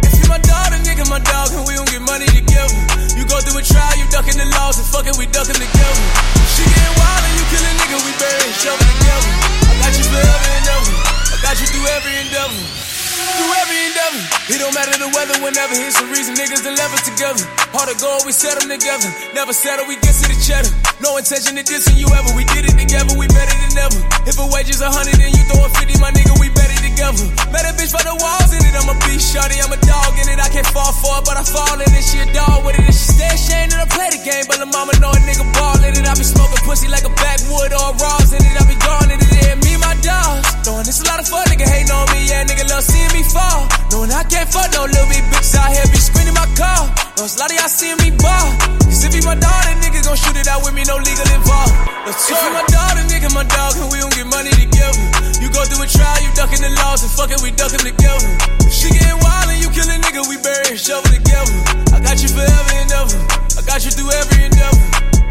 If 0.02 0.14
you 0.18 0.26
my 0.30 0.42
a 0.42 0.78
nigga, 0.82 1.06
my 1.10 1.22
dog, 1.22 1.54
and 1.54 1.66
we 1.70 1.78
don't 1.78 1.90
get 1.90 2.02
money 2.02 2.26
together. 2.34 2.74
You 3.14 3.26
go 3.30 3.38
through 3.38 3.62
a 3.62 3.64
trial, 3.64 3.94
you 3.98 4.06
ducking 4.10 4.38
the 4.42 4.48
laws, 4.58 4.82
and 4.82 4.88
fucking 4.90 5.14
we 5.18 5.30
ducking 5.30 5.60
together. 5.60 6.04
She 6.50 6.66
getting 6.66 6.96
wild 6.98 7.24
and 7.30 7.36
you 7.38 7.46
kill 7.54 7.62
a 7.62 7.74
nigga, 7.78 7.98
we 8.02 8.12
bury 8.18 8.42
and 8.42 8.58
shovel 8.58 8.82
together. 8.82 9.32
I 9.70 9.74
got 9.86 9.94
you 9.94 10.06
forever 10.10 10.50
and 10.50 10.66
ever. 10.66 10.94
I 11.30 11.36
got 11.46 11.56
you 11.62 11.68
through 11.70 11.88
every 11.94 12.14
endeavor. 12.26 12.93
Through 13.40 13.54
every 13.64 13.80
endeavor. 13.88 14.22
It 14.54 14.58
don't 14.60 14.76
matter 14.76 14.96
the 15.00 15.10
weather 15.16 15.40
whenever. 15.42 15.74
Here's 15.74 15.96
the 15.96 16.08
reason 16.12 16.36
niggas 16.36 16.62
us 16.94 17.04
together. 17.10 17.42
Hard 17.74 17.90
to 17.90 17.98
go, 17.98 18.22
we 18.24 18.32
set 18.32 18.62
them 18.62 18.70
together. 18.70 19.10
Never 19.34 19.52
settle, 19.52 19.90
we 19.90 19.98
get 19.98 20.14
to 20.22 20.30
the 20.30 20.38
cheddar. 20.38 20.70
No 21.02 21.18
intention 21.18 21.58
of 21.58 21.66
dissing 21.66 21.98
you 21.98 22.06
ever. 22.14 22.30
We 22.38 22.46
did 22.54 22.70
it 22.70 22.78
together, 22.78 23.18
we 23.18 23.26
better 23.26 23.58
than 23.58 23.74
ever. 23.82 24.00
If 24.30 24.38
a 24.38 24.46
wage 24.54 24.70
is 24.70 24.86
a 24.86 24.92
hundred 24.94 25.18
and 25.18 25.34
you 25.34 25.44
throw 25.50 25.66
a 25.66 25.70
fifty, 25.74 25.98
my 25.98 26.14
nigga, 26.14 26.38
we 26.38 26.53
together. 26.94 27.26
Met 27.50 27.66
a 27.66 27.74
bitch 27.74 27.90
for 27.90 28.02
the 28.06 28.14
walls 28.14 28.52
in 28.54 28.62
it. 28.62 28.74
I'm 28.78 28.90
a 28.90 28.96
beast, 29.10 29.34
shorty. 29.34 29.58
I'm 29.58 29.74
a 29.74 29.80
dog 29.82 30.14
in 30.22 30.30
it. 30.30 30.38
I 30.38 30.50
can't 30.54 30.70
fall 30.70 30.94
for 30.94 31.18
it, 31.20 31.26
but 31.26 31.36
I 31.36 31.44
fall 31.44 31.78
in 31.82 31.90
it. 31.90 32.06
She 32.06 32.22
a 32.22 32.30
dog 32.30 32.62
with 32.66 32.78
it. 32.78 32.86
And 32.86 32.94
she 32.94 33.18
stay 33.18 33.34
ashamed 33.34 33.74
that 33.74 33.82
I 33.82 33.88
play 33.90 34.14
the 34.14 34.22
game. 34.22 34.46
But 34.46 34.62
the 34.62 34.70
mama 34.70 34.94
know 35.02 35.10
a 35.10 35.20
nigga 35.26 35.46
ball 35.58 35.82
in 35.82 35.98
it. 35.98 36.06
I 36.06 36.14
be 36.14 36.24
smoking 36.24 36.62
pussy 36.64 36.88
like 36.88 37.04
a 37.04 37.14
backwood 37.18 37.74
or 37.74 37.98
a 37.98 37.98
Ross 37.98 38.30
in 38.32 38.42
it. 38.42 38.54
I 38.54 38.64
be 38.70 38.78
gone 38.78 39.10
in 39.10 39.18
it. 39.18 39.32
Yeah, 39.34 39.58
me, 39.66 39.74
my 39.82 39.98
dogs. 40.06 40.46
Knowing 40.64 40.86
it's 40.86 41.02
a 41.02 41.06
lot 41.10 41.20
of 41.20 41.28
fun, 41.28 41.44
nigga 41.50 41.66
hating 41.66 41.92
on 41.92 42.06
me. 42.14 42.30
Yeah, 42.30 42.46
nigga 42.46 42.70
love 42.70 42.86
seeing 42.86 43.12
me 43.12 43.26
fall. 43.26 43.66
Knowing 43.90 44.14
I 44.14 44.24
can't 44.30 44.48
fuck 44.48 44.70
no 44.78 44.86
little 44.86 45.10
bit 45.10 45.26
bitches 45.34 45.58
out 45.58 45.74
here 45.74 45.86
be 45.90 46.00
screaming 46.00 46.38
my 46.38 46.48
car. 46.54 47.13
A 47.14 47.30
lot 47.38 47.46
of 47.46 47.54
y'all 47.54 47.70
seeing 47.70 47.94
me 48.02 48.10
ball. 48.18 48.50
Cause 48.90 49.06
if 49.06 49.14
he 49.14 49.22
my 49.22 49.38
then 49.38 49.78
nigga 49.86 50.02
gon' 50.02 50.18
shoot 50.18 50.34
it 50.34 50.50
out 50.50 50.66
with 50.66 50.74
me, 50.74 50.82
no 50.90 50.98
legal 50.98 51.30
involved. 51.30 51.70
If 52.10 52.18
you 52.26 52.34
my 52.50 52.66
then 52.66 53.06
nigga 53.06 53.30
my 53.38 53.46
dog, 53.46 53.78
and 53.78 53.86
we 53.94 54.02
don't 54.02 54.10
get 54.18 54.26
money 54.26 54.50
together. 54.50 54.98
You 55.38 55.54
go 55.54 55.62
through 55.62 55.86
a 55.86 55.90
trial, 55.94 56.20
you 56.26 56.34
ducking 56.34 56.66
the 56.66 56.74
laws, 56.82 57.06
and 57.06 57.14
fucking 57.14 57.38
we 57.46 57.54
ducking 57.54 57.86
together. 57.86 58.26
She 58.66 58.90
getting 58.90 59.22
wild 59.22 59.46
and 59.46 59.62
you 59.62 59.70
kill 59.70 59.86
a 59.94 59.98
nigga, 60.02 60.26
we 60.26 60.42
bury 60.42 60.74
and 60.74 60.82
shovel 60.82 61.06
together. 61.06 61.54
I 61.94 62.02
got 62.02 62.18
you 62.18 62.34
forever 62.34 62.74
and 62.82 62.90
ever. 62.90 63.18
I 63.22 63.62
got 63.62 63.86
you 63.86 63.94
through 63.94 64.10
every 64.10 64.50
endeavor. 64.50 64.82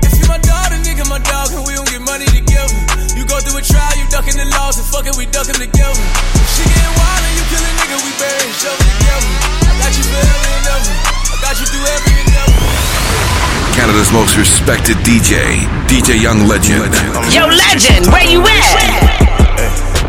If 0.06 0.22
you 0.22 0.30
my 0.30 0.38
then 0.38 0.86
nigga 0.86 1.02
my 1.10 1.18
dog, 1.18 1.50
and 1.50 1.66
we 1.66 1.74
don't 1.74 1.90
get 1.90 1.98
money 1.98 2.30
together. 2.30 2.78
You 3.18 3.26
go 3.26 3.42
through 3.42 3.58
a 3.58 3.62
trial, 3.66 3.94
you 3.98 4.06
ducking 4.06 4.38
the 4.38 4.46
laws, 4.54 4.78
and 4.78 4.86
fucking 4.86 5.18
we 5.18 5.26
ducking 5.34 5.58
together. 5.58 6.04
She 6.46 6.62
getting 6.62 6.94
wild 6.94 7.22
and 7.26 7.34
you 7.34 7.44
kill 7.50 7.64
a 7.66 7.72
nigga, 7.74 7.96
we 8.06 8.12
bury 8.22 8.38
and 8.38 8.54
shovel 8.54 8.86
together. 8.86 9.30
I 9.66 9.72
got 9.82 9.90
you 9.98 10.06
forever 10.06 10.46
and 10.46 10.66
ever. 10.78 11.21
I 11.42 11.50
got 11.50 11.58
you 11.58 11.66
through 11.66 11.82
every 11.82 12.22
endeavor. 12.22 13.74
Canada's 13.74 14.14
most 14.14 14.38
respected 14.38 14.94
DJ, 15.02 15.66
DJ 15.90 16.22
Young 16.22 16.46
Legend. 16.46 16.94
Yo, 17.34 17.50
legend, 17.50 18.06
where 18.14 18.22
you 18.22 18.38
at? 18.46 19.58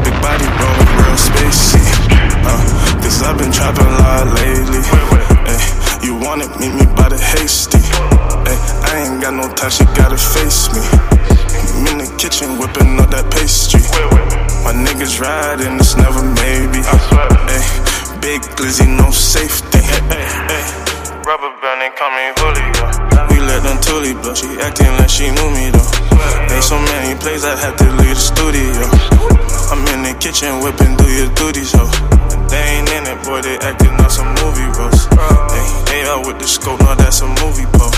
Big 0.06 0.14
body 0.22 0.46
rolling 0.62 0.94
real 0.94 1.18
spacey. 1.18 1.82
Uh, 2.46 2.62
cause 3.02 3.24
I've 3.26 3.40
been 3.40 3.52
trapping 3.52 3.82
a 3.82 3.98
lot 3.98 4.30
lately. 4.38 4.78
Ay, 5.50 6.06
you 6.06 6.14
want 6.14 6.46
it, 6.46 6.54
meet 6.62 6.78
me 6.78 6.86
by 6.94 7.10
the 7.10 7.18
hasty. 7.18 7.82
Ay, 8.46 8.54
I 8.94 9.10
ain't 9.10 9.20
got 9.20 9.34
no 9.34 9.50
time, 9.56 9.72
she 9.72 9.86
gotta 9.98 10.22
face 10.22 10.70
me. 10.70 10.86
I'm 10.86 11.98
in 11.98 11.98
the 11.98 12.16
kitchen 12.22 12.62
whipping 12.62 13.00
up 13.02 13.10
that 13.10 13.26
pastry. 13.34 13.82
My 14.62 14.70
niggas 14.70 15.20
riding, 15.20 15.82
it's 15.82 15.98
never 15.98 16.22
maybe. 16.22 16.86
Ay, 16.86 17.58
big 18.22 18.42
glizzy, 18.54 18.86
no 18.86 19.10
safety. 19.10 19.82
Rubber 21.34 21.50
band, 21.66 21.82
they 21.82 21.90
call 21.98 22.14
me 22.14 22.30
Julio. 22.38 23.26
We 23.34 23.42
let 23.42 23.66
them 23.66 23.82
Tully 23.82 24.14
blow, 24.14 24.36
she 24.36 24.54
acting 24.62 24.94
like 25.02 25.10
she 25.10 25.34
knew 25.34 25.50
me 25.50 25.74
though. 25.74 26.54
Ain't 26.54 26.62
so 26.62 26.78
many 26.78 27.18
plays, 27.18 27.44
I 27.44 27.58
had 27.58 27.74
to 27.82 27.90
leave 27.98 28.14
the 28.14 28.22
studio. 28.22 28.86
I'm 29.74 29.82
in 29.98 30.06
the 30.06 30.14
kitchen 30.22 30.62
whipping, 30.62 30.94
do 30.94 31.10
your 31.10 31.34
duties, 31.34 31.74
ho. 31.74 31.90
they 32.54 32.78
ain't 32.78 32.90
in 32.94 33.10
it, 33.10 33.18
boy, 33.26 33.42
they 33.42 33.58
acting 33.66 33.98
on 33.98 34.12
some 34.12 34.30
movie. 34.46 34.70
Hey, 35.50 35.66
they 35.90 36.02
up 36.06 36.22
with 36.28 36.38
the 36.38 36.46
scope, 36.46 36.80
no, 36.82 36.94
that's 36.94 37.22
a 37.22 37.28
movie 37.42 37.66
pole. 37.74 37.90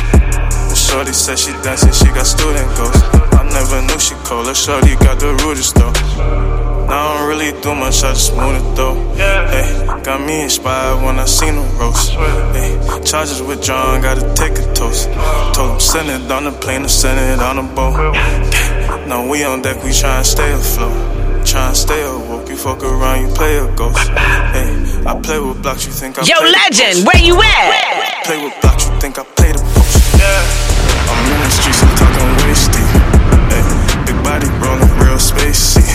The 0.95 1.03
shorty 1.03 1.13
said 1.13 1.39
she 1.39 1.51
dancing, 1.61 1.91
she 1.91 2.05
got 2.15 2.25
student 2.25 2.71
goals. 2.77 2.95
I 3.35 3.43
never 3.51 3.81
knew 3.83 3.99
she 3.99 4.15
cold, 4.23 4.47
the 4.47 4.53
shorty 4.53 4.95
got 5.03 5.19
the 5.19 5.35
rudest 5.43 5.75
though. 5.75 5.91
Now 6.87 7.11
I 7.11 7.17
don't 7.19 7.27
really 7.27 7.51
do 7.61 7.75
much, 7.75 8.01
I 8.01 8.15
just 8.15 8.31
move 8.31 8.55
it 8.55 8.75
though. 8.77 8.95
Hey, 9.19 9.67
got 10.03 10.25
me 10.25 10.43
inspired 10.43 11.03
when 11.03 11.19
I 11.19 11.25
seen 11.25 11.55
them 11.55 11.67
roast. 11.77 12.11
Hey, 12.55 12.79
charges 13.03 13.41
withdrawn, 13.41 14.03
gotta 14.03 14.23
take 14.35 14.55
a 14.57 14.73
toast. 14.73 15.11
Told 15.53 15.73
him 15.73 15.79
send 15.81 16.07
it 16.07 16.31
on 16.31 16.45
the 16.45 16.51
plane 16.63 16.87
and 16.87 16.89
send 16.89 17.19
it 17.19 17.43
on 17.43 17.57
the 17.57 17.67
boat. 17.75 18.15
Now 19.05 19.27
we 19.29 19.43
on 19.43 19.63
deck, 19.63 19.83
we 19.83 19.89
tryna 19.89 20.23
stay 20.23 20.53
afloat. 20.53 20.95
Tryna 21.43 21.75
stay 21.75 22.01
awoke, 22.07 22.47
you 22.47 22.55
fuck 22.55 22.81
around, 22.81 23.19
you 23.19 23.27
play 23.35 23.57
a 23.57 23.67
ghost. 23.75 23.99
Hey, 24.55 25.03
I 25.05 25.19
play 25.21 25.39
with 25.41 25.61
blocks, 25.61 25.85
you 25.85 25.91
think 25.91 26.17
I 26.17 26.23
Yo, 26.23 26.39
play 26.39 26.51
legend, 26.53 27.03
post. 27.03 27.05
where 27.05 27.21
you 27.21 27.35
at? 27.41 28.23
Play 28.23 28.41
with 28.45 28.55
blocks, 28.61 28.87
you 28.87 28.97
think 29.01 29.19
I 29.19 29.23
play 29.23 29.51
the 29.51 29.53
post. 29.53 29.53
Yeah. 29.54 29.54
I'm 31.11 31.25
in 31.31 31.39
the 31.41 31.51
streets, 31.51 31.81
I'm 31.83 31.91
talking 31.97 32.31
wasty. 32.41 32.83
Hey, 33.51 33.63
big 34.05 34.17
body 34.23 34.47
real 35.01 35.19
spacey. 35.21 35.85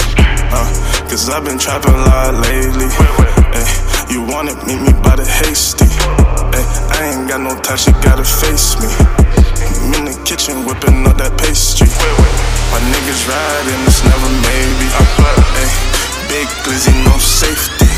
Uh, 0.53 0.67
cause 1.09 1.29
I've 1.29 1.45
been 1.45 1.59
trapping 1.59 1.95
a 1.95 2.05
lot 2.07 2.35
lately. 2.47 2.89
You 4.11 4.27
meet 4.67 4.83
me 4.83 4.93
by 5.03 5.17
the 5.17 5.27
hasty. 5.27 5.87
I 6.95 7.15
ain't 7.15 7.29
got 7.29 7.41
no 7.41 7.55
time, 7.63 7.79
she 7.79 7.93
gotta 8.03 8.25
face 8.25 8.79
me. 8.79 8.91
I'm 9.83 9.95
in 9.95 10.05
the 10.11 10.17
kitchen 10.25 10.67
whipping 10.67 11.07
up 11.07 11.17
that 11.19 11.35
pastry. 11.39 11.89
My 12.71 12.81
niggas 12.91 13.23
riding, 13.27 13.83
it's 13.87 14.03
never 14.03 14.31
maybe. 14.47 14.87
Big 16.31 16.49
glizzy, 16.63 16.95
no 17.05 17.19
safety. 17.19 17.91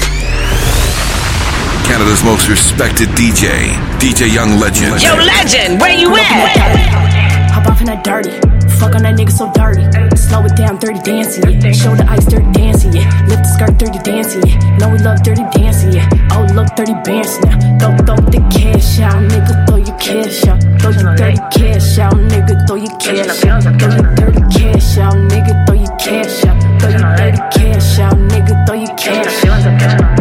Canada's 1.85 2.23
most 2.25 2.49
respected 2.49 3.09
DJ, 3.11 3.73
DJ 3.99 4.33
Young 4.33 4.59
Legend. 4.59 5.03
Yo, 5.03 5.15
legend, 5.17 5.81
where 5.81 5.97
you 5.97 6.15
at? 6.15 6.57
Hop 7.53 7.67
off 7.67 7.81
in 7.81 7.87
that 7.87 8.03
dirty. 8.05 8.31
Fuck 8.79 8.95
on 8.95 9.03
that 9.03 9.15
nigga 9.15 9.31
so 9.31 9.51
dirty. 9.53 9.85
Slow 10.17 10.45
it 10.45 10.57
down, 10.57 10.79
dirty 10.79 11.01
dancing, 11.01 11.45
yeah. 11.61 11.73
Show 11.73 11.95
the 11.95 12.07
ice, 12.09 12.25
dirty 12.27 12.51
dancing, 12.53 12.93
yeah. 12.93 13.07
Lift 13.29 13.43
the 13.45 13.51
skirt, 13.55 13.79
dirty 13.79 13.99
dancing, 14.03 14.43
yeah. 14.47 14.79
Know 14.79 14.91
we 14.91 14.99
love 14.99 15.23
dirty 15.23 15.45
dancing, 15.53 15.93
yeah. 15.93 16.09
Oh, 16.33 16.47
look, 16.55 16.75
dirty 16.75 16.95
bands 17.05 17.39
now. 17.45 17.59
Throw, 17.79 17.95
throw 18.07 18.17
the 18.31 18.41
cash 18.51 18.99
out, 19.01 19.23
nigga. 19.31 19.55
Throw 19.67 19.77
your 19.77 19.99
cash 19.99 20.47
out. 20.49 20.59
Throw 20.81 20.91
your 20.91 21.15
dirty 21.15 21.39
cash 21.53 21.99
out, 21.99 22.15
nigga. 22.15 22.55
Throw 22.67 22.77
your 22.77 22.97
cash 22.99 23.45
out. 23.45 23.63
Throw 23.79 23.91
your 23.93 24.15
dirty 24.17 24.43
cash 24.51 24.99
out, 24.99 25.15
nigga. 25.31 25.53
Throw 25.67 25.77
your 25.77 25.97
cash 25.99 26.45
out. 26.47 26.59
Throw 26.81 26.91
your 26.91 27.17
dirty 27.17 27.43
cash 27.55 27.99
out, 27.99 28.17
nigga. 28.17 28.55
Throw 28.67 28.77
your 28.81 28.95
cash 28.97 29.45
out. 29.47 30.12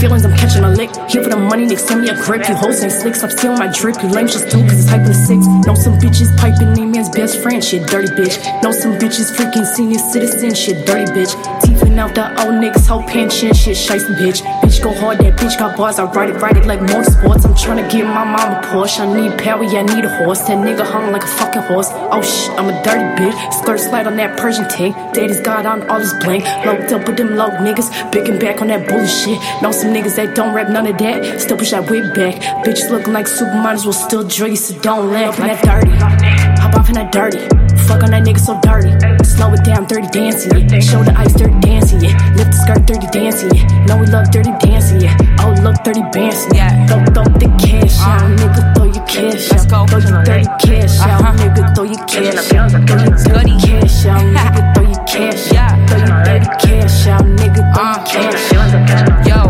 Feelings, 0.00 0.24
I'm 0.24 0.34
catching 0.34 0.64
a 0.64 0.70
lick. 0.70 0.88
Here 1.10 1.22
for 1.22 1.28
the 1.28 1.36
money, 1.36 1.66
nigga, 1.66 1.78
send 1.78 2.00
me 2.00 2.08
a 2.08 2.16
grip. 2.24 2.48
You 2.48 2.54
hoes 2.54 2.82
ain't 2.82 2.90
slick, 2.90 3.14
stop 3.14 3.30
stealing 3.30 3.58
my 3.58 3.70
drip. 3.70 4.02
You 4.02 4.08
lame 4.08 4.28
just 4.28 4.48
do, 4.48 4.62
cause 4.62 4.80
it's 4.80 4.88
hype 4.88 5.04
in 5.04 5.12
six. 5.12 5.46
Know 5.66 5.74
some 5.74 5.98
bitches 6.00 6.34
piping 6.38 6.72
in 6.72 6.90
man's 6.90 7.10
best 7.10 7.42
friend, 7.42 7.62
shit, 7.62 7.86
dirty 7.86 8.08
bitch. 8.16 8.40
Know 8.62 8.72
some 8.72 8.92
bitches 8.96 9.28
freaking 9.36 9.66
senior 9.66 9.98
citizen, 9.98 10.54
shit, 10.54 10.86
dirty 10.86 11.04
bitch. 11.12 11.69
Teething 11.80 11.98
out 11.98 12.14
the 12.14 12.28
old 12.44 12.54
niggas, 12.56 12.86
whole 12.86 13.02
pension, 13.02 13.54
shit, 13.54 13.76
shice 13.76 14.04
bitch. 14.16 14.42
Bitch, 14.60 14.82
go 14.82 14.92
hard, 14.92 15.18
that 15.18 15.38
bitch 15.38 15.58
got 15.58 15.76
bars, 15.76 15.98
I 15.98 16.04
ride 16.04 16.30
it, 16.30 16.34
ride 16.34 16.56
it 16.56 16.66
like 16.66 16.80
motorsports. 16.80 17.44
I'm 17.44 17.54
tryna 17.54 17.90
get 17.90 18.04
my 18.04 18.24
mama 18.24 18.60
Porsche. 18.66 19.00
I 19.00 19.20
need 19.20 19.38
power, 19.38 19.64
yeah, 19.64 19.80
I 19.80 19.82
need 19.82 20.04
a 20.04 20.24
horse. 20.24 20.40
That 20.40 20.58
nigga 20.58 20.84
hung 20.84 21.12
like 21.12 21.22
a 21.22 21.26
fucking 21.26 21.62
horse. 21.62 21.88
Oh 21.90 22.22
shit, 22.22 22.50
I'm 22.58 22.68
a 22.68 22.82
dirty 22.82 23.04
bitch. 23.20 23.52
Skirt 23.52 23.80
slide 23.80 24.06
on 24.06 24.16
that 24.16 24.38
Persian 24.38 24.68
tank. 24.68 24.94
Daddy's 25.14 25.40
got 25.40 25.64
on 25.64 25.88
all 25.88 26.00
his 26.00 26.12
blank. 26.14 26.44
Locked 26.66 26.92
up 26.92 27.06
with 27.06 27.16
them 27.16 27.36
low 27.36 27.48
niggas, 27.50 27.90
and 28.28 28.40
back 28.40 28.60
on 28.60 28.68
that 28.68 28.86
bullshit. 28.88 29.38
Know 29.62 29.72
some 29.72 29.92
niggas 29.94 30.16
that 30.16 30.34
don't 30.34 30.54
rap 30.54 30.68
none 30.68 30.86
of 30.86 30.98
that. 30.98 31.40
Still 31.40 31.56
push 31.56 31.70
that 31.70 31.90
wig 31.90 32.12
back. 32.14 32.34
Bitches 32.64 32.90
looking 32.90 33.12
like 33.12 33.26
supermodels 33.26 33.86
will 33.86 33.92
still 33.92 34.28
you, 34.48 34.56
so 34.56 34.78
don't 34.80 35.10
laugh. 35.10 35.38
Like 35.38 35.62
that 35.62 35.64
dirty. 35.64 36.49
Off 36.74 36.88
in 36.88 36.94
that 36.94 37.12
dirty. 37.12 37.38
Fuck 37.86 38.02
on 38.04 38.10
that 38.10 38.22
nigga 38.22 38.38
so 38.38 38.58
dirty. 38.62 38.90
Slow 39.24 39.52
it 39.52 39.64
down, 39.64 39.86
dirty 39.86 40.08
dancing, 40.08 40.52
yeah. 40.68 40.80
Show 40.80 41.02
the 41.02 41.12
ice, 41.16 41.34
dirty 41.34 41.58
dancing, 41.60 42.00
yeah. 42.00 42.14
Lift 42.36 42.52
the 42.52 42.58
skirt, 42.62 42.86
dirty 42.86 43.06
dancing, 43.10 43.50
yeah. 43.54 43.86
Know 43.86 43.98
we 43.98 44.06
love 44.06 44.30
dirty 44.30 44.52
dancing, 44.60 45.00
yeah. 45.00 45.16
Oh, 45.40 45.54
look, 45.62 45.82
dirty 45.82 46.02
dancing, 46.12 46.54
yeah. 46.54 46.86
Throw, 46.86 47.02
throw 47.12 47.24
the 47.38 47.48
cash 47.58 47.98
out, 48.00 48.30
nigga. 48.38 48.62
Throw 48.76 48.86
your 48.86 49.04
cash 49.06 49.50
out. 49.52 49.88
Throw 49.90 49.98
your 49.98 50.22
dirty 50.24 50.46
cash 50.62 51.00
out, 51.00 51.36
nigga. 51.40 51.74
Throw 51.74 51.84
your 51.84 52.04
cash 52.06 52.52
out. 52.54 52.70
Throw 52.70 52.98
your 53.02 53.16
dirty 53.18 53.54
cash 53.58 54.06
out, 54.06 54.22
nigga. 54.34 54.79
Throw 55.10 55.22
your 55.22 55.32
cash 55.32 55.52
out. 55.54 55.88
Throw 55.88 55.98
your 55.98 56.22
dirty 56.22 56.46
cash 56.46 57.06
out, 57.08 57.22
nigga. 57.22 57.62
Throw 57.74 57.82
uh, 57.82 57.96
your 57.96 58.06
cash 58.06 58.54
out. 58.54 59.26
Yo, 59.26 59.42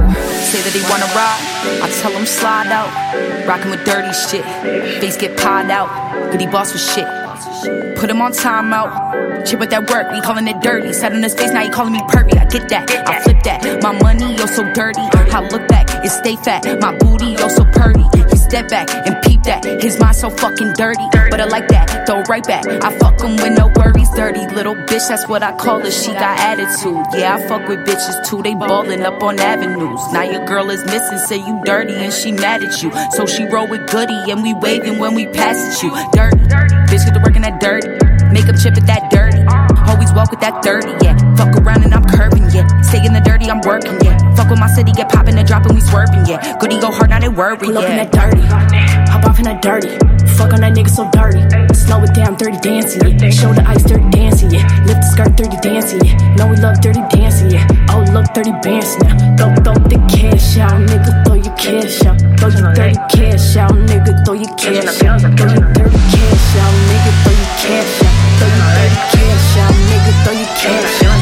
say 0.48 0.62
that 0.64 0.72
he 0.72 0.80
wanna 0.88 1.04
ride. 1.12 1.84
I 1.84 1.90
tell 2.00 2.12
him 2.12 2.24
slide 2.24 2.72
out. 2.72 2.88
Rockin' 3.46 3.70
with 3.70 3.84
dirty 3.84 4.12
shit. 4.12 4.44
Face 5.00 5.18
get 5.18 5.36
pied 5.36 5.70
out. 5.70 6.32
Goody 6.32 6.46
boss 6.46 6.72
with 6.72 6.80
shit. 6.80 7.04
Put 7.96 8.08
him 8.10 8.22
on 8.22 8.32
timeout. 8.32 9.46
Chip 9.46 9.60
with 9.60 9.70
that 9.70 9.88
work, 9.90 10.12
he 10.12 10.20
calling 10.20 10.48
it 10.48 10.60
dirty. 10.60 10.92
Sat 10.92 11.12
in 11.12 11.22
his 11.22 11.34
face, 11.34 11.52
now 11.52 11.62
he 11.62 11.70
calling 11.70 11.92
me 11.92 12.00
pervy. 12.00 12.36
I 12.38 12.44
get 12.46 12.68
that, 12.68 12.90
I 13.08 13.20
flip 13.20 13.42
that. 13.44 13.82
My 13.82 13.92
money, 14.00 14.36
yo, 14.36 14.46
so 14.46 14.64
dirty. 14.72 15.00
I 15.00 15.40
look 15.48 15.66
back, 15.68 15.88
it 16.04 16.10
stay 16.10 16.36
fat. 16.36 16.64
My 16.80 16.96
booty, 16.96 17.32
yo, 17.32 17.48
so 17.48 17.64
purdy. 17.64 18.04
He 18.30 18.36
step 18.36 18.68
back 18.68 18.90
and 19.06 19.20
peep 19.22 19.42
that. 19.44 19.64
His 19.82 19.98
mind 19.98 20.16
so 20.16 20.30
fucking 20.30 20.72
dirty. 20.74 21.04
But 21.30 21.40
I 21.40 21.44
like 21.44 21.68
that, 21.68 22.06
throw 22.06 22.22
right 22.22 22.46
back. 22.46 22.66
I 22.66 22.96
fuck 22.98 23.20
him 23.20 23.36
with 23.36 23.56
no 23.56 23.70
worries, 23.76 24.10
dirty. 24.10 24.46
Little 24.54 24.74
bitch, 24.74 25.08
that's 25.08 25.28
what 25.28 25.42
I 25.42 25.54
call 25.56 25.80
her. 25.80 25.90
She 25.90 26.12
got 26.12 26.38
attitude. 26.38 27.04
Yeah, 27.14 27.36
I 27.36 27.48
fuck 27.48 27.68
with 27.68 27.80
bitches 27.80 28.26
too. 28.26 28.42
They 28.42 28.54
ballin' 28.54 29.02
up 29.02 29.22
on 29.22 29.38
avenues. 29.38 30.00
Now 30.12 30.22
your 30.22 30.44
girl 30.46 30.70
is 30.70 30.84
missing, 30.86 31.18
say 31.18 31.36
you 31.36 31.60
dirty 31.64 31.94
and 31.94 32.12
she 32.12 32.32
mad 32.32 32.62
at 32.62 32.82
you. 32.82 32.92
So 33.12 33.26
she 33.26 33.44
roll 33.46 33.66
with 33.68 33.90
goody 33.90 34.30
and 34.30 34.42
we 34.42 34.54
waving 34.54 34.98
when 34.98 35.14
we 35.14 35.26
pass 35.26 35.56
at 35.56 35.82
you. 35.82 35.90
Dirty. 36.12 36.89
Bitch, 37.00 37.06
get 37.06 37.14
to 37.14 37.20
work 37.20 37.36
in 37.36 37.42
that 37.42 37.60
dirty. 37.60 37.88
Makeup 38.32 38.56
chip 38.60 38.76
at 38.76 38.86
that 38.86 39.10
dirty. 39.10 39.40
Always 39.90 40.12
walk 40.12 40.30
with 40.30 40.40
that 40.40 40.62
dirty, 40.62 40.92
yeah. 41.04 41.16
Fuck 41.36 41.56
around 41.56 41.82
and 41.82 41.94
I'm 41.94 42.04
curving, 42.04 42.44
yeah. 42.50 42.66
Stay 42.82 43.04
in 43.04 43.12
the 43.12 43.20
dirty, 43.20 43.50
I'm 43.50 43.60
working, 43.62 43.98
yeah. 44.02 44.18
Fuck 44.36 44.50
with 44.50 44.60
my 44.60 44.68
city, 44.68 44.92
get 44.92 45.08
poppin' 45.08 45.38
and 45.38 45.46
dropping, 45.46 45.74
we 45.74 45.80
swerving, 45.80 46.26
yeah. 46.26 46.58
Goody 46.58 46.80
go 46.80 46.90
hard, 46.90 47.10
now 47.10 47.20
they 47.20 47.28
worry, 47.28 47.56
Pull 47.56 47.76
up 47.78 47.88
in 47.88 47.96
that 47.96 48.12
dirty. 48.12 48.42
Hop 48.42 49.24
off 49.24 49.38
in 49.38 49.44
that 49.44 49.62
dirty. 49.62 50.19
Fuck 50.40 50.56
on 50.56 50.64
that 50.64 50.72
nigga 50.72 50.88
so 50.88 51.04
dirty. 51.12 51.44
Slow 51.76 52.00
it 52.00 52.16
down, 52.16 52.40
dirty 52.40 52.56
dancing, 52.64 53.04
yeah. 53.04 53.28
Show 53.28 53.52
the 53.52 53.60
ice, 53.68 53.84
dirty 53.84 54.08
dancing, 54.08 54.48
yeah. 54.48 54.64
Lift 54.88 55.04
the 55.04 55.08
skirt, 55.12 55.36
dirty 55.36 55.60
dancing, 55.60 56.00
yeah. 56.00 56.16
Know 56.32 56.48
we 56.48 56.56
love 56.56 56.80
dirty 56.80 57.04
dancing, 57.12 57.52
yeah. 57.52 57.68
Oh, 57.92 58.00
look, 58.08 58.24
dirty 58.32 58.56
bands 58.64 58.96
now. 59.04 59.12
Throw, 59.36 59.52
throw 59.60 59.76
the 59.84 60.00
cash 60.08 60.56
out, 60.56 60.80
nigga. 60.80 61.12
Throw 61.28 61.36
your 61.36 61.52
cash 61.60 62.00
out. 62.08 62.16
Throw 62.40 62.48
your 62.56 62.72
dirty 62.72 62.96
cash 63.12 63.52
out, 63.60 63.76
nigga. 63.84 64.16
Throw 64.24 64.32
your 64.32 64.48
cash 64.56 65.04
out. 65.04 65.20
Throw 65.36 65.44
your 65.52 65.60
dirty 65.76 66.00
cash 66.08 66.56
out, 66.56 66.72
nigga. 66.88 67.12
Throw 67.20 67.36
your 67.36 67.52
cash 67.60 68.00
out. 68.00 68.16
Throw 68.40 68.48
your 68.48 68.64
dirty 68.80 68.96
cash 69.12 69.60
out, 69.60 69.76
nigga. 69.76 70.12
Throw 70.24 70.40
your 70.40 70.48
cash 70.56 71.04
out. 71.04 71.20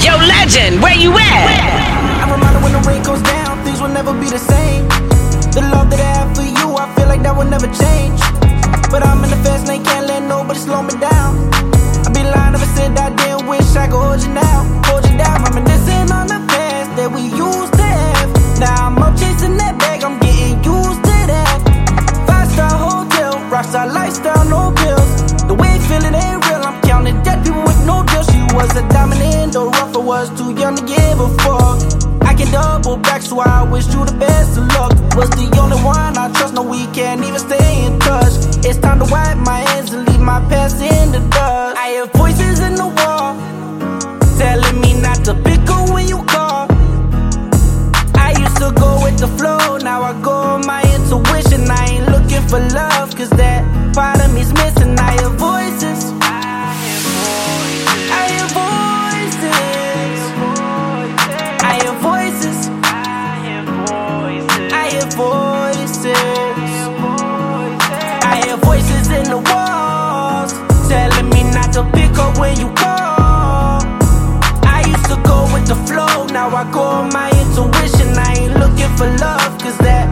Yo, 0.00 0.16
legend, 0.16 0.80
where 0.80 0.96
you 0.96 1.12
at? 1.12 2.24
I'm 2.24 2.32
reminded 2.32 2.64
when 2.64 2.72
the 2.72 2.80
rain 2.88 3.04
goes 3.04 3.20
down, 3.20 3.60
things 3.68 3.84
will 3.84 3.92
never 3.92 4.16
be 4.16 4.32
the 4.32 4.40
same. 4.40 4.88
The 5.52 5.60
love 5.68 5.92
that 5.92 6.00
I 6.00 6.21
like 7.12 7.22
that 7.28 7.36
will 7.36 7.50
never 7.56 7.68
change. 7.68 8.20
But 8.88 9.04
I'm 9.04 9.20
in 9.24 9.28
the 9.28 9.40
fast 9.44 9.68
lane, 9.68 9.84
can't 9.84 10.06
let 10.08 10.22
nobody 10.24 10.58
slow 10.58 10.80
me 10.80 10.94
down. 10.96 11.30
I 12.06 12.08
be 12.08 12.24
lying 12.24 12.54
if 12.56 12.64
I 12.64 12.70
said 12.72 12.96
I 12.96 13.12
didn't 13.12 13.44
wish 13.52 13.68
I 13.76 13.86
could 13.92 14.00
hold 14.00 14.20
you 14.24 14.32
now. 14.32 14.58
Hold 14.88 15.04
you 15.04 15.16
down, 15.20 15.36
reminiscing 15.44 16.08
on 16.08 16.26
the 16.32 16.40
past 16.48 16.88
that 16.96 17.08
we 17.12 17.22
used 17.28 17.74
to 17.76 17.88
have. 18.00 18.28
Now 18.64 18.88
I'm 18.88 18.96
up 19.04 19.12
chasing 19.20 19.56
that 19.60 19.76
bag, 19.76 20.00
I'm 20.08 20.16
getting 20.24 20.56
used 20.64 21.02
to 21.08 21.16
that. 21.32 21.58
Five 22.28 22.48
star 22.54 22.72
hotel, 22.80 23.32
rockstar 23.52 23.92
lifestyle, 23.92 24.44
no 24.48 24.72
bills. 24.72 25.12
The 25.44 25.54
way 25.54 25.68
you 25.76 25.84
feel 25.84 26.04
ain't 26.08 26.40
real, 26.48 26.64
I'm 26.64 26.80
counting 26.88 27.20
dead 27.20 27.44
people 27.44 27.60
with 27.68 27.80
no 27.84 28.00
deal. 28.08 28.24
She 28.32 28.40
was 28.56 28.72
a 28.80 28.84
diamond 28.88 29.20
in 29.20 29.50
the 29.52 29.68
rough, 29.68 29.92
I 29.92 30.00
was 30.00 30.28
too 30.38 30.56
young 30.56 30.76
to 30.80 30.84
give 30.88 31.20
a 31.20 31.28
fuck. 31.44 32.11
I 32.32 32.34
can 32.34 32.50
double 32.50 32.96
back, 32.96 33.20
so 33.20 33.40
I 33.40 33.62
wish 33.62 33.92
you 33.92 34.06
the 34.06 34.16
best 34.18 34.56
of 34.56 34.66
luck. 34.68 34.92
Was 35.14 35.28
the 35.36 35.52
only 35.60 35.76
one 35.84 36.16
I 36.16 36.32
trust, 36.32 36.54
no, 36.54 36.62
we 36.62 36.86
can't 36.96 37.22
even 37.22 37.38
stay 37.38 37.84
in 37.84 37.98
touch. 37.98 38.32
It's 38.64 38.78
time 38.78 39.00
to 39.00 39.04
wipe 39.04 39.36
my 39.36 39.60
hands 39.68 39.92
and 39.92 40.08
leave 40.08 40.18
my 40.18 40.40
past 40.48 40.80
in 40.80 41.12
the 41.12 41.20
dust. 41.28 41.76
I 41.76 41.90
hear 41.90 42.06
voices 42.06 42.60
in 42.60 42.74
the 42.76 42.88
wall 42.88 43.36
telling 44.38 44.80
me 44.80 44.98
not 44.98 45.22
to 45.26 45.34
pick 45.44 45.60
up 45.68 45.90
when 45.92 46.08
you 46.08 46.24
call. 46.24 46.68
I 48.16 48.32
used 48.40 48.56
to 48.64 48.72
go 48.80 49.04
with 49.04 49.18
the 49.18 49.28
flow, 49.36 49.76
now 49.76 50.00
I 50.00 50.18
go 50.22 50.32
on 50.32 50.66
my 50.66 50.80
intuition. 50.96 51.70
I 51.70 51.84
ain't 52.00 52.08
looking 52.08 52.48
for 52.48 52.60
love, 52.72 53.14
cause 53.14 53.28
that 53.36 53.60
part 53.92 54.24
of 54.24 54.32
me's 54.32 54.50
missing. 54.54 54.98
I 54.98 55.20
hear 55.20 55.28
up 72.22 72.38
when 72.38 72.58
you 72.58 72.68
call. 72.74 73.82
I 74.76 74.84
used 74.86 75.08
to 75.12 75.18
go 75.22 75.38
with 75.52 75.66
the 75.66 75.78
flow, 75.88 76.26
now 76.26 76.48
I 76.54 76.64
go 76.70 76.82
on 76.82 77.08
my 77.12 77.28
intuition. 77.42 78.08
I 78.16 78.34
ain't 78.38 78.54
looking 78.62 78.92
for 78.96 79.08
love, 79.18 79.58
cause 79.60 79.78
that 79.78 80.11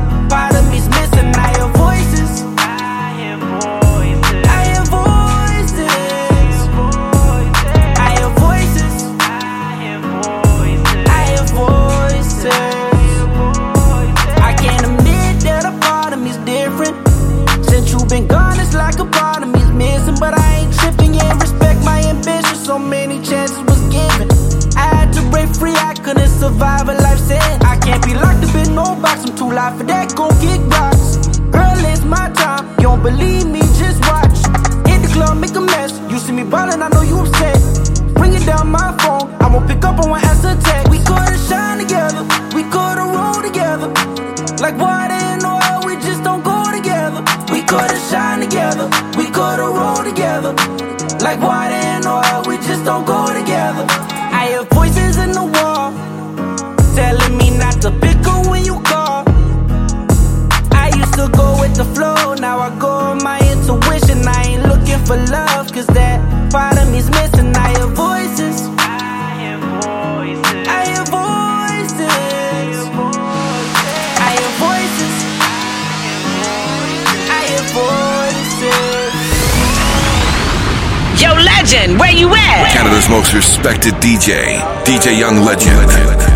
respected 83.62 83.92
DJ, 84.00 84.58
DJ 84.84 85.18
Young 85.18 85.44
Legend. 85.44 86.29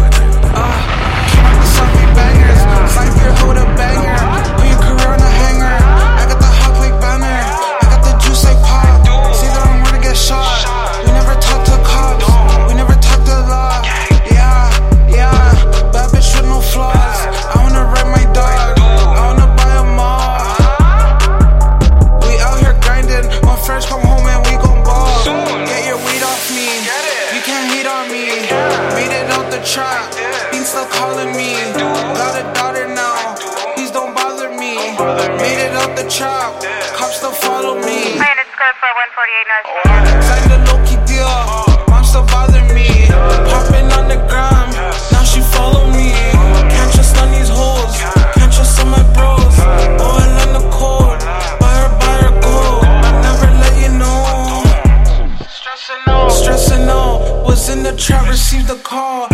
bother 31.25 31.39
me. 31.39 31.55
Got 31.75 32.37
a 32.39 32.55
daughter 32.55 32.87
now, 32.87 33.35
please 33.75 33.91
don't 33.91 34.15
bother 34.15 34.51
me. 34.51 34.77
Made 35.41 35.61
it 35.65 35.75
up 35.75 35.97
the 35.97 36.09
chop, 36.09 36.63
cops 36.95 37.21
don't 37.21 37.37
follow 37.37 37.75
me. 37.77 38.17
Plan 38.17 38.37
is 38.39 38.53
good 38.61 38.75
for 38.81 38.91
148 38.93 39.49
North. 39.51 39.69
Signed 40.25 40.53
a 40.53 40.59
low 40.69 40.79
key 40.85 41.01
deal, 41.09 41.29
mom 41.89 42.05
still 42.05 42.27
bother 42.27 42.63
me. 42.75 43.09
Popping 43.49 43.91
on 43.93 44.09
the 44.09 44.19
gram, 44.29 44.71
now 45.13 45.25
she 45.25 45.41
follow 45.41 45.87
me. 45.91 46.13
Can't 46.73 46.93
trust 46.93 47.17
none 47.17 47.31
these 47.33 47.49
hoes, 47.49 47.93
can't 48.35 48.53
trust 48.53 48.77
some 48.77 48.91
my 48.91 49.03
bros. 49.15 49.57
Oil 50.01 50.33
on 50.45 50.51
the 50.53 50.65
cold, 50.71 51.19
buy 51.61 51.73
her, 51.81 51.91
buy 52.01 52.17
her 52.25 52.35
gold. 52.45 52.85
Never 53.25 53.49
let 53.63 53.75
you 53.81 53.93
know. 53.97 54.63
Stressing 55.49 56.03
out. 56.07 56.29
Stressing 56.29 56.89
out, 56.89 57.45
was 57.47 57.69
in 57.69 57.83
the 57.83 57.97
trap, 57.97 58.29
received 58.29 58.71
a 58.71 58.77
call. 58.77 59.34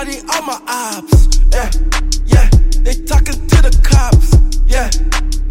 Body 0.00 0.20
on 0.32 0.46
my 0.46 0.58
ops. 0.66 1.28
Yeah, 1.52 1.70
yeah. 2.24 2.48
They 2.80 2.94
talking 3.04 3.36
to 3.36 3.56
the 3.60 3.80
cops. 3.84 4.32
Yeah, 4.66 4.88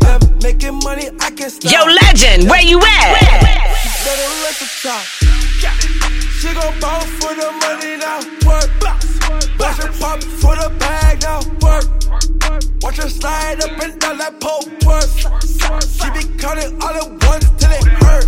yeah. 0.01 0.17
Making 0.41 0.79
money, 0.83 1.11
I 1.21 1.29
can 1.29 1.51
stop. 1.51 1.71
Yo, 1.71 1.85
legend, 1.85 2.49
where 2.49 2.59
you 2.59 2.79
at? 2.79 3.13
Where? 3.13 3.41
Better 3.45 4.29
let 4.41 4.55
the 4.57 4.67
top. 4.81 5.05
She 6.41 6.49
gon' 6.51 6.73
for 7.21 7.35
the 7.37 7.51
money 7.61 7.97
now. 8.01 8.25
Work. 8.49 8.73
Watch 9.59 9.77
her 9.83 9.91
pop 10.01 10.23
for 10.23 10.55
the 10.55 10.73
bag 10.79 11.21
now. 11.21 11.41
Work. 11.61 11.85
Watch 12.81 12.97
her 12.97 13.07
slide 13.07 13.61
up 13.63 13.77
and 13.77 13.99
down 14.01 14.17
that 14.17 14.39
pole. 14.39 14.65
Work. 14.81 15.09
She 15.85 16.09
be 16.09 16.25
counting 16.39 16.73
all 16.81 16.97
at 16.97 17.07
once 17.27 17.45
till 17.59 17.69
it 17.69 17.85
hurt. 18.01 18.27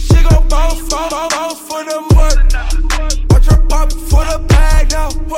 She 0.00 0.20
gon' 0.20 0.48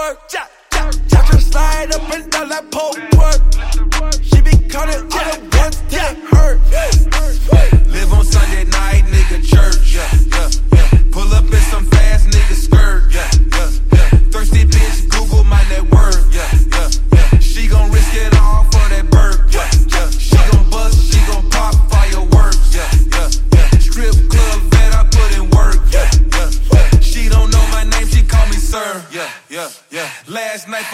work, 0.01 0.29
chop, 0.29 0.51
chop, 0.73 0.95
chop. 1.09 1.41
Slide 1.41 1.95
up 1.95 2.15
and 2.15 2.31
down 2.31 2.49
that 2.49 2.71
pole. 2.71 3.10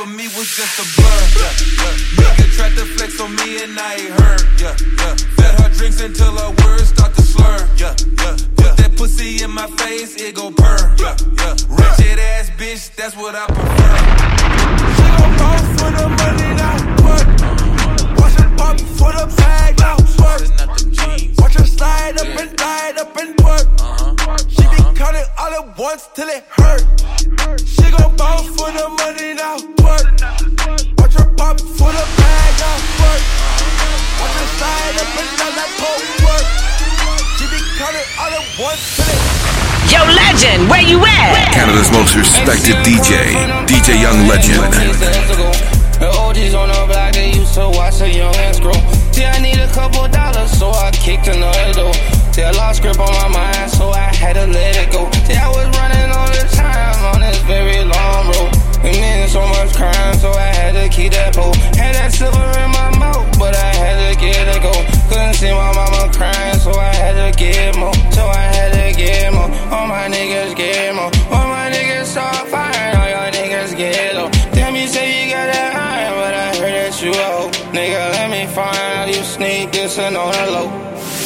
Me 0.04 0.26
was 0.36 0.48
just 0.48 0.78
a 0.78 0.95
DJ, 42.96 43.36
DJ 43.68 44.00
Young 44.00 44.26
Legend. 44.26 44.56
The 46.00 46.08
OGs 46.16 46.54
on 46.54 46.68
the 46.72 46.80
block, 46.88 47.12
they 47.12 47.28
used 47.28 47.52
to 47.52 47.68
watch 47.68 47.98
the 47.98 48.08
young 48.08 48.34
ass 48.36 48.58
grow. 48.58 48.72
See, 49.12 49.26
I 49.26 49.36
need 49.36 49.60
a 49.60 49.68
couple 49.68 50.08
dollars, 50.08 50.50
so 50.56 50.70
I 50.70 50.90
kicked 50.92 51.28
another 51.28 51.72
door. 51.76 51.92
See, 52.32 52.40
I 52.40 52.52
lost 52.56 52.80
grip 52.80 52.98
on 52.98 53.12
my 53.12 53.28
mind, 53.28 53.70
so 53.70 53.90
I 53.90 54.08
had 54.16 54.40
to 54.40 54.46
let 54.48 54.80
it 54.80 54.90
go. 54.90 55.12
See, 55.28 55.36
I 55.36 55.44
was 55.44 55.68
running 55.76 56.08
all 56.08 56.30
the 56.32 56.48
time 56.56 57.04
on 57.12 57.20
this 57.20 57.36
very 57.44 57.84
long 57.84 58.32
road. 58.32 58.52
Committing 58.80 59.28
so 59.28 59.44
much 59.44 59.76
crime, 59.76 60.16
so 60.16 60.32
I 60.32 60.48
had 60.56 60.72
to 60.72 60.88
keep 60.88 61.12
that 61.12 61.36
pole. 61.36 61.52
Had 61.76 62.00
that 62.00 62.12
silver 62.16 62.48
in 62.64 62.70
my 62.72 62.96
mouth, 62.96 63.28
but 63.38 63.52
I 63.52 63.76
had 63.76 64.08
to 64.08 64.16
get 64.16 64.40
it 64.56 64.62
go. 64.64 64.72
Couldn't 65.12 65.34
see 65.36 65.52
my 65.52 65.68
mama 65.76 66.08
crying, 66.16 66.58
so 66.64 66.72
I 66.72 66.96
had 66.96 67.12
to 67.20 67.28
get 67.36 67.76
more. 67.76 67.92
So 68.16 68.24
I 68.24 68.48
had 68.56 68.72
to 68.72 68.96
get 68.96 69.34
more. 69.36 69.52
All 69.68 69.86
my 69.86 70.08
niggas 70.08 70.56
get 70.56 70.94
more. 70.96 71.12
This 79.64 79.98
on 79.98 80.12
the 80.12 80.18
low. 80.18 80.68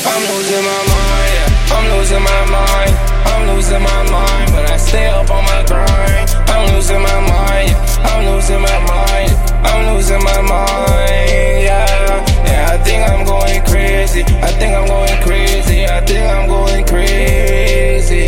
I'm 0.06 0.22
losing 0.30 0.62
my 0.62 0.82
mind, 0.86 1.30
yeah. 1.34 1.74
I'm 1.74 1.98
losing 1.98 2.22
my 2.22 2.44
mind. 2.46 2.94
I'm 3.26 3.56
losing 3.56 3.82
my 3.82 4.02
mind, 4.10 4.52
but 4.52 4.70
I 4.70 4.76
stay 4.76 5.08
up 5.08 5.28
on 5.30 5.42
my 5.44 5.64
grind. 5.66 6.30
I'm 6.46 6.74
losing 6.74 7.02
my 7.02 7.20
mind, 7.26 7.70
yeah. 7.70 8.06
I'm 8.06 8.24
losing 8.30 8.60
my 8.62 8.78
mind. 8.86 9.32
I'm 9.66 9.94
losing 9.94 10.22
my 10.22 10.40
mind, 10.42 11.62
yeah. 11.66 12.46
Yeah, 12.46 12.70
I 12.72 12.78
think 12.84 13.02
I'm 13.10 13.26
going 13.26 13.62
crazy. 13.66 14.22
I 14.22 14.50
think 14.58 14.74
I'm 14.78 14.86
going 14.86 15.22
crazy. 15.22 15.86
I 15.86 16.00
think 16.06 16.22
I'm 16.22 16.46
going 16.48 16.86
crazy. 16.86 18.26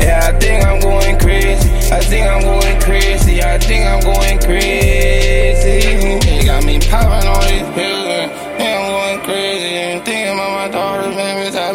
Yeah, 0.00 0.20
I 0.24 0.38
think 0.38 0.64
I'm 0.64 0.80
going 0.80 1.18
crazy. 1.18 1.68
I 1.92 2.00
think 2.00 2.26
I'm 2.26 2.40
going 2.40 2.80
crazy. 2.80 3.42
I 3.42 3.58
think 3.58 3.84
I'm 3.84 4.00
going 4.00 4.38
crazy. 4.40 5.84
You 6.32 6.44
got 6.46 6.64
me 6.64 6.80
popping 6.80 7.28
on 7.28 7.44
these 7.46 7.74
pills 7.74 7.93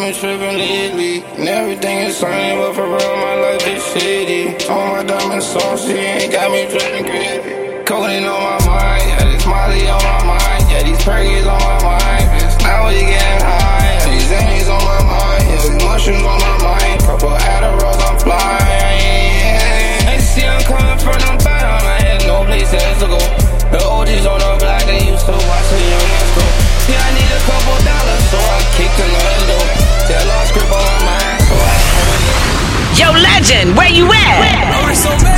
been 0.10 0.20
tripping 0.20 0.58
lately. 0.58 1.24
And 1.38 1.48
everything 1.48 1.98
is 2.08 2.18
sunny, 2.18 2.56
but 2.58 2.74
for 2.74 2.86
real, 2.86 3.16
my 3.18 3.36
life 3.36 3.68
is 3.68 3.84
shitty. 3.94 4.70
All 4.70 4.96
my 4.96 5.04
diamonds 5.04 5.46
saucy 5.46 5.98
and 5.98 6.32
got 6.32 6.52
me 6.52 6.66
tripping 6.70 7.06
crazy. 7.06 7.54
Codeine 7.86 8.26
on 8.26 8.42
my 8.42 8.58
mind, 8.66 9.04
yeah, 9.10 9.26
this 9.26 9.46
Molly 9.46 9.88
on 9.90 10.02
my 10.04 10.24
mind, 10.34 10.64
yeah, 10.70 10.84
these 10.84 11.02
perkies 11.06 11.46
on 11.46 11.60
my 11.60 11.78
mind. 11.84 12.26
Now 12.62 12.88
we 12.88 13.00
getting 13.02 13.42
high, 13.42 13.98
yeah, 13.98 14.10
these 14.14 14.30
Zannies 14.30 14.70
on 14.70 14.82
my 14.86 15.02
mind, 15.10 15.44
yeah, 15.50 15.62
these 15.62 15.84
mushrooms 15.86 16.26
on 16.26 16.40
my 16.40 16.58
mind, 16.64 17.00
couple 17.02 17.30
Adderalls, 17.30 18.02
I'm 18.06 18.18
flying. 18.20 19.58
They 20.06 20.20
see 20.22 20.46
I'm 20.46 20.62
coming 20.70 21.00
from 21.02 21.18
the 21.18 21.34
bottom, 21.44 21.86
I 21.86 21.98
had 22.02 22.22
no 22.26 22.46
place 22.46 22.74
else 22.74 23.00
to 23.02 23.08
go. 23.10 23.22
The 23.74 23.82
OGs 23.82 24.26
on 24.26 24.40
the 24.42 24.52
block, 24.58 24.84
they 24.86 25.02
used 25.10 25.26
to 25.26 25.34
watch 25.34 25.68
the 25.70 25.80
young 25.82 26.10
go. 26.34 26.46
Yeah, 26.90 27.06
I 27.06 27.19
Where 33.50 33.90
you 33.90 34.06
at? 34.06 34.76
Alright, 34.78 35.29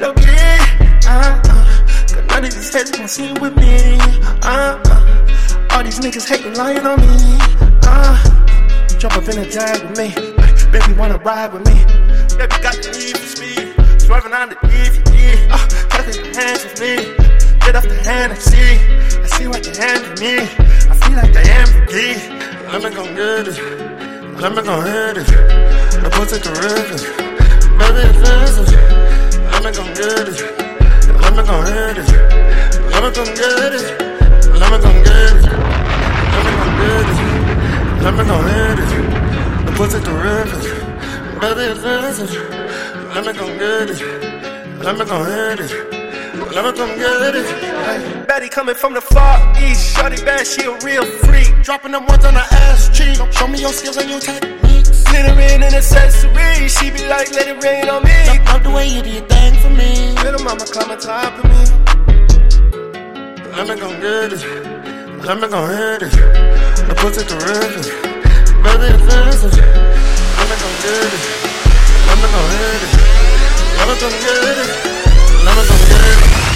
low 0.00 0.12
key. 0.14 0.58
Uh 1.06 1.40
uh. 1.44 1.64
Cause 2.12 2.26
none 2.28 2.44
of 2.44 2.54
these 2.54 2.72
heads 2.72 2.90
gon' 2.90 3.08
see 3.08 3.32
with 3.40 3.56
me. 3.56 3.98
Uh 4.42 4.80
uh. 4.84 5.68
All 5.72 5.82
these 5.84 6.00
niggas 6.00 6.28
hating, 6.28 6.54
lying 6.54 6.86
on 6.86 7.00
me. 7.00 7.38
Uh. 7.82 8.36
Jump 8.98 9.16
up 9.18 9.28
in 9.28 9.38
a 9.38 9.50
jag 9.50 9.82
with 9.84 9.98
me. 9.98 10.08
Baby, 10.72 10.92
wanna 10.98 11.18
ride 11.18 11.52
with 11.52 11.66
me. 11.66 11.74
Baby, 12.38 12.56
got 12.62 12.74
the 12.80 12.90
need 12.96 13.16
for 13.16 13.28
speed. 13.28 13.74
Driving 14.06 14.32
on 14.32 14.48
the 14.48 14.56
EVE. 14.66 15.06
Uh, 15.50 15.68
touching 15.90 16.24
your 16.24 16.34
hands 16.34 16.64
with 16.64 16.80
me. 16.80 16.96
Get 17.60 17.76
off 17.76 17.86
the 17.86 18.00
hand, 18.02 18.32
I 18.32 18.36
see. 18.36 18.78
I 19.20 19.26
see 19.26 19.46
what 19.48 19.66
your 19.66 19.76
hand 19.76 20.02
with 20.08 20.20
me. 20.20 20.38
I 20.38 20.94
feel 20.96 21.16
like 21.16 21.32
for 21.68 21.86
key. 21.86 22.14
Let 22.72 22.82
me 22.82 22.90
go 22.90 23.04
get 23.14 23.48
it. 23.48 24.40
Let 24.40 24.54
me 24.54 24.62
go 24.62 24.80
hit 24.80 25.18
it. 25.18 25.26
The 25.26 26.10
pussy 26.12 26.40
terrific. 26.40 27.02
Baby, 27.78 28.08
it's 28.08 28.95
let 29.66 29.74
me 29.74 29.82
come 29.82 29.94
get 29.94 30.28
it. 30.28 30.38
Let 31.22 31.34
me 31.34 31.42
come 31.42 31.64
get 31.66 31.98
it. 31.98 32.06
Let 32.86 33.02
me 33.02 33.10
come 33.10 33.34
get 33.34 33.72
it. 33.74 33.82
Let 34.54 34.70
me 34.70 34.78
come 34.78 35.02
get 35.02 35.34
it. 35.34 35.42
Let 36.30 36.44
me 36.46 36.50
come 36.54 36.74
get 36.78 37.06
it. 37.10 37.18
Let 38.00 38.14
me 38.14 38.22
come 38.30 38.46
get 38.46 38.78
it. 38.78 39.66
The 39.66 39.72
pussy 39.74 39.98
terrific. 40.06 40.62
Baby, 41.40 41.62
it's 41.62 41.82
innocent. 41.82 42.30
Let 43.12 43.26
me 43.26 43.32
come 43.32 43.58
get 43.58 43.90
it. 43.90 44.00
Let 44.84 44.98
me 44.98 45.04
come 45.04 45.24
get 45.26 45.58
it. 45.58 45.72
Let 46.54 46.64
me 46.64 46.72
come 46.78 46.96
get 46.96 47.34
it. 47.34 48.28
Betty 48.28 48.48
coming 48.48 48.76
from 48.76 48.94
the 48.94 49.00
far 49.00 49.52
east. 49.58 49.96
Shorty 49.96 50.24
bad, 50.24 50.46
she 50.46 50.62
a 50.62 50.78
real 50.84 51.04
freak. 51.04 51.64
Dropping 51.64 51.90
them 51.90 52.06
ones 52.06 52.24
on 52.24 52.34
her 52.34 52.46
ass 52.52 52.96
cheek. 52.96 53.16
Show 53.32 53.48
me 53.48 53.60
your 53.60 53.72
skills 53.72 53.96
and 53.96 54.10
your 54.10 54.20
tech. 54.20 54.55
Glittering 55.08 55.62
in 55.62 55.74
accessories. 55.74 56.72
She 56.78 56.90
be 56.90 57.06
like, 57.08 57.30
let 57.32 57.48
it 57.48 57.62
rain 57.62 57.88
on 57.88 58.02
me. 58.04 58.16
Love, 58.26 58.44
love 58.46 58.62
the 58.64 58.70
way 58.70 58.86
you 58.88 59.02
do 59.02 59.10
your 59.10 59.26
thing 59.26 59.54
for 59.60 59.70
me. 59.70 60.12
Little 60.22 60.42
mama 60.44 60.64
come 60.70 60.90
on 60.90 60.98
top 60.98 61.32
of 61.38 61.44
me. 61.44 61.62
Let 63.56 63.68
me 63.68 63.74
go 63.80 63.88
get 64.00 64.32
it. 64.32 64.42
Let 65.24 65.40
me 65.40 65.48
go 65.48 65.66
hit 65.66 66.02
it. 66.02 66.12
The 66.88 66.94
pussy 66.94 67.24
terrific. 67.24 67.88
Baby, 68.62 68.86
it's 68.94 69.14
innocent. 69.14 69.56
Let 69.56 70.46
me 70.50 70.56
go 70.60 70.68
get 70.84 71.12
it. 71.16 71.22
Let 72.06 72.16
me 72.20 72.28
go 72.30 72.40
hit 72.52 72.82
it. 72.84 72.92
Let 73.78 73.86
me 73.88 73.94
go 74.00 74.08
get 74.10 74.56
it. 74.60 74.70
Let 75.44 75.54
me 75.56 75.62
go 75.66 75.76
get 75.88 76.04
it. 76.04 76.46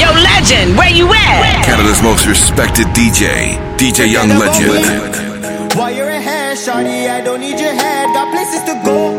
Yo, 0.00 0.10
legend, 0.12 0.76
where 0.76 0.90
you 0.90 1.12
at? 1.12 1.64
Canada's 1.64 2.02
most 2.02 2.26
respected 2.26 2.86
DJ, 2.88 3.56
DJ 3.76 4.10
Young 4.10 4.28
Legend. 4.28 5.33
While 5.76 5.92
you're 5.92 6.08
ahead, 6.08 6.56
shawty, 6.56 7.10
I 7.10 7.20
don't 7.20 7.40
need 7.40 7.58
your 7.58 7.74
head. 7.74 8.06
Got 8.14 8.30
places 8.32 8.62
to 8.62 8.80
go 8.84 9.10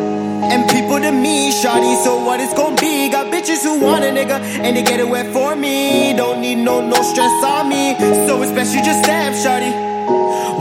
and 0.51 0.63
people 0.69 0.99
to 0.99 1.11
meet, 1.11 1.53
shawty. 1.53 2.01
So 2.01 2.23
what 2.23 2.39
it's 2.39 2.53
gonna 2.53 2.79
be? 2.79 3.09
Got 3.09 3.31
bitches 3.31 3.61
who 3.63 3.81
want 3.81 4.05
a 4.05 4.07
nigga 4.07 4.39
and 4.63 4.77
they 4.77 4.83
get 4.83 5.01
it 5.01 5.09
wet 5.09 5.33
for 5.33 5.53
me. 5.53 6.13
Don't 6.15 6.39
need 6.39 6.55
no 6.55 6.79
no 6.79 6.95
stress 7.03 7.43
on 7.43 7.67
me. 7.67 7.95
So 8.25 8.41
it's 8.41 8.53
best 8.53 8.73
you 8.73 8.81
just 8.85 9.03
step, 9.03 9.33
shawty. 9.33 9.73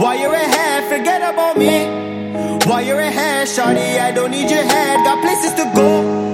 While 0.01 0.19
you're 0.19 0.33
ahead, 0.33 0.83
forget 0.91 1.21
about 1.21 1.55
me. 1.57 1.87
While 2.67 2.81
you're 2.81 2.99
ahead, 2.99 3.47
shawty, 3.47 3.97
I 3.97 4.11
don't 4.11 4.31
need 4.31 4.49
your 4.49 4.63
head. 4.63 4.97
Got 5.05 5.21
places 5.21 5.53
to 5.53 5.71
go. 5.73 6.24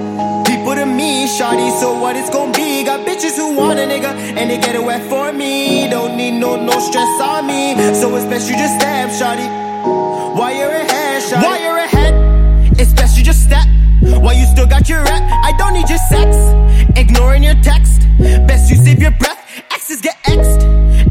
Me, 1.02 1.26
shawty. 1.26 1.68
So 1.80 1.98
what 1.98 2.14
it's 2.14 2.30
gonna 2.30 2.52
be? 2.52 2.84
Got 2.84 3.04
bitches 3.04 3.34
who 3.36 3.56
want 3.56 3.76
a 3.80 3.86
nigga 3.92 4.12
and 4.38 4.48
they 4.48 4.58
get 4.58 4.76
it 4.76 4.84
wet 4.84 5.02
for 5.10 5.32
me. 5.32 5.88
Don't 5.90 6.16
need 6.16 6.34
no 6.38 6.54
no 6.54 6.78
stress 6.78 7.12
on 7.20 7.44
me. 7.44 7.74
So 8.00 8.14
it's 8.14 8.26
best 8.26 8.48
you 8.48 8.56
just 8.56 8.78
step, 8.78 9.10
shawty. 9.18 9.48
While 10.38 10.54
you're 10.54 10.76
ahead, 10.84 11.22
shawty. 11.26 11.42
While 11.42 11.60
you're 11.60 11.82
ahead, 11.88 12.14
it's 12.78 12.92
best 12.92 13.18
you 13.18 13.24
just 13.24 13.42
step. 13.42 13.66
While 14.22 14.36
you 14.40 14.46
still 14.46 14.68
got 14.74 14.88
your 14.88 15.02
rep, 15.02 15.22
I 15.48 15.50
don't 15.58 15.72
need 15.72 15.88
your 15.88 16.02
sex. 16.12 16.28
Ignoring 16.94 17.42
your 17.42 17.58
text, 17.62 18.02
best 18.46 18.70
you 18.70 18.76
save 18.76 19.02
your 19.02 19.14
breath. 19.22 19.40
Exes 19.72 20.00
get 20.00 20.16
exed, 20.34 20.62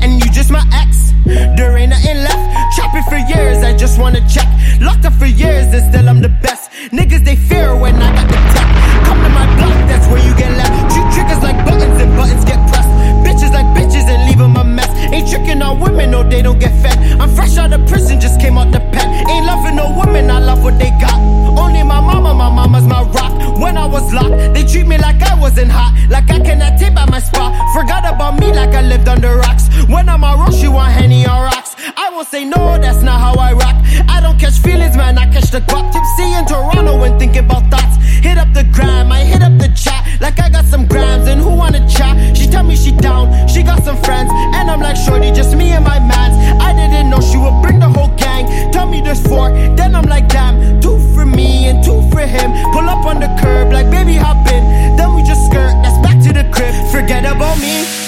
and 0.02 0.24
you 0.24 0.32
just 0.32 0.52
my 0.52 0.64
ex. 0.72 1.12
There 1.58 1.78
ain't 1.78 1.89
nothing 1.89 2.20
left. 2.28 2.76
Trapping 2.76 3.04
for 3.12 3.20
years, 3.34 3.58
I 3.62 3.76
just 3.76 4.00
wanna 4.00 4.24
check. 4.36 4.48
Locked 4.80 5.04
up 5.04 5.14
for 5.14 5.26
years, 5.26 5.68
and 5.76 5.84
still 5.92 6.08
I'm 6.08 6.22
the 6.22 6.30
best. 6.30 6.71
Niggas 6.90 7.24
they 7.24 7.36
fear 7.36 7.76
when 7.78 7.96
I 8.02 8.10
got 8.16 8.28
the 8.28 8.40
tech. 8.58 8.68
Come 9.06 9.22
to 9.22 9.30
my 9.30 9.46
block, 9.56 9.78
that's 9.86 10.08
where 10.08 10.18
you 10.18 10.34
get 10.36 10.50
left. 10.58 10.74
Treat 10.90 11.06
triggers 11.14 11.44
like 11.44 11.56
buttons, 11.64 12.02
and 12.02 12.10
buttons 12.18 12.44
get 12.44 12.58
pressed. 12.70 12.90
Bitches 13.22 13.54
like 13.54 13.70
bitches, 13.78 14.10
and 14.10 14.26
leave 14.26 14.42
'em 14.42 14.58
a 14.58 14.64
mess. 14.64 14.90
Ain't 15.14 15.30
tricking 15.30 15.62
on 15.62 15.80
women, 15.80 16.10
no, 16.10 16.24
they 16.24 16.42
don't 16.42 16.58
get 16.58 16.74
fed. 16.82 16.98
I'm 17.22 17.30
fresh 17.36 17.56
out 17.58 17.72
of 17.72 17.86
prison, 17.88 18.20
just 18.20 18.42
came 18.42 18.58
out 18.58 18.72
the 18.72 18.80
pen. 18.80 19.08
Ain't 19.30 19.46
loving 19.46 19.76
no 19.76 19.94
women, 19.96 20.32
I 20.32 20.40
love 20.40 20.64
what 20.64 20.80
they 20.80 20.90
got. 21.00 21.20
Only 21.56 21.84
my 21.84 22.02
mama, 22.02 22.34
my 22.34 22.50
mama's 22.50 22.88
my 22.88 23.04
rock. 23.04 23.32
When 23.60 23.78
I 23.78 23.86
was 23.86 24.12
locked, 24.12 24.36
they 24.56 24.64
treat 24.64 24.88
me 24.88 24.98
like 24.98 25.22
I 25.22 25.40
wasn't 25.40 25.72
hot. 25.72 25.94
Like 26.10 26.32
I 26.32 26.40
cannot 26.40 26.80
take 26.80 26.96
by 26.96 27.06
my 27.06 27.20
spot. 27.20 27.54
Forgot 27.74 28.12
about 28.12 28.40
me 28.40 28.52
like 28.52 28.74
I 28.74 28.82
lived 28.82 29.08
under 29.08 29.36
rocks. 29.36 29.70
When 29.88 30.10
I'm 30.10 30.24
a 30.24 30.36
rush, 30.36 30.64
you 30.64 30.72
want 30.72 30.94
Henny 30.94 31.28
or 31.28 31.44
rocks. 31.46 31.71
I 31.98 32.10
won't 32.12 32.28
say 32.28 32.46
no, 32.46 32.78
that's 32.78 33.02
not 33.02 33.20
how 33.20 33.34
I 33.40 33.54
rock. 33.54 33.76
I 34.08 34.22
don't 34.22 34.40
catch 34.40 34.60
feelings, 34.60 34.96
man, 34.96 35.18
I 35.18 35.26
catch 35.32 35.50
the 35.50 35.60
guap. 35.62 35.92
Tipsy 35.92 36.34
in 36.34 36.46
Toronto 36.46 37.00
when 37.00 37.18
thinking 37.18 37.46
about 37.46 37.70
thoughts. 37.72 37.98
Hit 38.22 38.38
up 38.38 38.54
the 38.54 38.64
gram, 38.64 39.12
I 39.12 39.22
hit 39.24 39.42
up 39.42 39.58
the 39.58 39.70
chat. 39.76 40.22
Like 40.22 40.40
I 40.40 40.50
got 40.50 40.66
some 40.66 40.86
grams 40.86 41.28
and 41.28 41.42
who 41.42 41.50
wanna 41.50 41.82
chat? 41.90 42.38
She 42.38 42.46
tell 42.48 42.64
me 42.64 42.76
she 42.76 42.92
down, 42.92 43.48
she 43.48 43.64
got 43.64 43.84
some 43.84 43.98
friends. 44.04 44.30
And 44.32 44.70
I'm 44.70 44.80
like, 44.80 44.96
shorty, 44.96 45.32
just 45.32 45.56
me 45.56 45.72
and 45.72 45.84
my 45.84 46.00
mans. 46.00 46.36
I 46.62 46.74
didn't 46.74 47.10
know 47.10 47.20
she 47.20 47.38
would 47.38 47.62
bring 47.64 47.80
the 47.80 47.90
whole 47.90 48.14
gang. 48.16 48.72
Tell 48.72 48.88
me 48.88 49.02
there's 49.02 49.26
four, 49.26 49.50
then 49.76 49.96
I'm 49.96 50.06
like, 50.06 50.28
damn, 50.28 50.80
two 50.82 51.00
for 51.14 51.26
me 51.26 51.68
and 51.68 51.84
two 51.84 52.02
for 52.12 52.22
him. 52.22 52.52
Pull 52.74 52.88
up 52.90 53.06
on 53.06 53.20
the 53.20 53.30
curb, 53.42 53.74
like 53.74 53.90
baby 53.90 54.16
hop 54.16 54.46
in. 54.48 54.64
Then 54.98 55.16
we 55.16 55.24
just 55.24 55.46
skirt, 55.48 55.74
that's 55.82 55.98
back 56.06 56.22
to 56.28 56.32
the 56.32 56.48
crib. 56.54 56.74
Forget 56.92 57.26
about 57.26 57.58
me. 57.60 58.01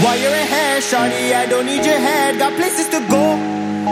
While 0.00 0.16
you're 0.16 0.32
ahead, 0.32 0.82
shawty, 0.82 1.34
I 1.34 1.44
don't 1.46 1.66
need 1.66 1.84
your 1.84 1.98
head. 1.98 2.38
Got 2.38 2.54
places 2.56 2.88
to 2.88 3.00
go. 3.10 3.36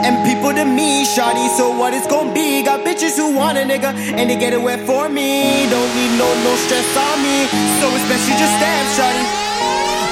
And 0.01 0.17
people 0.25 0.49
to 0.49 0.65
meet, 0.65 1.05
shawty, 1.05 1.45
so 1.53 1.77
what 1.77 1.93
it's 1.93 2.07
gonna 2.07 2.33
be? 2.33 2.63
Got 2.63 2.81
bitches 2.81 3.17
who 3.17 3.35
want 3.35 3.57
a 3.57 3.61
nigga, 3.61 3.93
and 3.93 4.29
they 4.29 4.37
get 4.39 4.53
it 4.53 4.61
wet 4.61 4.79
for 4.87 5.09
me. 5.09 5.67
Don't 5.69 5.91
need 5.93 6.17
no, 6.17 6.25
no 6.47 6.55
stress 6.65 6.89
on 6.97 7.21
me. 7.21 7.45
So 7.77 7.85
it's 7.93 8.07
best 8.09 8.25
you 8.25 8.33
just 8.39 8.55
stand, 8.57 8.87
shawty. 8.97 9.25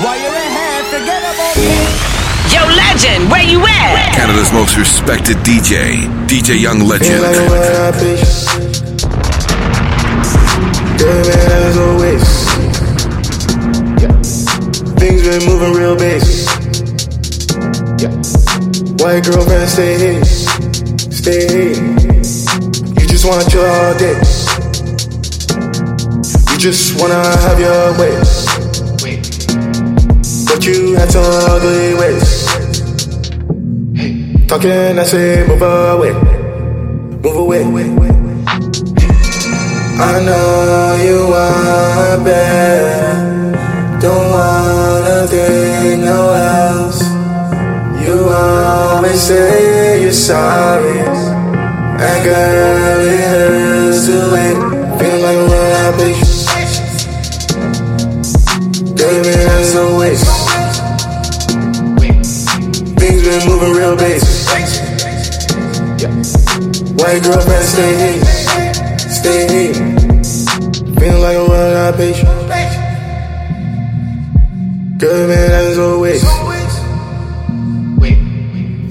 While 0.03 0.19
you're 0.19 0.29
ahead, 0.29 0.85
forget 0.93 1.21
about 1.25 1.57
me. 1.57 2.19
Yo, 2.53 2.61
legend, 2.65 3.29
where 3.31 3.43
you 3.43 3.65
at? 3.65 4.13
Canada's 4.15 4.51
most 4.51 4.77
respected 4.77 5.37
DJ, 5.37 6.05
DJ 6.27 6.59
Young 6.59 6.79
Feel 6.79 7.21
like 7.21 7.35
Things 15.09 15.23
been 15.27 15.41
moving 15.49 15.73
real 15.73 15.95
base. 15.95 16.45
Yeah. 17.97 18.13
White 19.01 19.23
girlfriend 19.25 19.67
stay 19.67 19.97
here. 19.97 20.23
Stay 21.09 21.49
here. 21.49 21.73
You 22.93 23.05
just 23.09 23.25
want 23.25 23.51
your 23.51 23.65
all 23.65 23.97
day. 23.97 24.13
You 26.51 26.57
just 26.59 27.01
wanna 27.01 27.23
have 27.41 27.59
your 27.59 27.97
way. 27.97 28.13
But 30.45 30.63
you 30.67 30.93
had 30.93 31.09
some 31.09 31.25
ugly 31.25 31.95
ways. 31.95 32.45
Talking, 34.47 34.99
I 34.99 35.03
say 35.05 35.43
move 35.47 35.63
away. 35.63 36.13
Move 37.23 37.35
away. 37.35 37.63
I 39.97 40.19
know 40.23 40.97
you 41.01 41.17
want 41.33 42.25
bad. 42.25 43.39
Don't 43.99 44.31
wanna 44.31 44.49
think 44.49 44.58
no 46.09 46.33
else. 46.33 47.01
You 48.03 48.17
always 48.29 49.21
say 49.21 50.01
you're 50.01 50.11
sorry. 50.11 50.99
And 52.05 52.19
girl, 52.25 53.01
it 53.13 53.25
hurts 53.33 54.01
to 54.07 54.17
wait. 54.33 54.57
Feel 54.99 55.19
like 55.25 55.39
out 55.83 55.93
bitch. 55.99 56.21
Baby, 58.97 59.33
that's 59.45 59.75
a 59.75 59.85
waste. 59.99 60.29
Things 62.99 63.21
been 63.27 63.41
moving 63.49 63.73
real 63.79 63.95
base. 63.95 64.29
White 66.99 67.21
girl, 67.23 67.33
girlfriend 67.33 67.65
stay 67.73 67.93
here. 68.03 68.23
Stay 69.19 69.41
here. 69.53 69.75
Feeling 70.97 71.21
like 71.25 71.37
a 71.37 71.45
real 71.51 71.77
out 71.83 71.93
bitch. 71.95 72.38
Good 74.99 75.29
man, 75.29 75.51
as 75.51 75.79
always. 75.79 76.21
Wait, 76.23 76.67
wait. 77.99 78.17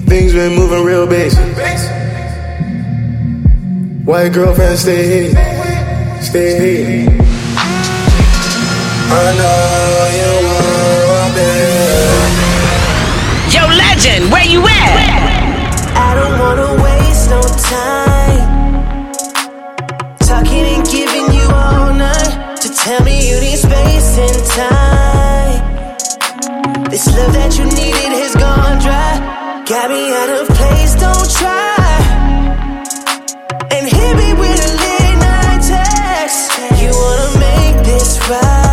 Things 0.09 0.33
been 0.33 0.55
moving 0.55 0.83
real 0.83 1.05
base. 1.05 1.35
White 4.05 4.33
girlfriend 4.33 4.79
stay 4.79 5.05
here. 5.05 6.19
Stay 6.19 6.57
here. 6.57 7.09
I 9.11 9.33
know 9.37 10.09
you 10.17 10.31
want 10.49 11.37
it. 11.37 12.33
Yo, 13.53 13.61
legend, 13.69 14.31
where 14.31 14.47
you 14.47 14.65
at? 14.65 15.93
I 15.95 16.15
don't 16.15 16.39
wanna 16.39 16.73
waste 16.83 17.29
no 17.29 17.41
time. 17.69 19.13
Talking 20.21 20.65
and 20.73 20.83
giving 20.87 21.31
you 21.37 21.47
all 21.53 21.93
night 21.93 22.57
to 22.61 22.73
tell 22.73 23.03
me 23.03 23.29
you 23.29 23.39
need 23.39 23.57
space 23.59 24.17
and 24.17 24.45
time. 24.47 24.78
This 26.99 27.15
love 27.15 27.31
that 27.31 27.57
you 27.57 27.63
needed 27.63 28.11
has 28.11 28.35
gone 28.35 28.77
dry. 28.83 29.63
Got 29.63 29.89
me 29.89 30.11
out 30.11 30.29
of 30.35 30.47
place, 30.49 30.95
don't 30.95 31.31
try. 31.31 31.79
And 33.71 33.87
hit 33.87 34.17
me 34.17 34.33
with 34.33 34.59
a 34.59 34.71
late 34.83 35.17
night 35.23 35.63
text. 35.63 36.51
You 36.81 36.91
wanna 36.91 37.39
make 37.39 37.85
this 37.85 38.19
right. 38.29 38.68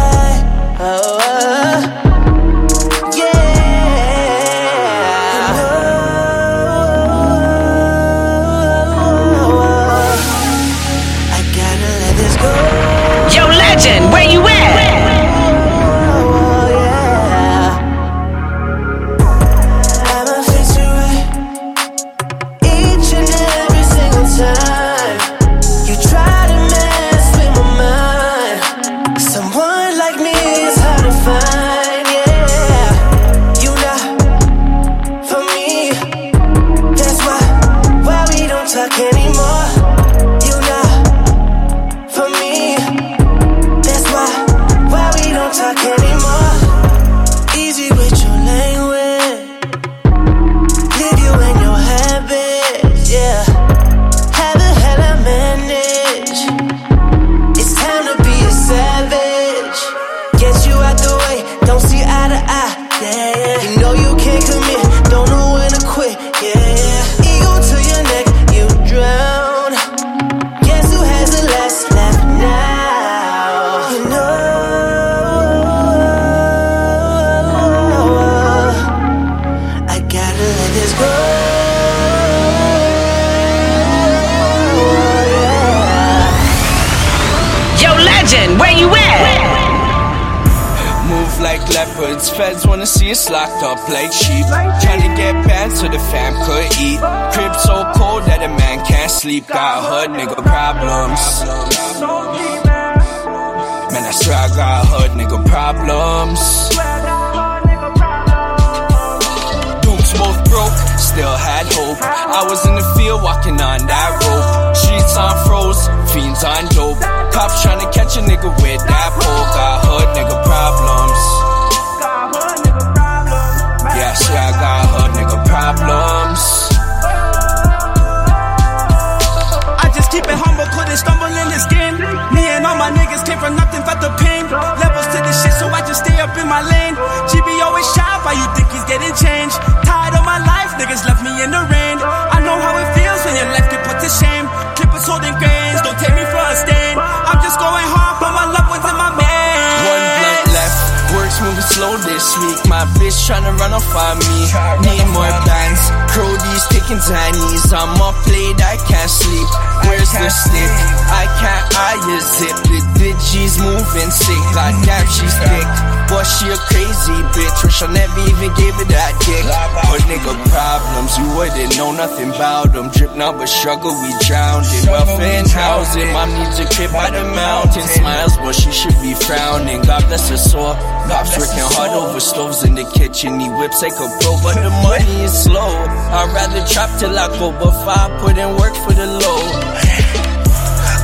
In 136.47 136.49
my 136.49 136.63
lane. 136.63 136.95
GB 137.27 137.49
always 137.67 137.87
shy, 137.91 138.07
why 138.23 138.39
you 138.39 138.47
think 138.55 138.71
he's 138.71 138.87
getting 138.87 139.11
changed? 139.19 139.59
Tired 139.83 140.15
of 140.15 140.23
my 140.23 140.39
life, 140.39 140.71
niggas 140.79 141.03
left 141.03 141.27
me 141.27 141.35
in 141.43 141.51
the 141.51 141.63
rain. 141.67 141.99
I 141.99 142.39
know 142.47 142.55
how 142.55 142.79
it 142.79 142.89
feels 142.95 143.21
when 143.27 143.35
your 143.35 143.51
life 143.51 143.67
get 143.67 143.83
put 143.83 143.99
to 143.99 144.07
shame. 144.07 144.47
Clippers 144.79 145.11
holding 145.11 145.35
grains, 145.43 145.83
don't 145.83 145.99
take 145.99 146.15
me 146.15 146.23
for 146.31 146.39
a 146.47 146.55
stain. 146.55 146.95
I'm 147.03 147.43
just 147.43 147.59
going 147.59 147.87
hard 147.91 148.23
for 148.23 148.31
my 148.31 148.47
loved 148.47 148.71
ones 148.71 148.87
and 148.87 148.95
my 148.95 149.11
man. 149.19 149.75
One 149.91 150.07
blunt 150.23 150.47
left, 150.55 150.79
works 151.19 151.37
moving 151.43 151.67
slow 151.67 151.93
this 152.07 152.27
week. 152.39 152.59
My 152.71 152.87
bitch 152.95 153.19
tryna 153.27 153.51
run 153.59 153.75
off 153.75 153.91
on 153.91 154.23
me. 154.23 154.47
Need 154.87 155.07
more 155.11 155.35
bands, 155.51 155.83
Crodies 156.15 156.65
taking 156.71 157.03
zannies. 157.03 157.75
I'm 157.75 157.99
up 157.99 158.15
late, 158.31 158.63
I 158.63 158.79
can't 158.87 159.11
sleep. 159.11 159.51
Where's 159.91 160.15
the 160.15 160.31
stick? 160.31 160.73
I 161.11 161.27
can't 161.43 161.67
a 162.07 162.19
zip. 162.23 162.57
The 162.71 162.79
digits 163.03 163.59
moving 163.59 164.11
sick. 164.15 164.43
God 164.55 164.75
damn, 164.87 165.07
she's 165.11 165.35
thick. 165.43 165.96
But 166.09 166.25
she 166.25 166.47
a 166.47 166.57
crazy 166.57 167.19
bitch. 167.35 167.59
Wish 167.65 167.83
I 167.83 167.91
never 167.93 168.21
even 168.31 168.51
gave 168.55 168.75
her 168.79 168.87
that 168.95 169.13
dick. 169.27 169.45
But 169.91 170.03
nigga 170.07 170.35
problems, 170.49 171.19
you 171.19 171.27
wouldn't 171.35 171.77
know 171.77 171.91
nothing 171.93 172.31
about 172.31 172.73
them. 172.73 172.91
Drip 172.91 173.17
now, 173.17 173.33
but 173.33 173.49
struggle, 173.49 173.91
we 173.91 174.11
drowned 174.23 174.67
in 174.71 174.87
wealth 174.91 175.19
and 175.21 175.49
housing. 175.51 176.13
Mom 176.13 176.31
needs 176.39 176.59
a 176.59 176.67
crib 176.71 176.93
by 176.93 177.11
the 177.11 177.25
mountain. 177.35 177.83
Smiles, 177.83 178.37
but 178.39 178.55
she 178.55 178.71
should 178.71 178.97
be 179.03 179.15
frowning. 179.15 179.83
God 179.83 180.07
bless 180.07 180.31
her 180.31 180.37
soul. 180.37 180.75
Cops 181.11 181.37
working 181.39 181.67
hard 181.75 181.91
over 181.91 182.21
stoves 182.21 182.63
in 182.65 182.75
the 182.75 182.85
kitchen. 182.95 183.41
He 183.41 183.49
whips 183.49 183.83
like 183.83 183.99
a 183.99 184.09
pro, 184.23 184.39
but 184.43 184.55
the 184.63 184.71
money 184.87 185.23
is 185.27 185.35
slow. 185.35 185.75
I'd 186.15 186.31
rather 186.35 186.65
trap 186.67 186.91
till 186.99 187.19
I 187.19 187.27
go 187.39 187.51
before 187.53 187.99
I 187.99 188.07
put 188.23 188.39
in 188.39 188.55
work 188.57 188.75
for 188.75 188.95
the 188.95 189.07
low. 189.07 189.43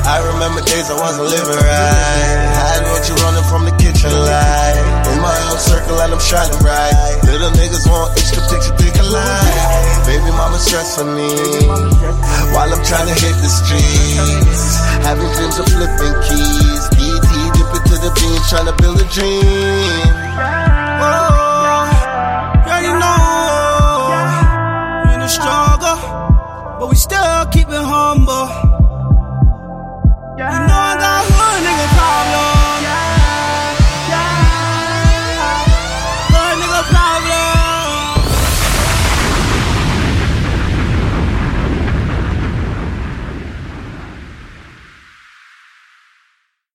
I 0.02 0.18
remember 0.34 0.60
days 0.66 0.90
I 0.90 0.98
wasn't 0.98 1.30
living 1.30 1.62
right. 1.62 2.38
Hiding 2.58 2.90
what 2.90 3.06
you 3.06 3.14
running 3.22 3.46
from 3.46 3.62
the 3.64 3.74
kitchen 3.78 4.10
light. 4.10 4.82
In 5.14 5.22
my 5.22 5.30
own 5.46 5.58
circle 5.62 5.94
and 6.02 6.10
I'm 6.10 6.18
shining 6.18 6.58
bright. 6.58 6.94
Little 7.22 7.54
niggas 7.54 7.86
want 7.86 8.18
extra 8.18 8.42
picture, 8.50 8.74
pick 8.82 8.98
a 8.98 9.06
line. 9.06 10.02
Baby 10.02 10.34
mama 10.34 10.58
stress 10.58 10.98
for 10.98 11.06
me. 11.06 11.30
While 12.50 12.70
I'm 12.74 12.82
trying 12.82 13.06
to 13.06 13.14
hit 13.14 13.36
the 13.38 13.50
streets. 13.50 14.82
Having 15.06 15.30
dreams 15.38 15.56
of 15.62 15.66
flipping 15.70 16.14
keys. 16.26 16.82
DT 16.98 17.30
dipping 17.54 17.84
to 17.86 17.96
the 18.02 18.10
beam, 18.18 18.40
trying 18.50 18.66
to 18.66 18.74
build 18.82 18.98
a 18.98 19.06
dream. 19.06 20.02
Oh, 20.98 21.86
girl, 22.66 22.82
you 22.82 22.94
know, 22.98 23.22
we're 25.06 25.14
in 25.14 25.20
the 25.20 25.28
struggle, 25.28 25.98
but 26.78 26.90
we 26.90 26.96
still 26.96 27.46
keep 27.54 27.68
it 27.68 27.86
humble. 27.86 28.61